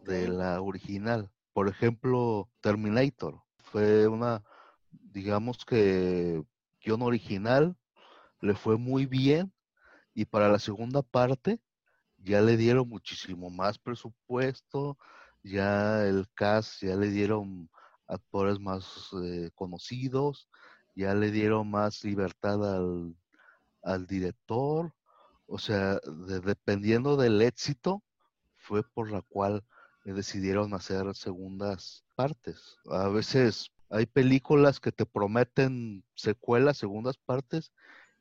de 0.04 0.28
la 0.28 0.60
original. 0.60 1.30
Por 1.52 1.68
ejemplo, 1.68 2.48
Terminator 2.60 3.42
fue 3.58 4.06
una, 4.06 4.44
digamos 4.90 5.64
que 5.64 6.44
guion 6.84 7.02
original, 7.02 7.76
le 8.40 8.54
fue 8.54 8.76
muy 8.76 9.06
bien 9.06 9.52
y 10.14 10.26
para 10.26 10.48
la 10.48 10.58
segunda 10.58 11.02
parte 11.02 11.60
ya 12.22 12.40
le 12.40 12.56
dieron 12.56 12.88
muchísimo 12.88 13.50
más 13.50 13.78
presupuesto, 13.78 14.98
ya 15.42 16.04
el 16.06 16.28
cast, 16.34 16.82
ya 16.82 16.96
le 16.96 17.10
dieron 17.10 17.70
actores 18.06 18.60
más 18.60 19.10
eh, 19.24 19.50
conocidos, 19.54 20.48
ya 20.94 21.14
le 21.14 21.30
dieron 21.30 21.70
más 21.70 22.04
libertad 22.04 22.76
al, 22.76 23.16
al 23.82 24.06
director, 24.06 24.94
o 25.46 25.58
sea, 25.58 25.98
dependiendo 26.44 27.16
del 27.16 27.42
éxito, 27.42 28.02
fue 28.56 28.82
por 28.82 29.10
la 29.10 29.22
cual 29.22 29.64
decidieron 30.04 30.74
hacer 30.74 31.14
segundas 31.14 32.04
partes. 32.14 32.78
A 32.90 33.08
veces 33.08 33.70
hay 33.90 34.06
películas 34.06 34.80
que 34.80 34.92
te 34.92 35.06
prometen 35.06 36.04
secuelas, 36.14 36.78
segundas 36.78 37.18
partes, 37.18 37.72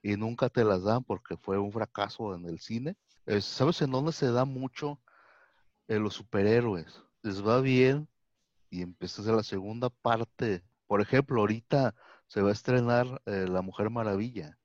y 0.03 0.17
nunca 0.17 0.49
te 0.49 0.63
las 0.63 0.83
dan 0.83 1.03
porque 1.03 1.37
fue 1.37 1.59
un 1.59 1.71
fracaso 1.71 2.33
en 2.33 2.45
el 2.45 2.59
cine 2.59 2.97
¿Sabes 3.41 3.81
en 3.81 3.91
dónde 3.91 4.11
se 4.11 4.31
da 4.31 4.45
mucho 4.45 4.99
en 5.87 6.03
los 6.03 6.15
superhéroes? 6.15 7.01
Les 7.21 7.45
va 7.45 7.61
bien 7.61 8.07
y 8.69 8.81
empiezas 8.81 9.27
a 9.27 9.33
la 9.33 9.43
segunda 9.43 9.89
parte. 9.89 10.63
Por 10.87 11.01
ejemplo, 11.01 11.41
ahorita 11.41 11.93
se 12.27 12.41
va 12.41 12.49
a 12.49 12.53
estrenar 12.53 13.21
eh, 13.25 13.45
La 13.47 13.61
Mujer 13.61 13.89
Maravilla, 13.89 14.57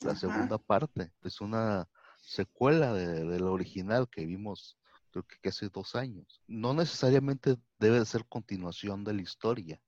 la 0.00 0.14
segunda 0.14 0.58
parte. 0.58 1.12
Es 1.22 1.40
una 1.40 1.88
secuela 2.22 2.92
de, 2.92 3.38
la 3.40 3.50
original 3.50 4.08
que 4.08 4.24
vimos 4.24 4.78
creo 5.10 5.24
que 5.40 5.48
hace 5.48 5.68
dos 5.68 5.94
años. 5.94 6.42
No 6.46 6.74
necesariamente 6.74 7.56
debe 7.78 8.04
ser 8.04 8.26
continuación 8.26 9.04
de 9.04 9.14
la 9.14 9.22
historia. 9.22 9.80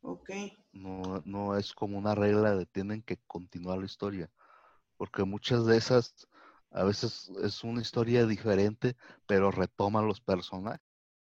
Ok. 0.00 0.30
No, 0.72 1.22
no 1.24 1.56
es 1.56 1.72
como 1.72 1.98
una 1.98 2.14
regla 2.14 2.54
de 2.54 2.66
tienen 2.66 3.02
que 3.02 3.16
continuar 3.26 3.78
la 3.78 3.86
historia, 3.86 4.30
porque 4.96 5.24
muchas 5.24 5.66
de 5.66 5.76
esas 5.76 6.28
a 6.70 6.84
veces 6.84 7.30
es 7.42 7.64
una 7.64 7.80
historia 7.80 8.26
diferente, 8.26 8.96
pero 9.26 9.50
retoma 9.50 10.02
los 10.02 10.20
personajes. 10.20 10.80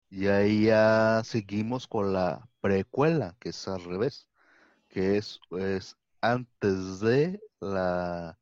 Y 0.09 0.27
ahí 0.27 0.65
ya 0.65 1.21
seguimos 1.25 1.87
con 1.87 2.13
la 2.13 2.47
precuela, 2.61 3.35
que 3.39 3.49
es 3.49 3.67
al 3.67 3.83
revés, 3.83 4.29
que 4.87 5.17
es, 5.17 5.39
antes 6.21 6.99
de 7.01 7.41
la 7.59 8.39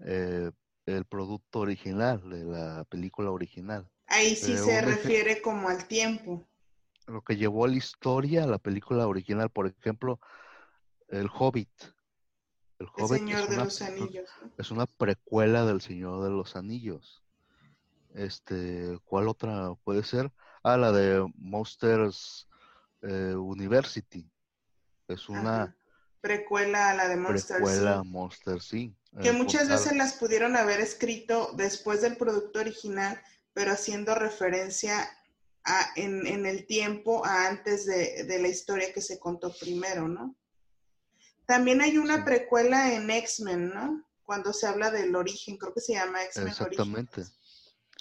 eh, 0.00 0.50
el 0.86 1.04
producto 1.04 1.60
original, 1.60 2.28
de 2.28 2.44
la 2.44 2.84
película 2.84 3.30
original. 3.30 3.88
Ahí 4.06 4.36
sí 4.36 4.52
eh, 4.52 4.58
se 4.58 4.80
refiere 4.82 5.42
como 5.42 5.68
al 5.68 5.86
tiempo. 5.86 6.46
Lo 7.06 7.22
que 7.22 7.36
llevó 7.36 7.64
a 7.64 7.68
la 7.68 7.76
historia, 7.76 8.46
la 8.46 8.58
película 8.58 9.06
original, 9.06 9.50
por 9.50 9.66
ejemplo, 9.66 10.20
El 11.08 11.28
Hobbit, 11.32 11.70
el, 12.78 13.08
Señor 13.08 13.48
de 13.48 13.56
los 13.56 13.82
Anillos. 13.82 14.28
Es 14.58 14.70
una 14.70 14.86
precuela 14.86 15.64
del 15.64 15.80
Señor 15.80 16.24
de 16.24 16.30
los 16.30 16.56
Anillos. 16.56 17.22
Este, 18.14 18.98
¿cuál 19.04 19.28
otra 19.28 19.74
puede 19.84 20.02
ser? 20.02 20.32
Ah, 20.62 20.76
la 20.76 20.92
de 20.92 21.26
Monsters 21.36 22.48
eh, 23.02 23.34
University. 23.34 24.30
Es 25.08 25.28
una 25.28 25.76
precuela 26.20 26.90
a 26.90 26.94
la 26.94 27.08
de 27.08 27.16
Monsters. 27.16 27.60
Precuela 27.60 28.02
Monsters, 28.02 28.64
sí. 28.64 28.96
Que 29.22 29.32
muchas 29.32 29.68
veces 29.68 29.96
las 29.96 30.14
pudieron 30.14 30.56
haber 30.56 30.80
escrito 30.80 31.52
después 31.54 32.02
del 32.02 32.16
producto 32.16 32.60
original, 32.60 33.20
pero 33.54 33.72
haciendo 33.72 34.14
referencia 34.14 35.08
a, 35.64 35.92
en, 35.96 36.26
en 36.26 36.44
el 36.44 36.66
tiempo 36.66 37.24
a 37.24 37.46
antes 37.46 37.86
de, 37.86 38.24
de 38.24 38.38
la 38.40 38.48
historia 38.48 38.92
que 38.92 39.00
se 39.00 39.18
contó 39.18 39.54
primero, 39.58 40.08
¿no? 40.08 40.36
También 41.46 41.80
hay 41.80 41.96
una 41.98 42.24
precuela 42.24 42.92
en 42.94 43.08
X-Men, 43.10 43.70
¿no? 43.70 44.04
Cuando 44.24 44.52
se 44.52 44.66
habla 44.66 44.90
del 44.90 45.14
origen, 45.14 45.56
creo 45.56 45.72
que 45.72 45.80
se 45.80 45.94
llama 45.94 46.24
X-Men. 46.24 46.48
Exactamente. 46.48 47.24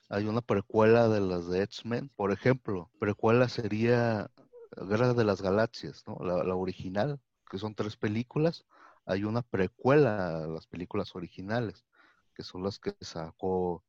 Hay 0.09 0.25
una 0.25 0.41
precuela 0.41 1.07
de 1.07 1.21
las 1.21 1.47
de 1.47 1.61
X-Men. 1.63 2.09
Por 2.15 2.31
ejemplo, 2.31 2.91
precuela 2.99 3.47
sería 3.47 4.29
Guerra 4.75 5.13
de 5.13 5.23
las 5.23 5.41
Galaxias, 5.41 6.03
¿no? 6.07 6.17
La, 6.23 6.55
original, 6.55 7.19
que 7.49 7.59
son 7.59 7.75
tres 7.75 7.95
películas. 7.95 8.65
Hay 9.05 9.23
una 9.23 9.43
precuela 9.43 10.43
a 10.43 10.47
las 10.47 10.65
películas 10.67 11.15
originales, 11.15 11.85
que 12.33 12.43
son 12.43 12.63
las 12.63 12.79
que 12.79 12.95
sacó 13.01 13.83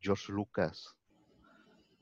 George 0.00 0.32
Lucas. 0.32 0.94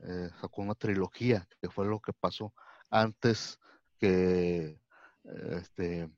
Eh, 0.00 0.28
sacó 0.40 0.62
una 0.62 0.74
trilogía, 0.74 1.48
que 1.60 1.70
fue 1.70 1.86
lo 1.86 2.00
que 2.00 2.12
pasó 2.12 2.52
antes 2.90 3.58
que, 3.98 4.78
este, 5.24 6.10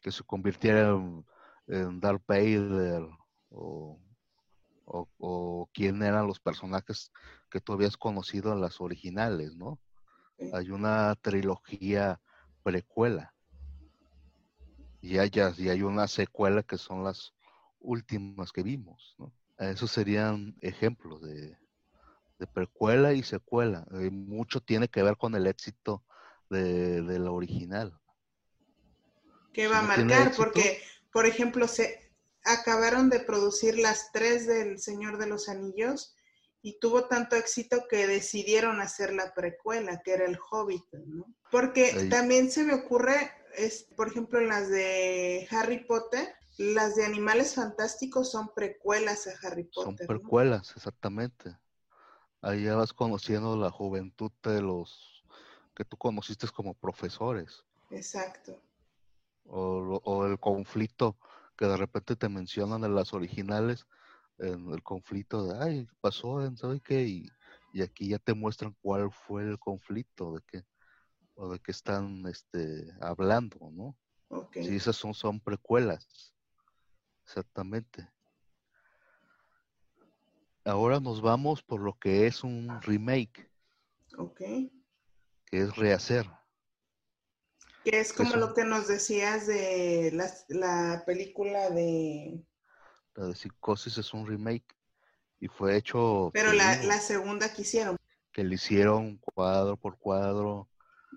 que 0.00 0.12
se 0.12 0.24
convirtiera 0.24 0.90
en, 0.90 1.24
en 1.66 2.00
Darth 2.00 2.24
Vader 2.26 3.06
o 3.50 3.98
o, 4.92 5.68
quién 5.72 6.02
eran 6.02 6.26
los 6.26 6.40
personajes 6.40 7.12
que 7.50 7.60
tú 7.60 7.72
habías 7.72 7.96
conocido 7.96 8.52
en 8.52 8.60
las 8.60 8.80
originales, 8.80 9.54
¿no? 9.56 9.78
Hay 10.52 10.70
una 10.70 11.14
trilogía 11.16 12.20
precuela. 12.62 13.34
Y 15.02 15.18
hay, 15.18 15.30
y 15.58 15.68
hay 15.68 15.82
una 15.82 16.08
secuela 16.08 16.62
que 16.62 16.76
son 16.76 17.04
las 17.04 17.34
últimas 17.78 18.52
que 18.52 18.62
vimos, 18.62 19.14
¿no? 19.18 19.32
Esos 19.58 19.90
serían 19.90 20.56
ejemplos 20.60 21.20
de, 21.22 21.56
precuela 22.54 23.12
y 23.12 23.22
secuela. 23.22 23.86
Eh, 23.92 24.10
mucho 24.10 24.60
tiene 24.60 24.88
que 24.88 25.02
ver 25.02 25.18
con 25.18 25.34
el 25.34 25.46
éxito 25.46 26.02
de, 26.48 27.02
la 27.18 27.30
original. 27.30 27.98
¿Qué 29.52 29.68
va 29.68 29.80
a 29.80 29.82
marcar? 29.82 30.32
Porque, 30.36 30.80
por 31.12 31.26
ejemplo, 31.26 31.66
se, 31.66 32.10
acabaron 32.44 33.10
de 33.10 33.20
producir 33.20 33.78
las 33.78 34.12
tres 34.12 34.46
del 34.46 34.78
Señor 34.78 35.18
de 35.18 35.26
los 35.26 35.48
Anillos 35.48 36.14
y 36.62 36.78
tuvo 36.78 37.06
tanto 37.06 37.36
éxito 37.36 37.84
que 37.88 38.06
decidieron 38.06 38.80
hacer 38.80 39.14
la 39.14 39.32
precuela, 39.34 40.00
que 40.04 40.12
era 40.12 40.26
el 40.26 40.38
Hobbit, 40.50 40.84
¿no? 41.06 41.26
Porque 41.50 42.08
también 42.10 42.50
se 42.50 42.64
me 42.64 42.74
ocurre, 42.74 43.32
es, 43.56 43.86
por 43.96 44.08
ejemplo, 44.08 44.38
en 44.38 44.48
las 44.48 44.68
de 44.68 45.48
Harry 45.50 45.84
Potter, 45.84 46.34
las 46.58 46.94
de 46.96 47.06
Animales 47.06 47.54
Fantásticos 47.54 48.30
son 48.30 48.52
precuelas 48.54 49.26
a 49.26 49.46
Harry 49.46 49.64
Potter. 49.64 49.96
Son 49.96 50.06
precuelas, 50.06 50.72
exactamente. 50.76 51.56
Ahí 52.42 52.64
ya 52.64 52.76
vas 52.76 52.92
conociendo 52.92 53.56
la 53.56 53.70
juventud 53.70 54.30
de 54.42 54.60
los 54.60 55.24
que 55.74 55.84
tú 55.84 55.96
conociste 55.96 56.46
como 56.48 56.74
profesores. 56.74 57.64
Exacto. 57.90 58.60
O, 59.52 60.00
o 60.04 60.26
el 60.26 60.38
conflicto 60.38 61.18
que 61.56 61.66
de 61.66 61.76
repente 61.76 62.16
te 62.16 62.28
mencionan 62.28 62.84
en 62.84 62.94
las 62.94 63.12
originales, 63.12 63.86
en 64.38 64.70
el 64.70 64.82
conflicto 64.82 65.46
de, 65.46 65.62
ay, 65.62 65.88
pasó 66.00 66.42
en 66.44 66.56
¿sabe 66.56 66.80
qué? 66.80 67.02
Y, 67.02 67.30
aquí 67.82 68.08
ya 68.08 68.18
te 68.18 68.32
muestran 68.34 68.74
cuál 68.80 69.12
fue 69.12 69.42
el 69.42 69.58
conflicto, 69.58 70.34
de 70.34 70.40
qué, 70.46 70.64
o 71.34 71.52
de 71.52 71.58
qué 71.58 71.70
están 71.70 72.26
este, 72.26 72.90
hablando, 73.00 73.70
¿no? 73.70 73.96
Okay. 74.28 74.64
Sí, 74.64 74.76
esas 74.76 74.96
son, 74.96 75.12
son 75.12 75.38
precuelas, 75.38 76.34
exactamente. 77.24 78.08
Ahora 80.64 80.98
nos 81.00 81.20
vamos 81.20 81.62
por 81.62 81.80
lo 81.80 81.98
que 81.98 82.26
es 82.26 82.42
un 82.42 82.80
remake. 82.82 83.50
Ok. 84.16 84.38
Que 84.38 85.60
es 85.60 85.76
rehacer. 85.76 86.26
Que 87.84 88.00
es 88.00 88.12
como 88.12 88.36
lo 88.36 88.52
que 88.52 88.64
nos 88.64 88.88
decías 88.88 89.46
de 89.46 90.12
la, 90.48 91.02
película 91.06 91.70
de... 91.70 92.44
La 93.14 93.26
de 93.26 93.34
Psicosis 93.34 93.96
es 93.96 94.12
un 94.12 94.26
remake 94.26 94.76
y 95.40 95.48
fue 95.48 95.76
hecho... 95.76 96.30
Pero 96.34 96.52
la, 96.52 97.00
segunda 97.00 97.52
que 97.52 97.62
hicieron. 97.62 97.96
Que 98.32 98.44
le 98.44 98.56
hicieron 98.56 99.16
cuadro 99.18 99.76
por 99.76 99.98
cuadro. 99.98 100.68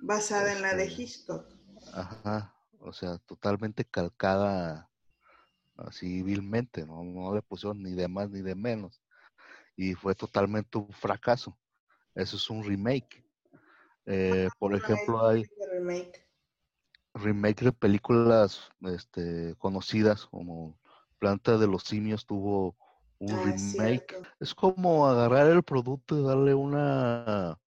Basada 0.01 0.53
en 0.53 0.61
la 0.61 0.73
de 0.73 0.85
este, 0.85 1.03
Hitchcock. 1.03 1.45
Ajá, 1.93 2.55
o 2.79 2.93
sea, 2.93 3.17
totalmente 3.19 3.83
calcada 3.83 4.89
así 5.75 6.23
vilmente, 6.23 6.85
¿no? 6.85 7.03
no 7.03 7.35
le 7.35 7.41
pusieron 7.41 7.83
ni 7.83 7.93
de 7.93 8.07
más 8.07 8.29
ni 8.29 8.41
de 8.41 8.55
menos. 8.55 9.01
Y 9.75 9.95
fue 9.95 10.15
totalmente 10.15 10.77
un 10.77 10.93
fracaso. 10.93 11.57
Eso 12.15 12.37
es 12.37 12.49
un 12.49 12.63
remake. 12.63 13.25
Eh, 14.05 14.47
por 14.59 14.73
ejemplo, 14.75 15.27
hay... 15.27 15.45
Remake 15.73 16.22
remake 17.13 17.65
de 17.65 17.71
películas 17.71 18.69
este, 18.81 19.55
conocidas 19.57 20.25
como 20.25 20.79
Planta 21.19 21.57
de 21.57 21.67
los 21.67 21.83
Simios 21.83 22.25
tuvo 22.25 22.75
un 23.19 23.31
ah, 23.31 23.43
remake. 23.43 24.15
Es 24.39 24.53
como 24.53 25.07
agarrar 25.07 25.47
el 25.47 25.63
producto 25.63 26.19
y 26.19 26.23
darle 26.23 26.53
una 26.53 27.57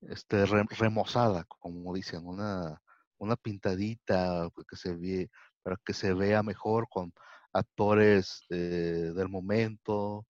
este, 0.00 0.46
remozada, 0.46 1.44
como 1.44 1.94
dicen, 1.94 2.26
una, 2.26 2.80
una 3.18 3.36
pintadita 3.36 4.48
que 4.68 4.76
se 4.76 4.94
ve, 4.94 5.30
para 5.62 5.76
que 5.84 5.92
se 5.92 6.14
vea 6.14 6.42
mejor 6.42 6.88
con 6.88 7.12
actores 7.52 8.44
eh, 8.48 9.12
del 9.14 9.28
momento, 9.28 10.26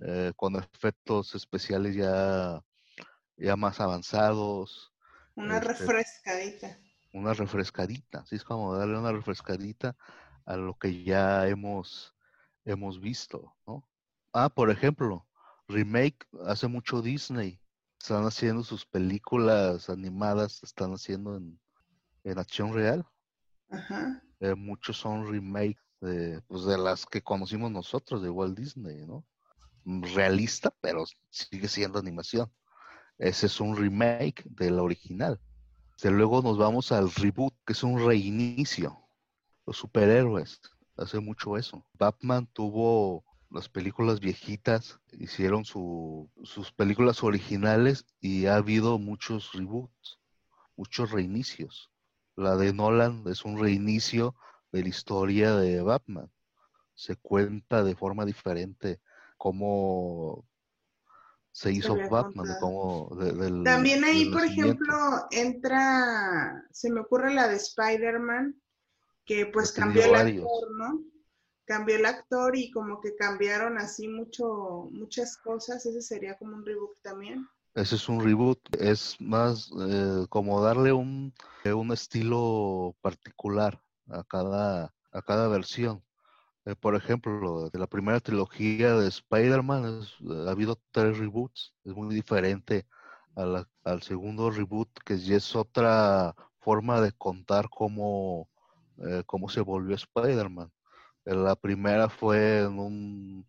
eh, 0.00 0.32
con 0.36 0.56
efectos 0.56 1.34
especiales 1.34 1.94
ya, 1.94 2.60
ya 3.36 3.56
más 3.56 3.80
avanzados. 3.80 4.92
Una 5.34 5.58
este 5.58 5.68
refrescadita 5.68 6.78
una 7.14 7.32
refrescadita, 7.32 8.20
así 8.20 8.34
es 8.34 8.44
como 8.44 8.74
darle 8.74 8.98
una 8.98 9.12
refrescadita 9.12 9.96
a 10.44 10.56
lo 10.56 10.76
que 10.76 11.04
ya 11.04 11.46
hemos, 11.48 12.14
hemos 12.64 13.00
visto, 13.00 13.54
¿no? 13.66 13.88
Ah, 14.32 14.48
por 14.48 14.68
ejemplo, 14.68 15.24
remake, 15.68 16.26
hace 16.44 16.66
mucho 16.66 17.00
Disney, 17.00 17.60
están 18.00 18.24
haciendo 18.24 18.64
sus 18.64 18.84
películas 18.84 19.88
animadas, 19.88 20.62
están 20.64 20.92
haciendo 20.92 21.36
en, 21.36 21.58
acción 22.36 22.74
real. 22.74 23.06
Ajá. 23.70 24.20
Eh, 24.40 24.56
muchos 24.56 24.96
son 24.96 25.30
remake 25.30 25.78
de, 26.00 26.42
pues 26.48 26.64
de 26.64 26.76
las 26.76 27.06
que 27.06 27.22
conocimos 27.22 27.70
nosotros 27.70 28.22
de 28.22 28.30
Walt 28.30 28.58
Disney, 28.58 29.06
¿no? 29.06 29.24
Realista, 29.84 30.74
pero 30.80 31.04
sigue 31.30 31.68
siendo 31.68 32.00
animación. 32.00 32.50
Ese 33.18 33.46
es 33.46 33.60
un 33.60 33.76
remake 33.76 34.42
de 34.46 34.72
la 34.72 34.82
original 34.82 35.40
luego 36.02 36.42
nos 36.42 36.58
vamos 36.58 36.92
al 36.92 37.10
reboot, 37.10 37.54
que 37.66 37.72
es 37.72 37.82
un 37.82 38.04
reinicio. 38.04 38.98
Los 39.66 39.78
superhéroes, 39.78 40.60
hace 40.96 41.20
mucho 41.20 41.56
eso. 41.56 41.86
Batman 41.94 42.46
tuvo 42.52 43.24
las 43.50 43.68
películas 43.68 44.20
viejitas, 44.20 45.00
hicieron 45.12 45.64
sus 45.64 46.72
películas 46.76 47.22
originales 47.22 48.06
y 48.20 48.46
ha 48.46 48.56
habido 48.56 48.98
muchos 48.98 49.52
reboots, 49.52 50.18
muchos 50.76 51.12
reinicios. 51.12 51.90
La 52.36 52.56
de 52.56 52.72
Nolan 52.72 53.22
es 53.26 53.44
un 53.44 53.58
reinicio 53.58 54.34
de 54.72 54.82
la 54.82 54.88
historia 54.88 55.54
de 55.54 55.80
Batman. 55.82 56.30
Se 56.94 57.16
cuenta 57.16 57.84
de 57.84 57.94
forma 57.94 58.24
diferente 58.24 59.00
cómo 59.36 60.44
se 61.54 61.70
hizo 61.70 61.96
Batman, 62.10 62.48
También 63.64 64.02
ahí, 64.02 64.28
por 64.32 64.44
ejemplo, 64.44 64.92
entra, 65.30 66.66
se 66.72 66.90
me 66.90 66.98
ocurre 66.98 67.32
la 67.32 67.46
de 67.46 67.54
Spider-Man, 67.54 68.60
que 69.24 69.46
pues 69.46 69.70
cambió 69.70 70.04
el 70.04 70.14
actor, 70.16 70.76
¿no? 70.76 71.04
Cambió 71.64 71.94
el 71.94 72.06
actor 72.06 72.56
y 72.56 72.72
como 72.72 73.00
que 73.00 73.14
cambiaron 73.14 73.78
así 73.78 74.08
mucho, 74.08 74.88
muchas 74.90 75.36
cosas, 75.36 75.86
ese 75.86 76.02
sería 76.02 76.36
como 76.38 76.56
un 76.56 76.66
reboot 76.66 77.00
también. 77.02 77.48
Ese 77.74 77.94
es 77.94 78.08
un 78.08 78.24
reboot, 78.24 78.58
es 78.80 79.16
más 79.20 79.70
eh, 79.88 80.26
como 80.30 80.60
darle 80.60 80.92
un, 80.92 81.32
un 81.64 81.92
estilo 81.92 82.96
particular 83.00 83.80
a 84.08 84.24
cada, 84.24 84.92
a 85.12 85.22
cada 85.22 85.46
versión. 85.46 86.02
Eh, 86.66 86.74
por 86.76 86.96
ejemplo, 86.96 87.68
de 87.70 87.78
la 87.78 87.86
primera 87.86 88.20
trilogía 88.20 88.94
de 88.96 89.08
Spider-Man 89.08 90.00
ha 90.46 90.50
habido 90.50 90.78
tres 90.92 91.18
reboots. 91.18 91.74
Es 91.84 91.94
muy 91.94 92.14
diferente 92.14 92.86
al 93.36 94.02
segundo 94.02 94.50
reboot, 94.50 94.88
que 95.04 95.18
ya 95.18 95.36
es 95.36 95.54
otra 95.56 96.34
forma 96.60 97.00
de 97.00 97.12
contar 97.12 97.68
cómo, 97.68 98.48
eh, 98.98 99.22
cómo 99.26 99.48
se 99.48 99.60
volvió 99.60 99.94
Spider-Man. 99.96 100.70
Eh, 101.26 101.34
la 101.34 101.56
primera 101.56 102.08
fue 102.08 102.60
en 102.62 102.78
un 102.78 103.46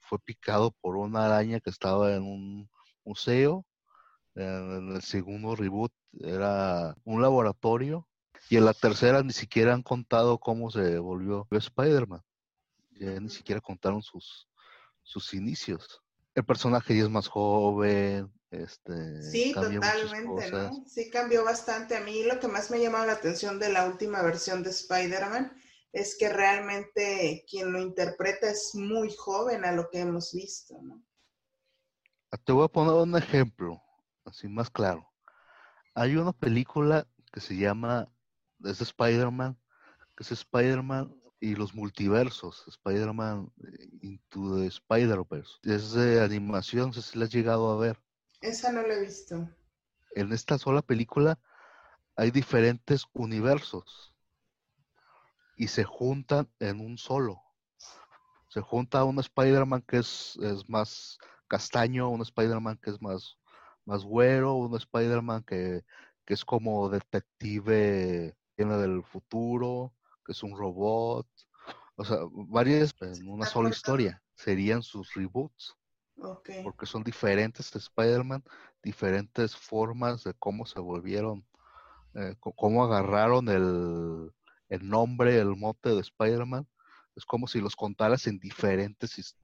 fue 0.00 0.18
picado 0.18 0.70
por 0.82 0.96
una 0.96 1.26
araña 1.26 1.60
que 1.60 1.70
estaba 1.70 2.14
en 2.14 2.22
un 2.22 2.70
museo. 3.04 3.64
En 4.34 4.92
el 4.94 5.02
segundo 5.02 5.56
reboot 5.56 5.92
era 6.20 6.94
un 7.04 7.22
laboratorio 7.22 8.06
y 8.48 8.56
en 8.56 8.64
la 8.64 8.74
tercera 8.74 9.22
ni 9.22 9.32
siquiera 9.32 9.74
han 9.74 9.82
contado 9.82 10.38
cómo 10.38 10.70
se 10.70 10.98
volvió 10.98 11.46
Spider-Man. 11.50 12.22
Ya 12.92 13.20
ni 13.20 13.28
siquiera 13.28 13.60
contaron 13.60 14.02
sus, 14.02 14.48
sus 15.02 15.34
inicios. 15.34 16.02
El 16.34 16.44
personaje 16.44 16.96
ya 16.96 17.04
es 17.04 17.10
más 17.10 17.28
joven. 17.28 18.32
Este, 18.50 19.22
sí, 19.22 19.52
totalmente, 19.52 20.50
¿no? 20.50 20.84
Sí, 20.86 21.10
cambió 21.10 21.44
bastante. 21.44 21.96
A 21.96 22.00
mí 22.00 22.22
lo 22.22 22.38
que 22.38 22.48
más 22.48 22.70
me 22.70 22.76
ha 22.76 22.80
llamado 22.80 23.06
la 23.06 23.12
atención 23.12 23.58
de 23.58 23.70
la 23.70 23.86
última 23.86 24.22
versión 24.22 24.62
de 24.62 24.70
Spider-Man 24.70 25.52
es 25.92 26.16
que 26.18 26.28
realmente 26.28 27.44
quien 27.48 27.72
lo 27.72 27.80
interpreta 27.80 28.48
es 28.50 28.74
muy 28.74 29.12
joven 29.14 29.64
a 29.64 29.72
lo 29.72 29.88
que 29.90 30.00
hemos 30.00 30.32
visto, 30.32 30.80
¿no? 30.82 31.02
Te 32.44 32.52
voy 32.52 32.64
a 32.64 32.68
poner 32.68 32.92
un 32.92 33.16
ejemplo, 33.16 33.82
así 34.24 34.46
más 34.46 34.68
claro. 34.70 35.10
Hay 35.94 36.16
una 36.16 36.32
película 36.32 37.06
que 37.32 37.40
se 37.40 37.56
llama, 37.56 38.12
es 38.64 38.78
de 38.78 38.84
Spider-Man, 38.84 39.58
que 40.16 40.22
es 40.22 40.32
Spider-Man 40.32 41.14
y 41.40 41.54
los 41.54 41.74
multiversos, 41.74 42.64
Spider-Man 42.66 43.52
eh, 43.62 43.88
Into 44.02 44.56
the 44.56 44.66
Spider-Verse. 44.66 45.58
Es 45.62 45.92
de 45.92 46.22
animación, 46.22 46.88
no 46.88 46.92
sé 46.92 47.02
si 47.02 47.18
la 47.18 47.26
has 47.26 47.32
llegado 47.32 47.70
a 47.70 47.76
ver. 47.76 48.00
Esa 48.40 48.72
no 48.72 48.82
la 48.82 48.94
he 48.94 49.00
visto. 49.00 49.48
En 50.14 50.32
esta 50.32 50.58
sola 50.58 50.82
película 50.82 51.38
hay 52.16 52.30
diferentes 52.30 53.04
universos 53.12 54.14
y 55.56 55.68
se 55.68 55.84
juntan 55.84 56.50
en 56.58 56.80
un 56.80 56.98
solo. 56.98 57.42
Se 58.48 58.60
junta 58.60 59.04
un 59.04 59.18
Spider-Man 59.18 59.82
que 59.82 59.98
es, 59.98 60.38
es, 60.42 60.68
más 60.68 61.18
castaño, 61.48 62.08
un 62.08 62.22
Spider-Man 62.22 62.78
que 62.82 62.90
es 62.90 63.02
más, 63.02 63.38
más 63.84 64.04
güero, 64.04 64.54
un 64.54 64.74
Spider-Man 64.74 65.44
que, 65.44 65.84
que 66.24 66.34
es 66.34 66.44
como 66.44 66.88
detective, 66.88 68.34
viene 68.56 68.76
del 68.78 69.02
futuro, 69.04 69.92
que 70.24 70.32
es 70.32 70.42
un 70.42 70.56
robot. 70.56 71.26
O 71.96 72.04
sea, 72.04 72.18
varias 72.30 72.94
en 73.00 73.28
una 73.28 73.46
sola 73.46 73.70
historia 73.70 74.22
serían 74.34 74.82
sus 74.82 75.12
reboots. 75.14 75.76
Porque 76.62 76.86
son 76.86 77.02
diferentes 77.04 77.74
Spider-Man, 77.76 78.42
diferentes 78.82 79.54
formas 79.54 80.24
de 80.24 80.32
cómo 80.34 80.64
se 80.64 80.80
volvieron, 80.80 81.46
eh, 82.14 82.34
cómo 82.40 82.82
agarraron 82.84 83.48
el, 83.48 84.32
el, 84.70 84.88
nombre, 84.88 85.38
el 85.38 85.54
mote 85.56 85.90
de 85.90 86.00
Spider-Man. 86.00 86.66
Es 87.14 87.26
como 87.26 87.46
si 87.46 87.60
los 87.60 87.76
contaras 87.76 88.26
en 88.26 88.38
diferentes, 88.38 89.36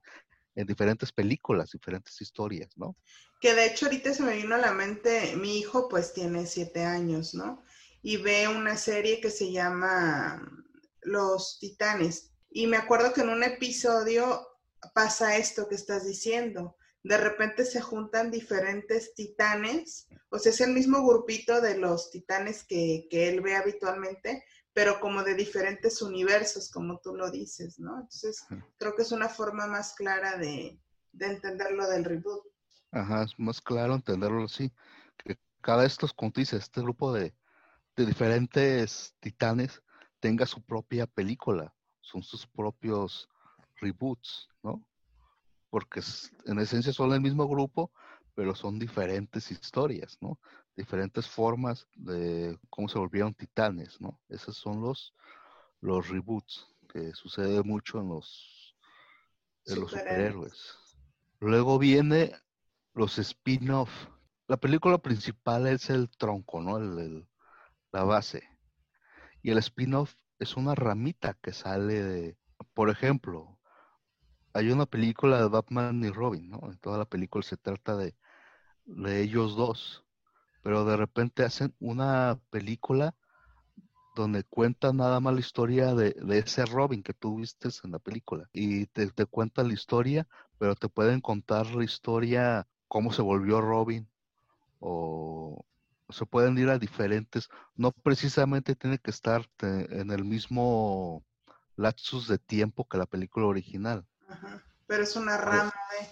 en 0.55 0.65
diferentes 0.65 1.11
películas, 1.11 1.71
diferentes 1.71 2.19
historias, 2.21 2.75
¿no? 2.75 2.95
Que 3.39 3.53
de 3.53 3.67
hecho 3.67 3.85
ahorita 3.85 4.13
se 4.13 4.23
me 4.23 4.35
vino 4.35 4.55
a 4.55 4.59
la 4.59 4.73
mente, 4.73 5.35
mi 5.35 5.59
hijo 5.59 5.87
pues 5.89 6.13
tiene 6.13 6.47
siete 6.47 6.85
años, 6.85 7.35
¿no? 7.35 7.63
Y 8.03 8.17
ve 8.17 8.47
una 8.47 8.77
serie 8.77 9.19
que 9.19 9.31
se 9.31 9.51
llama 9.51 10.47
Los 11.01 11.57
Titanes. 11.59 12.31
Y 12.51 12.67
me 12.67 12.77
acuerdo 12.77 13.13
que 13.13 13.21
en 13.21 13.29
un 13.29 13.43
episodio 13.43 14.47
pasa 14.93 15.37
esto 15.37 15.67
que 15.67 15.75
estás 15.75 16.05
diciendo. 16.05 16.75
De 17.03 17.17
repente 17.17 17.65
se 17.65 17.81
juntan 17.81 18.31
diferentes 18.31 19.13
titanes, 19.13 20.07
o 20.29 20.39
sea, 20.39 20.51
es 20.51 20.61
el 20.61 20.71
mismo 20.71 21.05
grupito 21.05 21.59
de 21.59 21.77
los 21.77 22.11
titanes 22.11 22.63
que, 22.63 23.07
él 23.11 23.41
ve 23.41 23.55
habitualmente, 23.55 24.45
pero 24.71 24.99
como 24.99 25.23
de 25.23 25.35
diferentes 25.35 26.01
universos, 26.01 26.71
como 26.71 26.99
tú 26.99 27.13
lo 27.13 27.29
dices, 27.29 27.77
¿no? 27.77 27.95
Entonces, 27.95 28.45
creo 28.77 28.95
que 28.95 29.01
es 29.01 29.11
una 29.11 29.27
forma 29.27 29.67
más 29.67 29.95
clara 29.95 30.37
de, 30.37 30.79
de 31.11 31.25
entender 31.25 31.71
lo 31.73 31.87
del 31.89 32.05
reboot. 32.05 32.43
Ajá, 32.91 33.23
es 33.23 33.37
más 33.37 33.59
claro 33.59 33.95
entenderlo 33.95 34.43
así, 34.43 34.71
que 35.17 35.37
cada 35.61 35.81
de 35.81 35.87
estos, 35.87 36.13
como 36.13 36.31
este 36.35 36.81
grupo 36.81 37.11
de, 37.11 37.33
de 37.95 38.05
diferentes 38.05 39.15
titanes 39.19 39.81
tenga 40.19 40.45
su 40.45 40.61
propia 40.61 41.05
película, 41.05 41.73
son 42.01 42.23
sus 42.23 42.47
propios 42.47 43.29
reboots, 43.75 44.49
¿no? 44.63 44.85
Porque 45.69 46.01
en 46.45 46.59
esencia 46.59 46.93
son 46.93 47.13
el 47.13 47.21
mismo 47.21 47.47
grupo, 47.47 47.91
pero 48.35 48.55
son 48.55 48.79
diferentes 48.79 49.51
historias, 49.51 50.17
¿no? 50.21 50.39
Diferentes 50.75 51.27
formas 51.27 51.87
de 51.95 52.57
cómo 52.69 52.87
se 52.87 52.97
volvieron 52.97 53.33
titanes, 53.33 53.99
¿no? 54.01 54.19
Esos 54.29 54.57
son 54.57 54.81
los, 54.81 55.13
los 55.81 56.07
reboots, 56.09 56.67
que 56.91 57.13
sucede 57.13 57.61
mucho 57.63 57.99
en 57.99 58.09
los, 58.09 58.75
en 59.65 59.81
los 59.81 59.91
superhéroes. 59.91 60.77
Luego 61.39 61.77
viene 61.77 62.31
los 62.93 63.19
spin-off. 63.19 63.89
La 64.47 64.57
película 64.57 64.97
principal 64.97 65.67
es 65.67 65.89
el 65.89 66.09
tronco, 66.09 66.61
¿no? 66.61 66.77
El, 66.77 67.27
la 67.93 68.03
base. 68.03 68.43
Y 69.41 69.51
el 69.51 69.59
spin-off 69.59 70.15
es 70.39 70.57
una 70.57 70.75
ramita 70.75 71.35
que 71.41 71.53
sale 71.53 72.03
de, 72.03 72.37
por 72.73 72.89
ejemplo, 72.89 73.59
hay 74.53 74.71
una 74.71 74.85
película 74.85 75.39
de 75.39 75.47
Batman 75.47 76.03
y 76.03 76.09
Robin, 76.09 76.49
¿no? 76.49 76.59
En 76.71 76.77
toda 76.79 76.97
la 76.97 77.05
película 77.05 77.43
se 77.43 77.57
trata 77.57 77.95
de, 77.95 78.15
de 78.85 79.21
ellos 79.21 79.55
dos, 79.55 80.05
pero 80.63 80.85
de 80.85 80.97
repente 80.97 81.43
hacen 81.43 81.73
una 81.79 82.39
película 82.49 83.15
donde 84.15 84.43
cuentan 84.43 84.97
nada 84.97 85.19
más 85.19 85.33
la 85.33 85.39
historia 85.39 85.95
de, 85.95 86.15
ese 86.37 86.65
Robin 86.65 87.01
que 87.01 87.13
tú 87.13 87.37
viste 87.37 87.69
en 87.83 87.91
la 87.91 87.99
película. 87.99 88.49
Y 88.53 88.85
te, 88.87 89.07
te 89.11 89.25
cuentan 89.25 89.67
la 89.69 89.73
historia, 89.73 90.27
pero 90.59 90.75
te 90.75 90.89
pueden 90.89 91.21
contar 91.21 91.67
la 91.75 91.83
historia, 91.83 92.67
cómo 92.87 93.11
se 93.11 93.23
volvió 93.23 93.59
Robin, 93.61 94.07
o 94.79 95.65
se 96.09 96.25
pueden 96.25 96.57
ir 96.57 96.69
a 96.69 96.79
diferentes, 96.79 97.49
no 97.75 97.91
precisamente 97.91 98.75
tiene 98.75 98.99
que 98.99 99.11
estar 99.11 99.47
en 99.61 100.11
el 100.11 100.23
mismo 100.23 101.25
lapsus 101.75 102.27
de 102.27 102.37
tiempo 102.37 102.87
que 102.87 102.97
la 102.97 103.05
película 103.05 103.47
original. 103.47 104.05
Ajá, 104.27 104.63
pero 104.87 105.03
es 105.03 105.15
una 105.15 105.37
rama 105.37 105.73
de... 105.99 106.07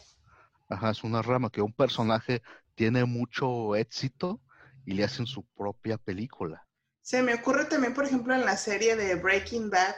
Ajá, 0.69 0.91
es 0.91 1.03
una 1.03 1.21
rama 1.21 1.49
que 1.49 1.61
un 1.61 1.73
personaje 1.73 2.41
tiene 2.75 3.05
mucho 3.05 3.75
éxito 3.75 4.41
y 4.85 4.93
le 4.93 5.03
hacen 5.03 5.27
su 5.27 5.43
propia 5.43 5.97
película. 5.97 6.65
Se 7.01 7.21
me 7.21 7.33
ocurre 7.33 7.65
también, 7.65 7.93
por 7.93 8.05
ejemplo, 8.05 8.33
en 8.33 8.45
la 8.45 8.57
serie 8.57 8.95
de 8.95 9.15
Breaking 9.15 9.69
Bad, 9.69 9.95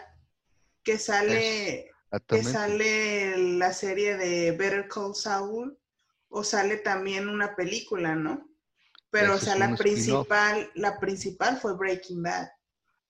que 0.84 0.98
sale, 0.98 1.92
que 2.28 2.44
sale 2.44 3.38
la 3.58 3.72
serie 3.74 4.18
de 4.18 4.52
Better 4.52 4.88
Call 4.88 5.16
Saul, 5.16 5.78
o 6.30 6.44
sale 6.44 6.78
también 6.78 7.30
una 7.30 7.56
película, 7.56 8.16
¿no? 8.16 8.50
Pero, 9.14 9.36
o 9.36 9.38
sea, 9.38 9.56
la 9.56 9.76
principal, 9.76 10.72
la 10.74 11.00
principal 11.00 11.58
fue 11.58 11.78
Breaking 11.78 12.24
Bad. 12.24 12.50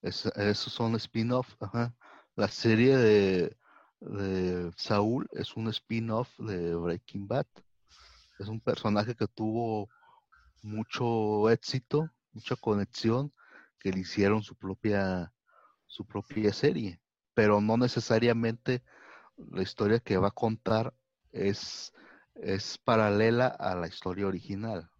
Es, 0.02 0.26
esos 0.36 0.70
son 0.70 0.94
spin-off, 0.96 1.48
ajá. 1.60 1.94
La 2.36 2.48
serie 2.48 2.94
de, 2.98 3.56
de 4.00 4.70
Saúl 4.76 5.26
es 5.32 5.56
un 5.56 5.68
spin-off 5.68 6.28
de 6.38 6.74
Breaking 6.74 7.26
Bad. 7.26 7.46
Es 8.38 8.48
un 8.48 8.60
personaje 8.60 9.14
que 9.14 9.26
tuvo 9.26 9.88
mucho 10.60 11.48
éxito, 11.48 12.10
mucha 12.32 12.54
conexión, 12.56 13.32
que 13.78 13.90
le 13.90 14.00
hicieron 14.00 14.42
su 14.42 14.54
propia, 14.56 15.32
su 15.86 16.04
propia 16.04 16.52
serie. 16.52 17.00
Pero 17.32 17.62
no 17.62 17.78
necesariamente 17.78 18.82
la 19.38 19.62
historia 19.62 20.00
que 20.00 20.18
va 20.18 20.28
a 20.28 20.32
contar 20.32 20.92
es, 21.32 21.94
es 22.34 22.76
paralela 22.76 23.46
a 23.46 23.74
la 23.74 23.88
historia 23.88 24.26
original. 24.26 24.90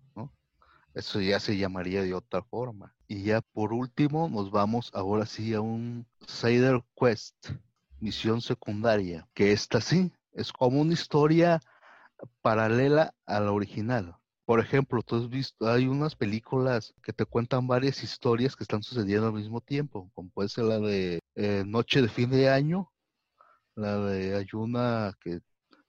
Eso 0.94 1.20
ya 1.20 1.40
se 1.40 1.56
llamaría 1.56 2.02
de 2.02 2.14
otra 2.14 2.42
forma. 2.42 2.94
Y 3.08 3.24
ya 3.24 3.40
por 3.40 3.72
último 3.72 4.28
nos 4.28 4.50
vamos 4.50 4.90
ahora 4.94 5.26
sí 5.26 5.52
a 5.52 5.60
un 5.60 6.06
Cider 6.26 6.84
Quest, 6.96 7.50
misión 8.00 8.40
secundaria, 8.40 9.28
que 9.34 9.52
esta 9.52 9.80
sí, 9.80 10.12
es 10.32 10.52
como 10.52 10.80
una 10.80 10.92
historia 10.92 11.60
paralela 12.42 13.12
a 13.26 13.40
la 13.40 13.52
original. 13.52 14.16
Por 14.44 14.60
ejemplo, 14.60 15.02
tú 15.02 15.16
has 15.16 15.28
visto, 15.28 15.66
hay 15.68 15.86
unas 15.88 16.14
películas 16.14 16.94
que 17.02 17.12
te 17.12 17.24
cuentan 17.24 17.66
varias 17.66 18.02
historias 18.04 18.54
que 18.54 18.64
están 18.64 18.82
sucediendo 18.82 19.26
al 19.28 19.32
mismo 19.32 19.60
tiempo, 19.60 20.10
como 20.14 20.30
puede 20.30 20.48
ser 20.48 20.64
la 20.64 20.78
de 20.78 21.20
eh, 21.34 21.64
Noche 21.66 22.02
de 22.02 22.08
fin 22.08 22.30
de 22.30 22.50
año, 22.50 22.92
la 23.74 23.98
de 23.98 24.36
Ayuna, 24.36 25.14
que 25.20 25.40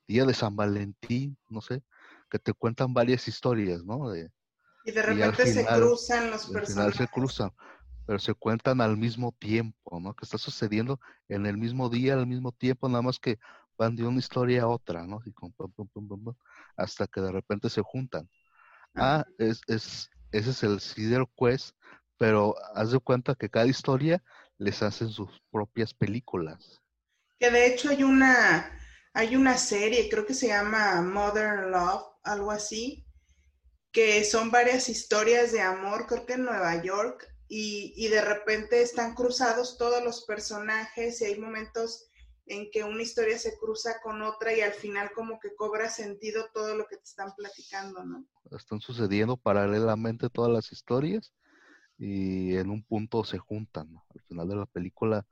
Día 0.08 0.26
de 0.26 0.34
San 0.34 0.56
Valentín, 0.56 1.38
no 1.50 1.62
sé, 1.62 1.84
que 2.30 2.40
te 2.40 2.54
cuentan 2.54 2.94
varias 2.94 3.28
historias, 3.28 3.84
¿no? 3.84 4.10
De, 4.10 4.32
y 4.86 4.92
de 4.92 5.02
repente 5.02 5.48
se 5.48 5.66
cruzan 5.66 6.30
los 6.30 6.46
personajes. 6.46 6.70
Al 6.70 6.94
final 6.94 6.94
se 6.94 7.08
cruzan, 7.08 7.52
pero 8.06 8.20
se 8.20 8.34
cuentan 8.36 8.82
al 8.82 8.98
mismo 8.98 9.36
tiempo, 9.40 10.00
¿no? 10.00 10.14
Que 10.16 10.26
está 10.26 10.38
sucediendo 10.38 11.00
en 11.28 11.48
el 11.48 11.58
mismo 11.58 11.90
día, 11.90 12.14
al 12.14 12.28
mismo 12.28 12.52
tiempo, 12.52 12.88
nada 12.88 13.02
más 13.02 13.20
que 13.20 13.40
van 13.78 13.96
de 13.96 14.06
una 14.06 14.20
historia 14.20 14.64
a 14.64 14.68
otra, 14.68 15.06
¿no? 15.06 15.22
hasta 16.78 17.08
que 17.08 17.20
de 17.20 17.32
repente 17.32 17.70
se 17.70 17.82
juntan. 17.82 18.30
Ah, 18.94 19.26
es, 19.38 19.62
es, 19.68 20.10
ese 20.32 20.52
es 20.52 20.64
el 20.64 20.80
Cider 20.80 21.26
Quest, 21.36 21.76
pero 22.18 22.56
haz 22.76 22.92
de 22.92 23.00
cuenta 23.00 23.36
que 23.36 23.50
cada 23.50 23.66
historia 23.66 24.24
les 24.58 24.82
hacen 24.84 25.10
sus 25.10 25.42
propias 25.52 25.94
películas. 25.94 26.82
Que 27.40 27.52
de 27.52 27.68
hecho 27.68 27.90
hay 27.90 28.04
una, 28.04 28.72
hay 29.14 29.36
una 29.36 29.58
serie, 29.58 30.10
creo 30.10 30.26
que 30.26 30.34
se 30.34 30.48
llama 30.48 31.02
Modern 31.02 31.72
Love, 31.72 32.04
algo 32.24 32.52
así, 32.52 33.05
que 33.96 34.26
son 34.26 34.52
varias 34.52 34.90
historias 34.90 35.54
de 35.54 35.62
amor, 35.62 36.06
creo 36.06 36.26
que 36.26 36.34
en 36.34 36.44
Nueva 36.44 36.84
York, 36.84 37.34
y, 37.48 38.10
de 38.10 38.20
repente 38.20 38.82
están 38.82 39.16
cruzados 39.16 39.78
todos 39.78 40.04
los 40.04 40.26
personajes 40.26 41.22
y 41.22 41.26
hay 41.26 41.40
momentos 41.40 42.10
en 42.46 42.70
que 42.72 42.84
una 42.84 43.02
historia 43.02 43.38
se 43.38 43.58
cruza 43.58 44.02
con 44.04 44.22
otra 44.22 44.54
y 44.54 44.60
al 44.60 44.74
final 44.74 45.12
como 45.16 45.40
que 45.40 45.56
cobra 45.56 45.90
sentido 45.90 46.48
todo 46.54 46.76
lo 46.76 46.88
que 46.88 46.98
te 46.98 47.04
están 47.04 47.34
platicando, 47.38 48.04
¿no? 48.04 48.26
Están 48.52 48.82
sucediendo 48.82 49.38
paralelamente 49.38 50.30
todas 50.30 50.52
las 50.52 50.74
historias 50.74 51.34
y 51.98 52.58
en 52.58 52.72
un 52.72 52.84
punto 52.84 53.24
se 53.24 53.38
juntan. 53.38 53.96
Al 54.14 54.22
final 54.24 54.50
de 54.50 54.56
la 54.58 54.66
película 54.66 55.26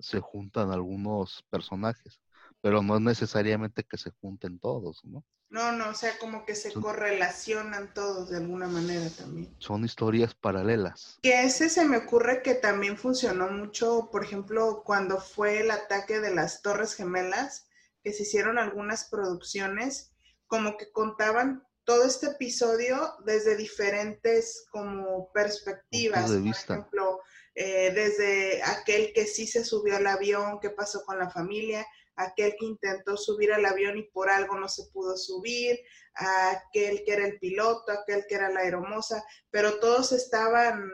se 0.00 0.18
juntan 0.18 0.72
algunos 0.72 1.44
personajes, 1.50 2.20
pero 2.60 2.82
no 2.82 2.98
necesariamente 2.98 3.84
que 3.84 3.96
se 3.96 4.10
junten 4.10 4.58
todos, 4.58 5.04
¿no? 5.04 5.24
No, 5.52 5.70
no, 5.70 5.90
o 5.90 5.94
sea, 5.94 6.16
como 6.18 6.46
que 6.46 6.54
se 6.54 6.72
correlacionan 6.72 7.92
todos 7.92 8.30
de 8.30 8.38
alguna 8.38 8.68
manera 8.68 9.10
también. 9.10 9.54
Son 9.58 9.84
historias 9.84 10.34
paralelas. 10.34 11.18
Que 11.22 11.42
ese 11.42 11.68
se 11.68 11.84
me 11.84 11.98
ocurre 11.98 12.40
que 12.40 12.54
también 12.54 12.96
funcionó 12.96 13.50
mucho, 13.50 14.08
por 14.10 14.24
ejemplo, 14.24 14.82
cuando 14.82 15.20
fue 15.20 15.60
el 15.60 15.70
ataque 15.70 16.20
de 16.20 16.34
las 16.34 16.62
Torres 16.62 16.94
Gemelas, 16.94 17.68
que 18.02 18.14
se 18.14 18.22
hicieron 18.22 18.58
algunas 18.58 19.10
producciones, 19.10 20.14
como 20.46 20.78
que 20.78 20.90
contaban 20.90 21.62
todo 21.84 22.04
este 22.06 22.28
episodio 22.28 23.12
desde 23.26 23.54
diferentes 23.54 24.64
como 24.70 25.30
perspectivas. 25.32 26.30
de 26.30 26.40
vista. 26.40 26.66
Por 26.66 26.76
ejemplo, 26.78 27.20
eh, 27.54 27.92
desde 27.94 28.62
aquel 28.62 29.12
que 29.12 29.26
sí 29.26 29.46
se 29.46 29.66
subió 29.66 29.96
al 29.96 30.06
avión, 30.06 30.60
qué 30.62 30.70
pasó 30.70 31.04
con 31.04 31.18
la 31.18 31.28
familia, 31.28 31.86
aquel 32.16 32.54
que 32.58 32.66
intentó 32.66 33.16
subir 33.16 33.52
al 33.52 33.64
avión 33.64 33.96
y 33.98 34.04
por 34.04 34.30
algo 34.30 34.58
no 34.58 34.68
se 34.68 34.84
pudo 34.92 35.16
subir, 35.16 35.78
aquel 36.14 37.02
que 37.04 37.12
era 37.12 37.26
el 37.26 37.38
piloto, 37.38 37.92
aquel 37.92 38.24
que 38.28 38.34
era 38.34 38.50
la 38.50 38.60
aeromoza, 38.60 39.24
pero 39.50 39.78
todos 39.78 40.12
estaban 40.12 40.90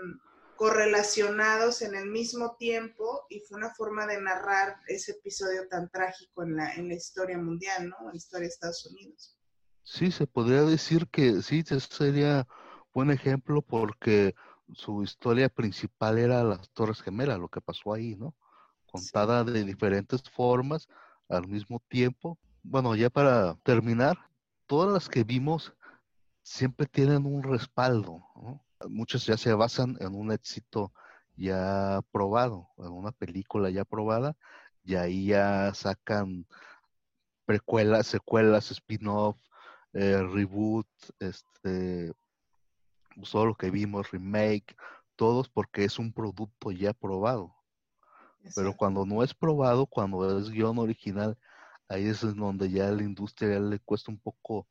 correlacionados 0.57 1.83
en 1.83 1.95
el 1.95 2.07
mismo 2.11 2.57
tiempo 2.57 3.25
y 3.29 3.41
fue 3.41 3.59
una 3.59 3.71
forma 3.71 4.07
de 4.07 4.21
narrar 4.21 4.77
ese 4.89 5.13
episodio 5.13 5.69
tan 5.69 5.89
trágico 5.89 6.43
en 6.43 6.57
la, 6.57 6.75
en 6.75 6.89
la 6.89 6.95
historia 6.95 7.39
mundial, 7.39 7.89
¿no? 7.89 7.97
En 8.01 8.09
la 8.09 8.17
historia 8.17 8.49
de 8.49 8.55
Estados 8.55 8.85
Unidos. 8.87 9.39
Sí, 9.85 10.11
se 10.11 10.27
podría 10.27 10.63
decir 10.63 11.07
que 11.13 11.43
sí, 11.43 11.63
sería 11.65 12.47
buen 12.93 13.11
ejemplo 13.13 13.63
porque 13.63 14.35
su 14.75 15.03
historia 15.05 15.49
principal 15.49 16.19
era 16.19 16.43
las 16.43 16.69
Torres 16.71 17.03
Gemelas, 17.03 17.39
lo 17.39 17.49
que 17.49 17.61
pasó 17.61 17.95
ahí, 17.95 18.17
¿no? 18.17 18.35
Contada 18.91 19.45
de 19.45 19.65
diferentes 19.65 20.23
formas, 20.29 20.89
al 21.29 21.47
mismo 21.47 21.83
tiempo. 21.89 22.39
Bueno, 22.63 22.95
ya 22.95 23.11
para 23.11 23.55
terminar, 23.63 24.19
todas 24.67 24.93
las 24.93 25.09
que 25.09 25.25
vimos 25.25 25.73
siempre 26.43 26.87
tienen 26.87 27.27
un 27.27 27.43
respaldo. 27.43 28.23
Muchas 28.89 29.27
ya 29.27 29.37
se 29.37 29.53
basan 29.55 29.97
en 30.01 30.15
un 30.15 30.33
éxito 30.33 30.93
ya 31.37 32.01
probado, 32.11 32.69
en 32.79 32.93
una 32.93 33.13
película 33.13 33.71
ya 33.71 33.85
probada, 33.85 34.37
y 34.85 34.97
ahí 34.97 35.27
ya 35.27 35.73
sacan 35.75 36.47
precuelas, 37.45 38.07
secuelas, 38.07 38.71
spin-off, 38.71 39.37
eh, 39.93 40.23
reboot, 40.23 40.87
este, 41.21 42.13
todo 43.31 43.47
lo 43.47 43.55
que 43.55 43.71
vimos, 43.71 44.11
remake, 44.11 44.77
todos 45.17 45.49
porque 45.49 45.85
es 45.85 45.99
un 45.99 46.13
producto 46.13 46.71
ya 46.71 46.93
probado. 46.93 47.58
Pero 48.55 48.77
cuando 48.77 49.05
no 49.05 49.23
es 49.23 49.35
probado, 49.35 49.87
cuando 49.87 50.39
es 50.39 50.51
guion 50.51 50.79
original, 50.79 51.37
ahí 51.89 52.07
es 52.09 52.21
donde 52.21 52.71
ya 52.71 52.89
a 52.89 52.93
la 52.93 53.03
industria 53.03 53.59
le 53.61 53.79
cuesta 53.81 54.11
un 54.11 54.19
poco 54.19 54.67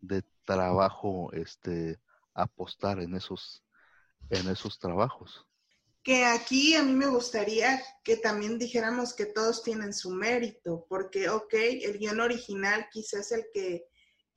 de 0.00 0.22
trabajo 0.44 1.32
este 1.32 1.98
apostar 2.34 3.00
en 3.00 3.14
esos 3.14 3.62
en 4.30 4.48
esos 4.48 4.78
trabajos. 4.78 5.46
Que 6.02 6.24
aquí 6.24 6.74
a 6.74 6.82
mí 6.82 6.92
me 6.92 7.08
gustaría 7.08 7.82
que 8.04 8.16
también 8.16 8.58
dijéramos 8.58 9.14
que 9.14 9.26
todos 9.26 9.62
tienen 9.62 9.92
su 9.92 10.10
mérito, 10.10 10.86
porque, 10.88 11.28
ok, 11.28 11.54
el 11.54 11.98
guion 11.98 12.20
original 12.20 12.88
quizás 12.92 13.32
es 13.32 13.32
el 13.32 13.46
que, 13.52 13.88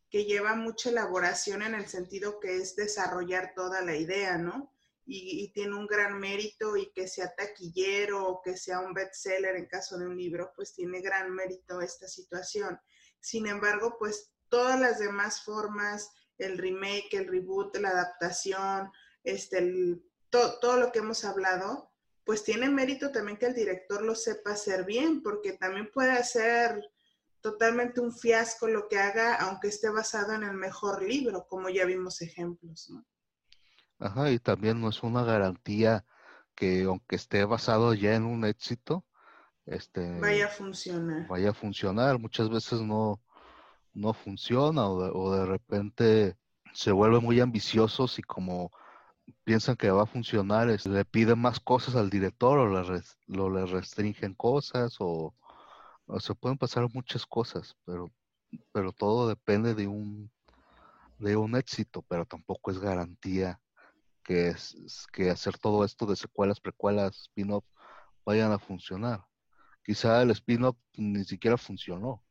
que 0.09 0.25
lleva 0.25 0.55
mucha 0.55 0.89
elaboración 0.89 1.61
en 1.61 1.75
el 1.75 1.87
sentido 1.87 2.39
que 2.39 2.57
es 2.57 2.75
desarrollar 2.75 3.53
toda 3.55 3.81
la 3.81 3.95
idea, 3.95 4.37
¿no? 4.37 4.73
Y, 5.12 5.51
tiene 5.53 5.76
un 5.76 5.88
gran 5.88 6.20
mérito 6.20 6.78
y 6.78 6.91
que 6.91 7.07
sea 7.07 7.34
taquillero 7.36 8.28
o 8.28 8.41
que 8.41 8.55
sea 8.55 8.80
un 8.80 8.93
bestseller 8.93 9.55
en 9.55 9.66
caso 9.66 9.97
de 9.97 10.05
un 10.05 10.16
libro, 10.16 10.51
pues 10.55 10.74
tiene 10.74 11.01
gran 11.01 11.34
mérito 11.34 11.82
esta 11.82 12.07
situación. 12.07 12.80
Sin 13.20 13.47
embargo, 13.47 13.95
pues 13.97 14.32
todas 14.49 14.80
las 14.80 14.99
demás 14.99 15.43
formas, 15.43 16.12
el 16.38 16.57
remake, 16.57 17.14
el 17.14 17.28
reboot, 17.28 17.76
la 17.78 17.89
adaptación, 17.89 18.91
este, 19.24 19.99
todo 20.30 20.78
lo 20.78 20.91
que 20.91 20.99
hemos 20.99 21.26
hablado, 21.26 21.91
pues 22.24 22.43
tiene 22.43 22.70
mérito 22.70 23.12
también 23.12 23.39
que 23.39 23.47
el 23.47 23.55
director 23.55 24.03
lo 24.03 24.14
sepa 24.14 24.51
hacer 24.51 24.86
bien, 24.86 25.24
porque 25.24 25.53
también 25.53 25.89
puede 25.91 26.24
ser 26.24 26.80
totalmente 27.41 27.99
un 27.99 28.14
fiasco 28.16 28.68
lo 28.68 28.88
que 28.88 28.99
haga, 28.99 29.36
aunque 29.36 29.70
esté 29.70 29.89
basado 29.89 30.34
en 30.34 30.43
el 30.43 30.53
mejor 30.53 31.01
libro, 31.01 31.47
como 31.47 31.70
ya 31.70 31.86
vimos 31.86 32.22
ejemplos, 32.22 32.91
¿no? 32.91 33.03
Ajá, 33.99 34.31
y 34.31 34.39
también 34.39 34.79
no 34.79 34.89
es 34.89 35.03
una 35.03 35.23
garantía 35.23 36.05
que 36.55 36.83
aunque 36.83 37.17
esté 37.17 37.43
basado 37.45 37.93
ya 37.93 38.15
en 38.15 38.25
un 38.25 38.45
éxito, 38.45 39.05
este 39.65 40.19
vaya 40.19 40.45
a 40.45 40.49
funcionar. 40.49 41.27
Vaya 41.27 41.49
a 41.51 41.53
funcionar. 41.53 42.17
Muchas 42.17 42.49
veces 42.49 42.81
no, 42.81 43.21
no 43.93 44.13
funciona 44.13 44.87
o 44.87 45.35
de, 45.35 45.45
repente 45.45 46.37
se 46.73 46.91
vuelven 46.91 47.23
muy 47.23 47.39
ambiciosos 47.41 48.19
y 48.19 48.21
como 48.23 48.71
piensan 49.43 49.75
que 49.75 49.91
va 49.91 50.03
a 50.03 50.07
funcionar, 50.07 50.67
le 50.67 51.05
piden 51.05 51.39
más 51.39 51.59
cosas 51.59 51.95
al 51.95 52.09
director 52.09 52.57
o 52.57 52.81
le, 52.81 53.01
lo, 53.27 53.49
le 53.49 53.65
restringen 53.65 54.33
cosas 54.33 54.95
o, 54.99 55.35
o, 56.05 56.19
se 56.19 56.35
pueden 56.35 56.57
pasar 56.57 56.87
muchas 56.93 57.25
cosas, 57.25 57.75
pero, 57.85 58.11
pero 58.71 58.91
todo 58.91 59.27
depende 59.27 59.75
de 59.75 59.87
un, 59.87 60.31
de 61.19 61.35
un 61.35 61.55
éxito, 61.55 62.01
pero 62.07 62.25
tampoco 62.25 62.71
es 62.71 62.79
garantía 62.79 63.59
que, 64.30 64.49
es, 64.49 65.07
que 65.11 65.32
hacer 65.32 65.57
todo 65.57 65.84
esto 65.84 66.05
de 66.05 66.15
secuelas, 66.15 66.59
precuelas, 66.59 67.17
spin-off 67.21 67.65
vayan 68.23 68.51
a 68.51 68.59
funcionar. 68.59 69.25
Quizá 69.84 70.21
el 70.21 70.30
spin-off 70.30 70.77
ni 70.97 71.23
siquiera 71.23 71.57
funcionó 71.57 72.23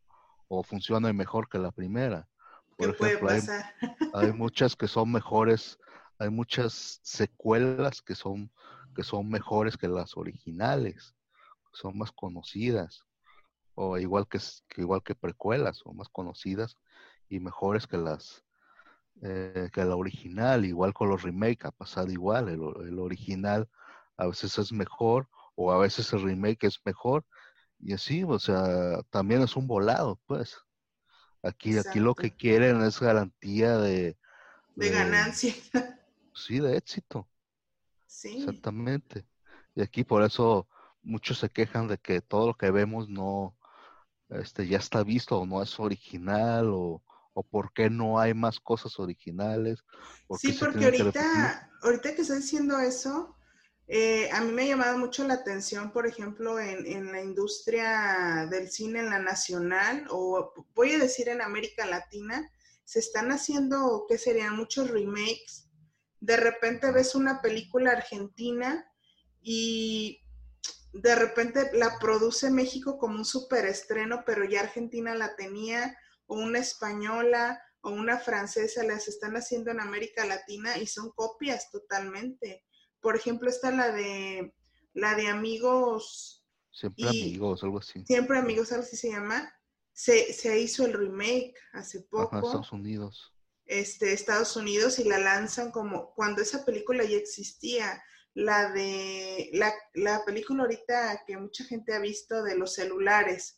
o 0.46 0.62
funciona 0.62 1.12
mejor 1.12 1.48
que 1.48 1.58
la 1.58 1.72
primera. 1.72 2.28
Por 2.76 2.90
ejemplo, 2.90 3.28
hay, 4.14 4.32
muchas 4.32 4.76
que 4.76 4.86
son 4.86 5.10
mejores, 5.10 5.76
hay 6.20 6.30
muchas 6.30 7.00
secuelas 7.02 8.00
que 8.00 8.14
son, 8.14 8.52
que 8.94 9.02
son 9.02 9.28
mejores 9.28 9.76
que 9.76 9.88
las 9.88 10.16
originales, 10.16 11.16
son 11.72 11.98
más 11.98 12.12
conocidas, 12.12 13.02
o 13.74 13.98
igual 13.98 14.28
que, 14.28 14.38
que 14.68 14.82
igual 14.82 15.02
que 15.02 15.16
precuelas, 15.16 15.78
son 15.78 15.96
más 15.96 16.08
conocidas 16.10 16.76
y 17.28 17.40
mejores 17.40 17.88
que 17.88 17.96
las 17.96 18.44
eh, 19.22 19.70
que 19.72 19.84
la 19.84 19.96
original, 19.96 20.64
igual 20.64 20.94
con 20.94 21.08
los 21.08 21.22
remake 21.22 21.64
ha 21.64 21.70
pasado 21.70 22.10
igual, 22.10 22.48
el, 22.48 22.60
el, 22.88 22.98
original 22.98 23.68
a 24.16 24.26
veces 24.26 24.58
es 24.58 24.72
mejor 24.72 25.28
o 25.54 25.72
a 25.72 25.78
veces 25.78 26.12
el 26.12 26.22
remake 26.22 26.64
es 26.64 26.80
mejor 26.84 27.24
y 27.80 27.92
así, 27.92 28.24
o 28.24 28.38
sea, 28.38 29.02
también 29.10 29.42
es 29.42 29.56
un 29.56 29.66
volado, 29.66 30.20
pues. 30.26 30.56
Aquí, 31.42 31.78
aquí 31.78 32.00
lo 32.00 32.14
que 32.14 32.34
quieren 32.34 32.82
es 32.82 32.98
garantía 32.98 33.78
de, 33.78 34.16
de, 34.74 34.90
ganancia. 34.90 35.54
Sí, 36.34 36.60
de 36.60 36.76
éxito. 36.76 37.28
Sí. 38.06 38.38
Exactamente. 38.38 39.26
Y 39.74 39.82
aquí 39.82 40.04
por 40.04 40.22
eso 40.22 40.68
muchos 41.02 41.38
se 41.38 41.48
quejan 41.50 41.88
de 41.88 41.98
que 41.98 42.20
todo 42.20 42.48
lo 42.48 42.54
que 42.54 42.70
vemos 42.70 43.08
no, 43.08 43.56
este, 44.28 44.68
ya 44.68 44.78
está 44.78 45.02
visto 45.02 45.38
o 45.38 45.46
no 45.46 45.62
es 45.62 45.78
original 45.80 46.70
o, 46.72 47.02
o 47.38 47.44
por 47.44 47.72
qué 47.72 47.88
no 47.88 48.18
hay 48.18 48.34
más 48.34 48.58
cosas 48.58 48.98
originales. 48.98 49.84
sí, 50.40 50.54
porque 50.54 50.86
ahorita, 50.86 51.70
ahorita 51.82 52.16
que 52.16 52.22
estoy 52.22 52.38
diciendo 52.38 52.80
eso, 52.80 53.36
eh, 53.86 54.28
a 54.32 54.40
mí 54.40 54.50
me 54.50 54.64
ha 54.64 54.66
llamado 54.66 54.98
mucho 54.98 55.24
la 55.24 55.34
atención, 55.34 55.92
por 55.92 56.08
ejemplo, 56.08 56.58
en, 56.58 56.84
en, 56.84 57.12
la 57.12 57.22
industria 57.22 58.48
del 58.50 58.68
cine 58.72 58.98
en 58.98 59.10
la 59.10 59.20
nacional, 59.20 60.04
o 60.10 60.52
voy 60.74 60.94
a 60.94 60.98
decir 60.98 61.28
en 61.28 61.40
América 61.40 61.86
Latina, 61.86 62.50
se 62.82 62.98
están 62.98 63.30
haciendo, 63.30 64.04
¿qué 64.08 64.18
serían? 64.18 64.56
Muchos 64.56 64.90
remakes. 64.90 65.68
De 66.18 66.36
repente 66.36 66.90
ves 66.90 67.14
una 67.14 67.40
película 67.40 67.92
argentina 67.92 68.84
y 69.40 70.24
de 70.92 71.14
repente 71.14 71.70
la 71.72 72.00
produce 72.00 72.50
México 72.50 72.98
como 72.98 73.18
un 73.18 73.24
superestreno, 73.24 74.24
pero 74.26 74.44
ya 74.44 74.62
Argentina 74.62 75.14
la 75.14 75.36
tenía 75.36 75.96
o 76.28 76.36
una 76.36 76.60
española 76.60 77.60
o 77.80 77.90
una 77.90 78.18
francesa 78.18 78.84
las 78.84 79.08
están 79.08 79.36
haciendo 79.36 79.70
en 79.70 79.80
América 79.80 80.24
Latina 80.24 80.78
y 80.78 80.86
son 80.86 81.10
copias 81.10 81.70
totalmente. 81.70 82.64
Por 83.00 83.16
ejemplo, 83.16 83.48
está 83.48 83.70
la 83.70 83.90
de 83.92 84.54
la 84.92 85.14
de 85.14 85.28
amigos. 85.28 86.44
Siempre 86.70 87.08
amigos, 87.08 87.64
algo 87.64 87.78
así. 87.78 88.04
Siempre 88.04 88.38
amigos, 88.38 88.72
algo 88.72 88.84
así 88.84 88.96
se 88.96 89.10
llama. 89.10 89.52
Se, 89.92 90.32
se 90.32 90.60
hizo 90.60 90.86
el 90.86 90.92
remake 90.92 91.54
hace 91.72 92.00
poco. 92.02 92.36
Ajá, 92.36 92.46
Estados 92.46 92.72
Unidos. 92.72 93.34
Este, 93.64 94.12
Estados 94.12 94.56
Unidos 94.56 94.98
y 94.98 95.04
la 95.04 95.18
lanzan 95.18 95.70
como 95.70 96.14
cuando 96.14 96.42
esa 96.42 96.64
película 96.64 97.04
ya 97.04 97.16
existía. 97.16 98.02
La 98.34 98.70
de 98.70 99.50
la, 99.54 99.74
la 99.94 100.24
película 100.24 100.62
ahorita 100.62 101.24
que 101.26 101.36
mucha 101.36 101.64
gente 101.64 101.94
ha 101.94 101.98
visto 101.98 102.42
de 102.44 102.56
los 102.56 102.74
celulares 102.74 103.57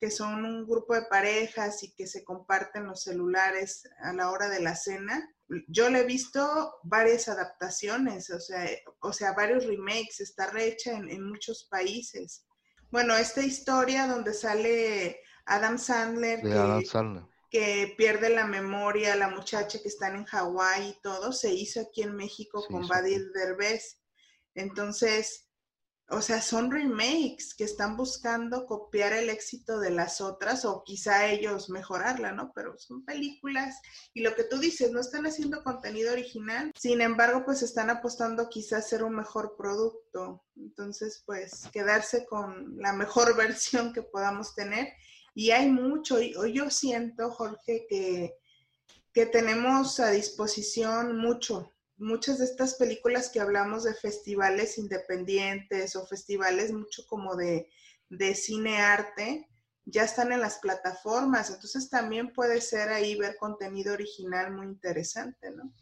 que 0.00 0.10
son 0.10 0.44
un 0.46 0.66
grupo 0.66 0.94
de 0.94 1.02
parejas 1.02 1.82
y 1.82 1.92
que 1.92 2.06
se 2.06 2.24
comparten 2.24 2.86
los 2.86 3.02
celulares 3.02 3.86
a 4.02 4.14
la 4.14 4.30
hora 4.30 4.48
de 4.48 4.60
la 4.60 4.74
cena. 4.74 5.28
Yo 5.68 5.90
le 5.90 6.00
he 6.00 6.04
visto 6.04 6.76
varias 6.84 7.28
adaptaciones, 7.28 8.30
o 8.30 8.40
sea, 8.40 8.66
o 9.00 9.12
sea 9.12 9.32
varios 9.32 9.66
remakes, 9.66 10.20
está 10.20 10.46
rehecha 10.50 10.92
en, 10.92 11.10
en 11.10 11.28
muchos 11.28 11.68
países. 11.70 12.46
Bueno, 12.90 13.14
esta 13.14 13.42
historia 13.42 14.06
donde 14.06 14.32
sale 14.32 15.20
Adam 15.44 15.78
Sandler, 15.78 16.40
que, 17.50 17.94
pierde 17.98 18.30
la 18.30 18.46
memoria, 18.46 19.16
la 19.16 19.28
muchacha 19.28 19.80
que 19.82 19.88
están 19.88 20.16
en 20.16 20.24
Hawái 20.24 20.88
y 20.88 21.00
todo, 21.02 21.32
se 21.32 21.52
hizo 21.52 21.80
aquí 21.80 22.02
en 22.02 22.16
México 22.16 22.64
con 22.68 22.86
Badir 22.86 23.30
Derbez. 23.32 24.00
Entonces, 24.54 25.49
o 26.12 26.20
sea, 26.20 26.42
son 26.42 26.72
remakes 26.72 27.54
que 27.54 27.62
están 27.62 27.96
buscando 27.96 28.66
copiar 28.66 29.12
el 29.12 29.30
éxito 29.30 29.78
de 29.78 29.90
las 29.90 30.20
otras 30.20 30.64
o 30.64 30.82
quizá 30.84 31.28
ellos 31.28 31.70
mejorarla, 31.70 32.32
¿no? 32.32 32.52
Pero 32.52 32.76
son 32.78 33.04
películas 33.04 33.80
y 34.12 34.22
lo 34.22 34.34
que 34.34 34.42
tú 34.42 34.58
dices, 34.58 34.90
no 34.90 34.98
están 35.00 35.26
haciendo 35.26 35.62
contenido 35.62 36.12
original, 36.12 36.72
sin 36.76 37.00
embargo, 37.00 37.44
pues 37.44 37.62
están 37.62 37.90
apostando 37.90 38.48
quizá 38.48 38.76
a 38.76 38.78
hacer 38.80 39.04
un 39.04 39.14
mejor 39.14 39.54
producto. 39.56 40.44
Entonces, 40.56 41.22
pues 41.24 41.68
quedarse 41.72 42.26
con 42.26 42.76
la 42.78 42.92
mejor 42.92 43.36
versión 43.36 43.92
que 43.92 44.02
podamos 44.02 44.54
tener. 44.56 44.88
Y 45.32 45.52
hay 45.52 45.70
mucho, 45.70 46.16
hoy 46.16 46.52
yo 46.52 46.70
siento, 46.70 47.30
Jorge, 47.30 47.86
que, 47.88 48.34
que 49.12 49.26
tenemos 49.26 50.00
a 50.00 50.10
disposición 50.10 51.16
mucho, 51.16 51.72
muchas 52.00 52.38
de 52.38 52.46
estas 52.46 52.74
películas 52.74 53.30
que 53.30 53.40
hablamos 53.40 53.84
de 53.84 53.94
festivales 53.94 54.78
independientes 54.78 55.94
o 55.96 56.06
festivales 56.06 56.72
mucho 56.72 57.06
como 57.06 57.36
de, 57.36 57.68
cine 58.34 58.78
arte, 58.78 59.48
ya 59.84 60.04
están 60.04 60.32
en 60.32 60.40
las 60.40 60.58
plataformas, 60.58 61.50
entonces 61.50 61.90
también 61.90 62.32
puede 62.32 62.60
ser 62.60 62.88
ahí 62.88 63.16
ver 63.16 63.36
contenido 63.36 63.92
original 63.92 64.52
muy 64.52 64.66
interesante, 64.66 65.50
¿no? 65.50 65.72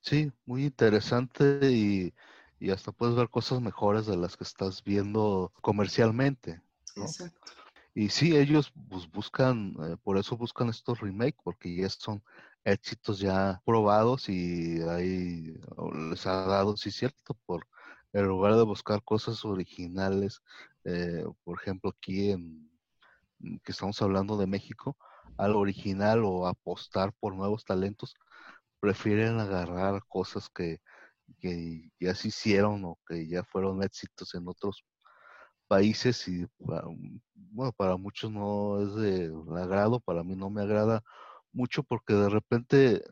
Sí, 0.00 0.30
muy 0.44 0.66
interesante 0.66 1.58
y, 1.70 2.14
hasta 2.70 2.92
puedes 2.92 3.16
ver 3.16 3.28
cosas 3.28 3.60
mejores 3.60 4.06
de 4.06 4.16
las 4.16 4.36
que 4.36 4.44
estás 4.44 4.82
viendo 4.82 5.52
comercialmente. 5.60 6.60
Exacto. 6.96 7.52
Y 7.94 8.10
sí, 8.10 8.36
ellos 8.36 8.72
pues, 8.88 9.10
buscan, 9.10 9.74
eh, 9.82 9.96
por 10.02 10.18
eso 10.18 10.36
buscan 10.36 10.68
estos 10.68 11.00
remakes, 11.00 11.40
porque 11.42 11.74
ya 11.74 11.88
son 11.88 12.22
éxitos 12.66 13.20
ya 13.20 13.62
probados 13.64 14.28
y 14.28 14.82
ahí 14.82 15.54
les 16.10 16.26
ha 16.26 16.46
dado, 16.46 16.76
sí, 16.76 16.90
cierto, 16.90 17.34
por 17.46 17.66
en 18.12 18.26
lugar 18.26 18.56
de 18.56 18.64
buscar 18.64 19.02
cosas 19.04 19.44
originales, 19.44 20.40
eh, 20.84 21.24
por 21.44 21.60
ejemplo, 21.60 21.90
aquí 21.90 22.30
en 22.30 22.70
que 23.62 23.72
estamos 23.72 24.00
hablando 24.02 24.36
de 24.36 24.46
México, 24.46 24.96
al 25.36 25.54
original 25.54 26.24
o 26.24 26.46
apostar 26.46 27.12
por 27.20 27.34
nuevos 27.34 27.64
talentos, 27.64 28.14
prefieren 28.80 29.38
agarrar 29.38 30.02
cosas 30.08 30.48
que, 30.48 30.80
que 31.38 31.90
ya 32.00 32.14
se 32.14 32.28
hicieron 32.28 32.84
o 32.84 32.98
que 33.06 33.28
ya 33.28 33.44
fueron 33.44 33.82
éxitos 33.82 34.34
en 34.34 34.48
otros 34.48 34.84
países 35.68 36.26
y 36.28 36.46
bueno, 36.58 37.72
para 37.76 37.96
muchos 37.96 38.30
no 38.30 38.80
es 38.80 38.94
de 38.94 39.32
agrado, 39.60 40.00
para 40.00 40.24
mí 40.24 40.34
no 40.34 40.50
me 40.50 40.62
agrada 40.62 41.02
mucho 41.56 41.82
porque 41.82 42.14
de 42.14 42.28
repente 42.28 43.02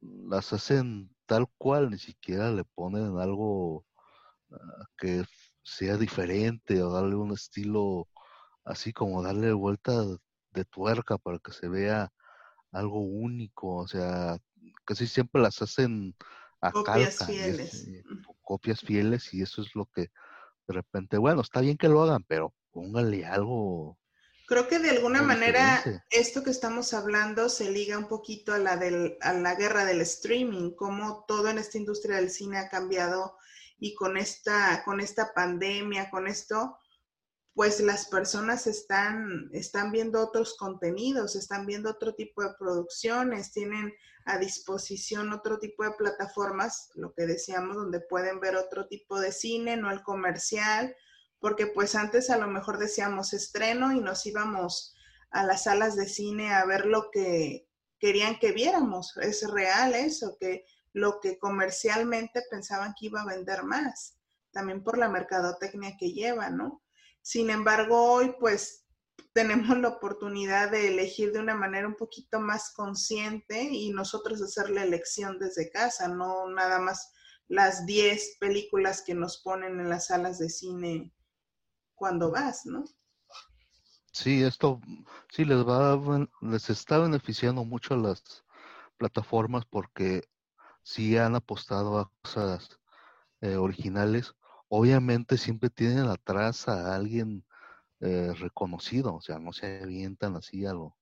las 0.00 0.52
hacen 0.52 1.14
tal 1.26 1.46
cual, 1.58 1.90
ni 1.90 1.98
siquiera 1.98 2.50
le 2.50 2.64
ponen 2.64 3.18
algo 3.18 3.86
ah, 4.50 4.86
que 4.96 5.24
sea 5.62 5.96
diferente 5.96 6.82
o 6.82 6.90
darle 6.90 7.16
un 7.16 7.32
estilo 7.32 8.08
así 8.64 8.92
como 8.92 9.22
darle 9.22 9.52
vuelta 9.52 9.92
de 10.52 10.64
tuerca 10.64 11.18
para 11.18 11.38
que 11.38 11.52
se 11.52 11.68
vea 11.68 12.12
algo 12.72 13.00
único, 13.00 13.76
o 13.76 13.88
sea, 13.88 14.38
casi 14.84 15.06
siempre 15.06 15.40
las 15.40 15.62
hacen 15.62 16.14
a 16.60 16.72
copias 16.72 17.24
fieles. 17.26 17.88
copias 18.42 18.80
fieles 18.80 19.32
y 19.32 19.42
eso 19.42 19.62
es 19.62 19.74
lo 19.74 19.86
que 19.86 20.10
de 20.66 20.74
repente, 20.74 21.18
bueno, 21.18 21.42
está 21.42 21.60
bien 21.60 21.76
que 21.76 21.88
lo 21.88 22.02
hagan, 22.02 22.24
pero 22.26 22.54
póngale 22.72 23.26
algo 23.26 23.98
Creo 24.46 24.68
que 24.68 24.78
de 24.78 24.90
alguna 24.90 25.22
manera 25.22 25.82
esto 26.10 26.42
que 26.42 26.50
estamos 26.50 26.92
hablando 26.92 27.48
se 27.48 27.70
liga 27.70 27.96
un 27.96 28.08
poquito 28.08 28.52
a 28.52 28.58
la, 28.58 28.76
del, 28.76 29.16
a 29.22 29.32
la 29.32 29.54
guerra 29.54 29.86
del 29.86 30.02
streaming, 30.02 30.72
cómo 30.72 31.24
todo 31.26 31.48
en 31.48 31.58
esta 31.58 31.78
industria 31.78 32.16
del 32.16 32.30
cine 32.30 32.58
ha 32.58 32.68
cambiado 32.68 33.38
y 33.78 33.94
con 33.94 34.16
esta, 34.16 34.82
con 34.84 35.00
esta 35.00 35.32
pandemia, 35.32 36.10
con 36.10 36.26
esto, 36.26 36.78
pues 37.54 37.80
las 37.80 38.06
personas 38.06 38.66
están, 38.66 39.48
están 39.52 39.92
viendo 39.92 40.20
otros 40.20 40.56
contenidos, 40.58 41.36
están 41.36 41.66
viendo 41.66 41.90
otro 41.90 42.14
tipo 42.14 42.42
de 42.42 42.54
producciones, 42.58 43.52
tienen 43.52 43.94
a 44.26 44.38
disposición 44.38 45.32
otro 45.32 45.58
tipo 45.58 45.84
de 45.84 45.92
plataformas, 45.92 46.90
lo 46.94 47.14
que 47.14 47.26
decíamos, 47.26 47.76
donde 47.76 48.00
pueden 48.00 48.40
ver 48.40 48.56
otro 48.56 48.88
tipo 48.88 49.20
de 49.20 49.32
cine, 49.32 49.76
no 49.76 49.90
el 49.90 50.02
comercial, 50.02 50.94
porque 51.44 51.66
pues 51.66 51.94
antes 51.94 52.30
a 52.30 52.38
lo 52.38 52.46
mejor 52.46 52.78
decíamos 52.78 53.34
estreno 53.34 53.92
y 53.92 54.00
nos 54.00 54.24
íbamos 54.24 54.94
a 55.28 55.44
las 55.44 55.64
salas 55.64 55.94
de 55.94 56.08
cine 56.08 56.54
a 56.54 56.64
ver 56.64 56.86
lo 56.86 57.10
que 57.10 57.68
querían 57.98 58.38
que 58.38 58.52
viéramos. 58.52 59.14
Es 59.18 59.46
real 59.50 59.94
eso, 59.94 60.38
que 60.40 60.64
lo 60.94 61.20
que 61.20 61.38
comercialmente 61.38 62.40
pensaban 62.50 62.94
que 62.98 63.08
iba 63.08 63.20
a 63.20 63.26
vender 63.26 63.62
más, 63.62 64.16
también 64.52 64.82
por 64.82 64.96
la 64.96 65.10
mercadotecnia 65.10 65.98
que 65.98 66.12
lleva, 66.12 66.48
¿no? 66.48 66.82
Sin 67.20 67.50
embargo, 67.50 68.10
hoy 68.10 68.34
pues 68.40 68.86
tenemos 69.34 69.76
la 69.76 69.88
oportunidad 69.88 70.70
de 70.70 70.88
elegir 70.88 71.30
de 71.32 71.40
una 71.40 71.54
manera 71.54 71.86
un 71.86 71.96
poquito 71.96 72.40
más 72.40 72.72
consciente 72.72 73.64
y 73.64 73.90
nosotros 73.90 74.40
hacer 74.40 74.70
la 74.70 74.82
elección 74.82 75.38
desde 75.38 75.70
casa, 75.70 76.08
no 76.08 76.48
nada 76.48 76.78
más 76.78 77.12
las 77.48 77.84
10 77.84 78.38
películas 78.40 79.02
que 79.02 79.14
nos 79.14 79.42
ponen 79.42 79.78
en 79.78 79.90
las 79.90 80.06
salas 80.06 80.38
de 80.38 80.48
cine 80.48 81.13
cuando 82.04 82.30
vas, 82.30 82.66
¿no? 82.66 82.84
Sí, 84.12 84.42
esto 84.42 84.78
sí 85.30 85.46
les 85.46 85.66
va, 85.66 85.98
les 86.42 86.68
está 86.68 86.98
beneficiando 86.98 87.64
mucho 87.64 87.94
a 87.94 87.96
las 87.96 88.44
plataformas 88.98 89.64
porque 89.64 90.28
si 90.82 91.16
han 91.16 91.34
apostado 91.34 91.98
a 91.98 92.10
cosas 92.20 92.78
eh, 93.40 93.56
originales. 93.56 94.34
Obviamente 94.68 95.38
siempre 95.38 95.70
tienen 95.70 96.10
atrás 96.10 96.68
a 96.68 96.94
alguien 96.94 97.42
eh, 98.00 98.34
reconocido, 98.34 99.14
o 99.14 99.22
sea, 99.22 99.38
no 99.38 99.54
se 99.54 99.82
avientan 99.82 100.36
así 100.36 100.66
a 100.66 100.74
lo, 100.74 100.94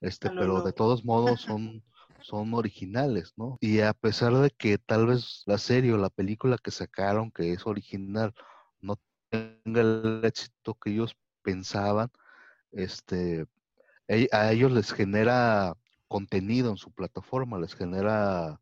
este, 0.00 0.30
pero 0.30 0.62
de 0.62 0.72
todos 0.72 1.04
modos 1.04 1.40
son, 1.42 1.82
son 2.20 2.54
originales, 2.54 3.32
¿no? 3.36 3.58
Y 3.60 3.80
a 3.80 3.92
pesar 3.92 4.34
de 4.34 4.50
que 4.50 4.78
tal 4.78 5.06
vez 5.08 5.42
la 5.46 5.58
serie 5.58 5.94
o 5.94 5.98
la 5.98 6.10
película 6.10 6.58
que 6.62 6.70
sacaron, 6.70 7.32
que 7.32 7.52
es 7.52 7.66
original, 7.66 8.32
tenga 9.68 9.80
el 9.80 10.24
éxito 10.24 10.74
que 10.74 10.90
ellos 10.90 11.16
pensaban, 11.42 12.10
este, 12.72 13.46
a 14.32 14.52
ellos 14.52 14.72
les 14.72 14.92
genera 14.92 15.74
contenido 16.06 16.70
en 16.70 16.76
su 16.76 16.90
plataforma, 16.90 17.58
les 17.58 17.74
genera 17.74 18.60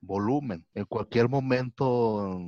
volumen. 0.00 0.66
En 0.74 0.84
cualquier 0.84 1.28
momento 1.28 2.40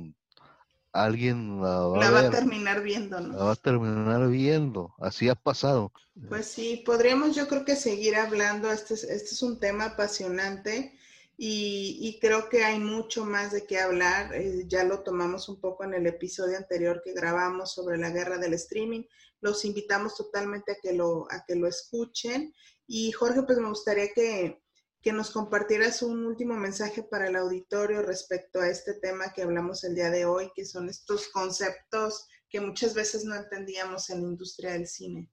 alguien 0.93 1.61
la 1.61 1.79
va, 1.79 2.19
a, 2.19 2.29
terminar 2.29 2.81
viendo, 2.81 3.19
¿no? 3.21 3.37
La 3.37 3.43
va 3.45 3.51
a 3.53 3.55
terminar 3.55 4.27
viendo, 4.27 4.93
así 4.99 5.29
ha 5.29 5.35
pasado. 5.35 5.91
Pues 6.27 6.47
sí, 6.47 6.83
podríamos 6.85 7.35
yo 7.35 7.47
creo 7.47 7.63
que 7.63 7.77
seguir 7.77 8.15
hablando, 8.15 8.69
este 8.69 8.95
es, 8.95 9.03
este 9.03 9.35
es 9.35 9.41
un 9.41 9.59
tema 9.59 9.85
apasionante 9.85 10.97
y, 11.43 12.19
creo 12.21 12.49
que 12.49 12.63
hay 12.63 12.77
mucho 12.77 13.25
más 13.25 13.51
de 13.51 13.65
qué 13.65 13.79
hablar. 13.79 14.31
Eh, 14.35 14.65
ya 14.67 14.83
lo 14.83 15.01
tomamos 15.01 15.49
un 15.49 15.59
poco 15.59 15.83
en 15.83 15.95
el 15.95 16.05
episodio 16.05 16.55
anterior 16.55 17.01
que 17.03 17.13
grabamos 17.13 17.73
sobre 17.73 17.97
la 17.97 18.11
guerra 18.11 18.37
del 18.37 18.53
streaming. 18.53 19.05
Los 19.39 19.65
invitamos 19.65 20.15
totalmente 20.15 20.73
a 20.73 20.77
que 20.79 20.93
lo, 20.93 21.25
a 21.31 21.43
que 21.43 21.55
lo 21.55 21.67
escuchen. 21.67 22.53
Y 22.85 23.11
Jorge, 23.13 23.41
pues 23.41 23.57
me 23.57 23.69
gustaría 23.69 24.13
que, 24.13 24.61
que 25.01 25.13
nos 25.13 25.31
compartieras 25.31 26.03
un 26.03 26.27
último 26.27 26.53
mensaje 26.53 27.01
para 27.01 27.27
el 27.27 27.35
auditorio 27.35 28.03
respecto 28.03 28.61
a 28.61 28.69
este 28.69 28.93
tema 28.93 29.33
que 29.33 29.41
hablamos 29.41 29.83
el 29.83 29.95
día 29.95 30.11
de 30.11 30.25
hoy, 30.25 30.51
que 30.53 30.63
son 30.63 30.89
estos 30.89 31.27
conceptos 31.29 32.27
que 32.51 32.61
muchas 32.61 32.93
veces 32.93 33.25
no 33.25 33.33
entendíamos 33.33 34.11
en 34.11 34.21
la 34.21 34.27
industria 34.27 34.73
del 34.73 34.85
cine. 34.85 35.31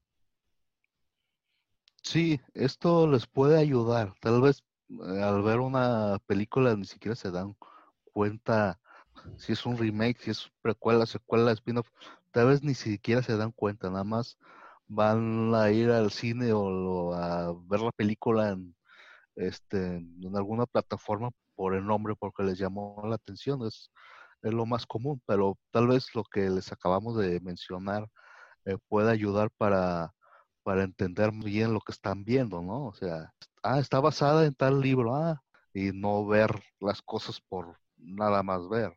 Sí, 2.02 2.40
esto 2.54 3.06
les 3.06 3.26
puede 3.26 3.58
ayudar. 3.58 4.14
Tal 4.22 4.40
vez 4.40 4.62
al 5.00 5.42
ver 5.42 5.60
una 5.60 6.18
película 6.26 6.74
ni 6.76 6.84
siquiera 6.84 7.14
se 7.16 7.30
dan 7.30 7.54
cuenta 8.12 8.80
si 9.36 9.52
es 9.52 9.66
un 9.66 9.76
remake, 9.76 10.20
si 10.20 10.30
es 10.30 10.50
precuela, 10.62 11.06
secuela, 11.06 11.52
spin-off, 11.52 11.88
tal 12.32 12.48
vez 12.48 12.62
ni 12.62 12.74
siquiera 12.74 13.22
se 13.22 13.36
dan 13.36 13.52
cuenta, 13.52 13.90
nada 13.90 14.04
más 14.04 14.38
van 14.86 15.54
a 15.54 15.70
ir 15.70 15.90
al 15.90 16.10
cine 16.10 16.52
o, 16.52 17.12
a 17.14 17.52
ver 17.66 17.80
la 17.80 17.92
película 17.92 18.50
en, 18.50 18.74
este, 19.36 19.96
en 19.96 20.36
alguna 20.36 20.66
plataforma 20.66 21.30
por 21.54 21.74
el 21.74 21.86
nombre, 21.86 22.14
porque 22.18 22.42
les 22.42 22.58
llamó 22.58 23.02
la 23.06 23.16
atención, 23.16 23.66
es, 23.66 23.90
es 24.42 24.52
lo 24.52 24.66
más 24.66 24.86
común, 24.86 25.20
pero 25.26 25.58
tal 25.70 25.88
vez 25.88 26.14
lo 26.14 26.24
que 26.24 26.48
les 26.50 26.72
acabamos 26.72 27.16
de 27.16 27.40
mencionar 27.40 28.08
eh, 28.64 28.78
pueda 28.88 29.10
ayudar 29.10 29.50
para, 29.58 30.14
para 30.62 30.84
entender 30.84 31.30
bien 31.32 31.72
lo 31.72 31.80
que 31.80 31.92
están 31.92 32.24
viendo, 32.24 32.62
¿no? 32.62 32.86
O 32.86 32.94
sea, 32.94 33.32
ah, 33.62 33.78
está 33.78 34.00
basada 34.00 34.44
en 34.44 34.54
tal 34.54 34.80
libro, 34.80 35.14
ah, 35.14 35.42
y 35.72 35.92
no 35.92 36.26
ver 36.26 36.50
las 36.80 37.02
cosas 37.02 37.40
por 37.40 37.78
nada 37.96 38.42
más 38.42 38.68
ver, 38.68 38.96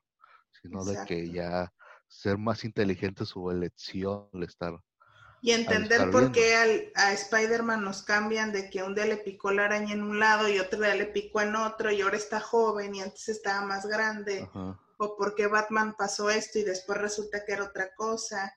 sino 0.62 0.84
de 0.84 0.98
que 1.06 1.30
ya 1.32 1.72
ser 2.08 2.38
más 2.38 2.64
inteligente 2.64 3.26
su 3.26 3.50
elección, 3.50 4.28
el 4.34 4.44
estar 4.44 4.80
Y 5.42 5.52
entender 5.52 6.12
por 6.12 6.32
qué 6.32 6.92
a 6.96 7.14
Spider-Man 7.14 7.84
nos 7.84 8.04
cambian 8.04 8.52
de 8.52 8.70
que 8.70 8.84
un 8.84 8.94
día 8.94 9.06
le 9.06 9.18
picó 9.18 9.52
la 9.52 9.66
araña 9.66 9.94
en 9.94 10.04
un 10.04 10.20
lado 10.20 10.48
y 10.50 10.60
otro 10.60 10.80
día 10.80 10.96
le 10.96 11.06
picó 11.06 11.42
en 11.42 11.56
otro 11.56 11.92
y 11.92 12.02
ahora 12.02 12.18
está 12.18 12.40
joven 12.40 12.96
y 12.96 13.02
antes 13.02 13.30
estaba 13.30 13.66
más 13.66 13.86
grande. 13.86 14.50
O 14.98 15.18
por 15.18 15.34
qué 15.34 15.48
Batman 15.48 15.96
pasó 15.98 16.30
esto 16.30 16.60
y 16.60 16.64
después 16.64 17.00
resulta 17.00 17.44
que 17.46 17.54
era 17.54 17.64
otra 17.64 17.90
cosa. 17.96 18.54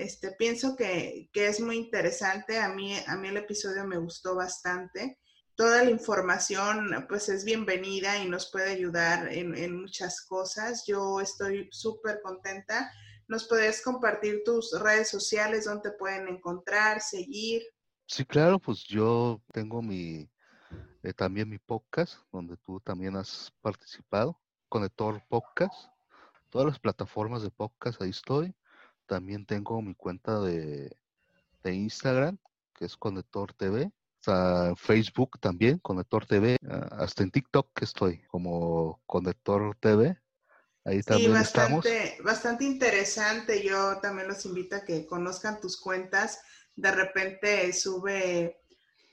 Este, 0.00 0.32
pienso 0.32 0.76
que, 0.76 1.30
es 1.32 1.60
muy 1.60 1.76
interesante. 1.76 2.58
A 2.58 2.68
mí, 2.68 2.96
a 3.06 3.16
mí 3.16 3.28
el 3.28 3.36
episodio 3.36 3.84
me 3.86 3.98
gustó 3.98 4.34
bastante. 4.34 5.18
Toda 5.54 5.84
la 5.84 5.90
información 5.90 7.06
pues 7.08 7.28
es 7.28 7.44
bienvenida 7.44 8.18
y 8.18 8.28
nos 8.28 8.50
puede 8.50 8.72
ayudar 8.72 9.32
en, 9.32 9.54
en 9.54 9.80
muchas 9.80 10.22
cosas. 10.26 10.84
Yo 10.86 11.20
estoy 11.20 11.68
súper 11.70 12.20
contenta 12.22 12.90
¿Nos 13.30 13.44
podrías 13.44 13.80
compartir 13.80 14.42
tus 14.44 14.72
redes 14.80 15.08
sociales 15.08 15.66
donde 15.66 15.92
pueden 15.92 16.26
encontrar, 16.26 17.00
seguir? 17.00 17.62
Sí, 18.04 18.24
claro, 18.24 18.58
pues 18.58 18.82
yo 18.82 19.40
tengo 19.52 19.80
mi 19.80 20.28
eh, 21.04 21.12
también 21.12 21.48
mi 21.48 21.60
podcast, 21.60 22.14
donde 22.32 22.56
tú 22.56 22.80
también 22.80 23.14
has 23.14 23.52
participado, 23.60 24.36
Conector 24.68 25.22
Podcast, 25.28 25.92
todas 26.48 26.66
las 26.66 26.80
plataformas 26.80 27.44
de 27.44 27.52
podcast, 27.52 28.02
ahí 28.02 28.10
estoy. 28.10 28.52
También 29.10 29.44
tengo 29.44 29.82
mi 29.82 29.96
cuenta 29.96 30.38
de, 30.38 30.96
de 31.64 31.74
Instagram, 31.74 32.38
que 32.72 32.84
es 32.84 32.96
Conector 32.96 33.52
TV. 33.54 33.90
Hasta 34.20 34.76
Facebook 34.76 35.40
también, 35.40 35.80
Conector 35.80 36.26
TV. 36.26 36.56
Ah, 36.68 36.88
hasta 37.00 37.24
en 37.24 37.32
TikTok 37.32 37.70
estoy 37.82 38.22
como 38.28 39.02
Conector 39.06 39.76
TV. 39.80 40.16
Ahí 40.84 41.02
también 41.02 41.32
sí, 41.32 41.38
bastante, 41.38 42.18
bastante 42.22 42.62
interesante. 42.62 43.66
Yo 43.66 43.98
también 44.00 44.28
los 44.28 44.46
invito 44.46 44.76
a 44.76 44.84
que 44.84 45.04
conozcan 45.06 45.60
tus 45.60 45.80
cuentas. 45.80 46.40
De 46.76 46.92
repente 46.92 47.72
sube, 47.72 48.60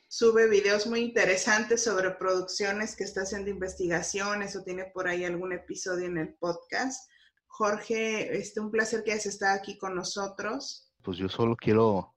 sube 0.07 0.47
videos 0.47 0.85
muy 0.85 0.99
interesantes 0.99 1.83
sobre 1.83 2.11
producciones 2.11 2.95
que 2.95 3.03
está 3.03 3.21
haciendo 3.21 3.49
investigaciones 3.49 4.55
o 4.55 4.63
tiene 4.63 4.85
por 4.93 5.07
ahí 5.07 5.25
algún 5.25 5.53
episodio 5.53 6.05
en 6.05 6.19
el 6.19 6.35
podcast. 6.35 7.09
Jorge, 7.47 8.37
este, 8.37 8.59
un 8.59 8.69
placer 8.69 9.03
que 9.03 9.11
hayas 9.11 9.25
estado 9.25 9.57
aquí 9.59 9.77
con 9.77 9.95
nosotros. 9.95 10.91
Pues 11.01 11.17
yo 11.17 11.29
solo 11.29 11.55
quiero 11.55 12.13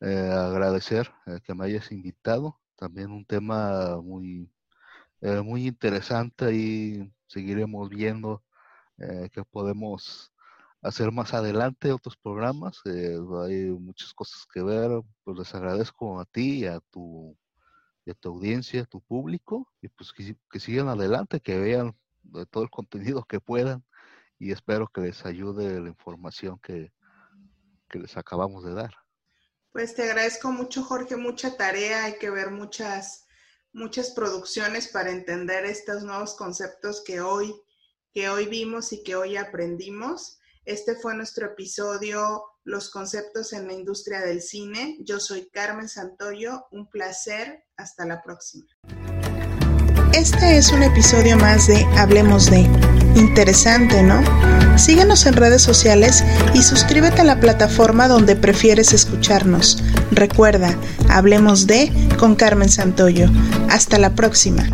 eh, 0.00 0.30
agradecer 0.30 1.10
eh, 1.26 1.40
que 1.42 1.54
me 1.54 1.64
hayas 1.64 1.90
invitado. 1.90 2.60
También 2.76 3.10
un 3.10 3.24
tema 3.24 3.96
muy, 4.02 4.52
eh, 5.22 5.40
muy 5.40 5.66
interesante 5.66 6.52
y 6.54 7.12
seguiremos 7.26 7.88
viendo 7.88 8.42
que 9.30 9.44
podemos 9.44 10.32
hacer 10.80 11.12
más 11.12 11.34
adelante 11.34 11.92
otros 11.92 12.16
programas. 12.16 12.80
Hay 12.86 13.66
muchas 13.78 14.14
cosas 14.14 14.46
que 14.52 14.62
ver. 14.62 15.02
Pues 15.22 15.38
les 15.38 15.54
agradezco 15.54 16.18
a 16.18 16.24
ti 16.24 16.60
y 16.60 16.66
a 16.66 16.80
tu, 16.90 17.36
a 18.10 18.14
tu 18.14 18.28
audiencia, 18.30 18.82
a 18.82 18.86
tu 18.86 19.00
público, 19.02 19.70
y 19.82 19.88
pues 19.88 20.12
que, 20.12 20.60
sigan 20.60 20.88
adelante, 20.88 21.40
que 21.40 21.58
vean 21.58 21.94
todo 22.50 22.62
el 22.62 22.70
contenido 22.70 23.24
que 23.24 23.40
puedan 23.40 23.84
y 24.38 24.52
espero 24.52 24.88
que 24.88 25.02
les 25.02 25.24
ayude 25.24 25.80
la 25.80 25.88
información 25.88 26.58
que, 26.58 26.92
que 27.88 27.98
les 27.98 28.16
acabamos 28.16 28.64
de 28.64 28.74
dar. 28.74 28.94
Pues 29.72 29.94
te 29.94 30.04
agradezco 30.04 30.50
mucho, 30.52 30.82
Jorge, 30.82 31.16
mucha 31.16 31.56
tarea, 31.56 32.04
hay 32.04 32.18
que 32.18 32.30
ver 32.30 32.50
muchas, 32.50 33.26
muchas 33.72 34.10
producciones 34.10 34.88
para 34.88 35.10
entender 35.10 35.64
estos 35.66 36.02
nuevos 36.02 36.34
conceptos 36.34 37.02
que 37.04 37.20
hoy 37.20 37.54
que 38.16 38.30
hoy 38.30 38.46
vimos 38.46 38.94
y 38.94 39.02
que 39.02 39.14
hoy 39.14 39.36
aprendimos. 39.36 40.38
Este 40.64 40.94
fue 40.94 41.14
nuestro 41.14 41.48
episodio 41.48 42.44
Los 42.64 42.88
conceptos 42.88 43.52
en 43.52 43.66
la 43.66 43.74
industria 43.74 44.20
del 44.22 44.40
cine. 44.40 44.96
Yo 45.00 45.20
soy 45.20 45.50
Carmen 45.50 45.86
Santoyo. 45.86 46.64
Un 46.70 46.88
placer. 46.88 47.64
Hasta 47.76 48.06
la 48.06 48.22
próxima. 48.22 48.64
Este 50.14 50.56
es 50.56 50.72
un 50.72 50.82
episodio 50.82 51.36
más 51.36 51.66
de 51.66 51.84
Hablemos 51.98 52.50
de. 52.50 53.05
Interesante, 53.16 54.02
¿no? 54.02 54.22
Síguenos 54.78 55.26
en 55.26 55.34
redes 55.34 55.62
sociales 55.62 56.22
y 56.54 56.62
suscríbete 56.62 57.22
a 57.22 57.24
la 57.24 57.40
plataforma 57.40 58.08
donde 58.08 58.36
prefieres 58.36 58.92
escucharnos. 58.92 59.82
Recuerda, 60.12 60.76
Hablemos 61.08 61.66
de 61.66 61.90
con 62.18 62.34
Carmen 62.34 62.68
Santoyo. 62.68 63.30
Hasta 63.70 63.98
la 63.98 64.14
próxima. 64.14 64.64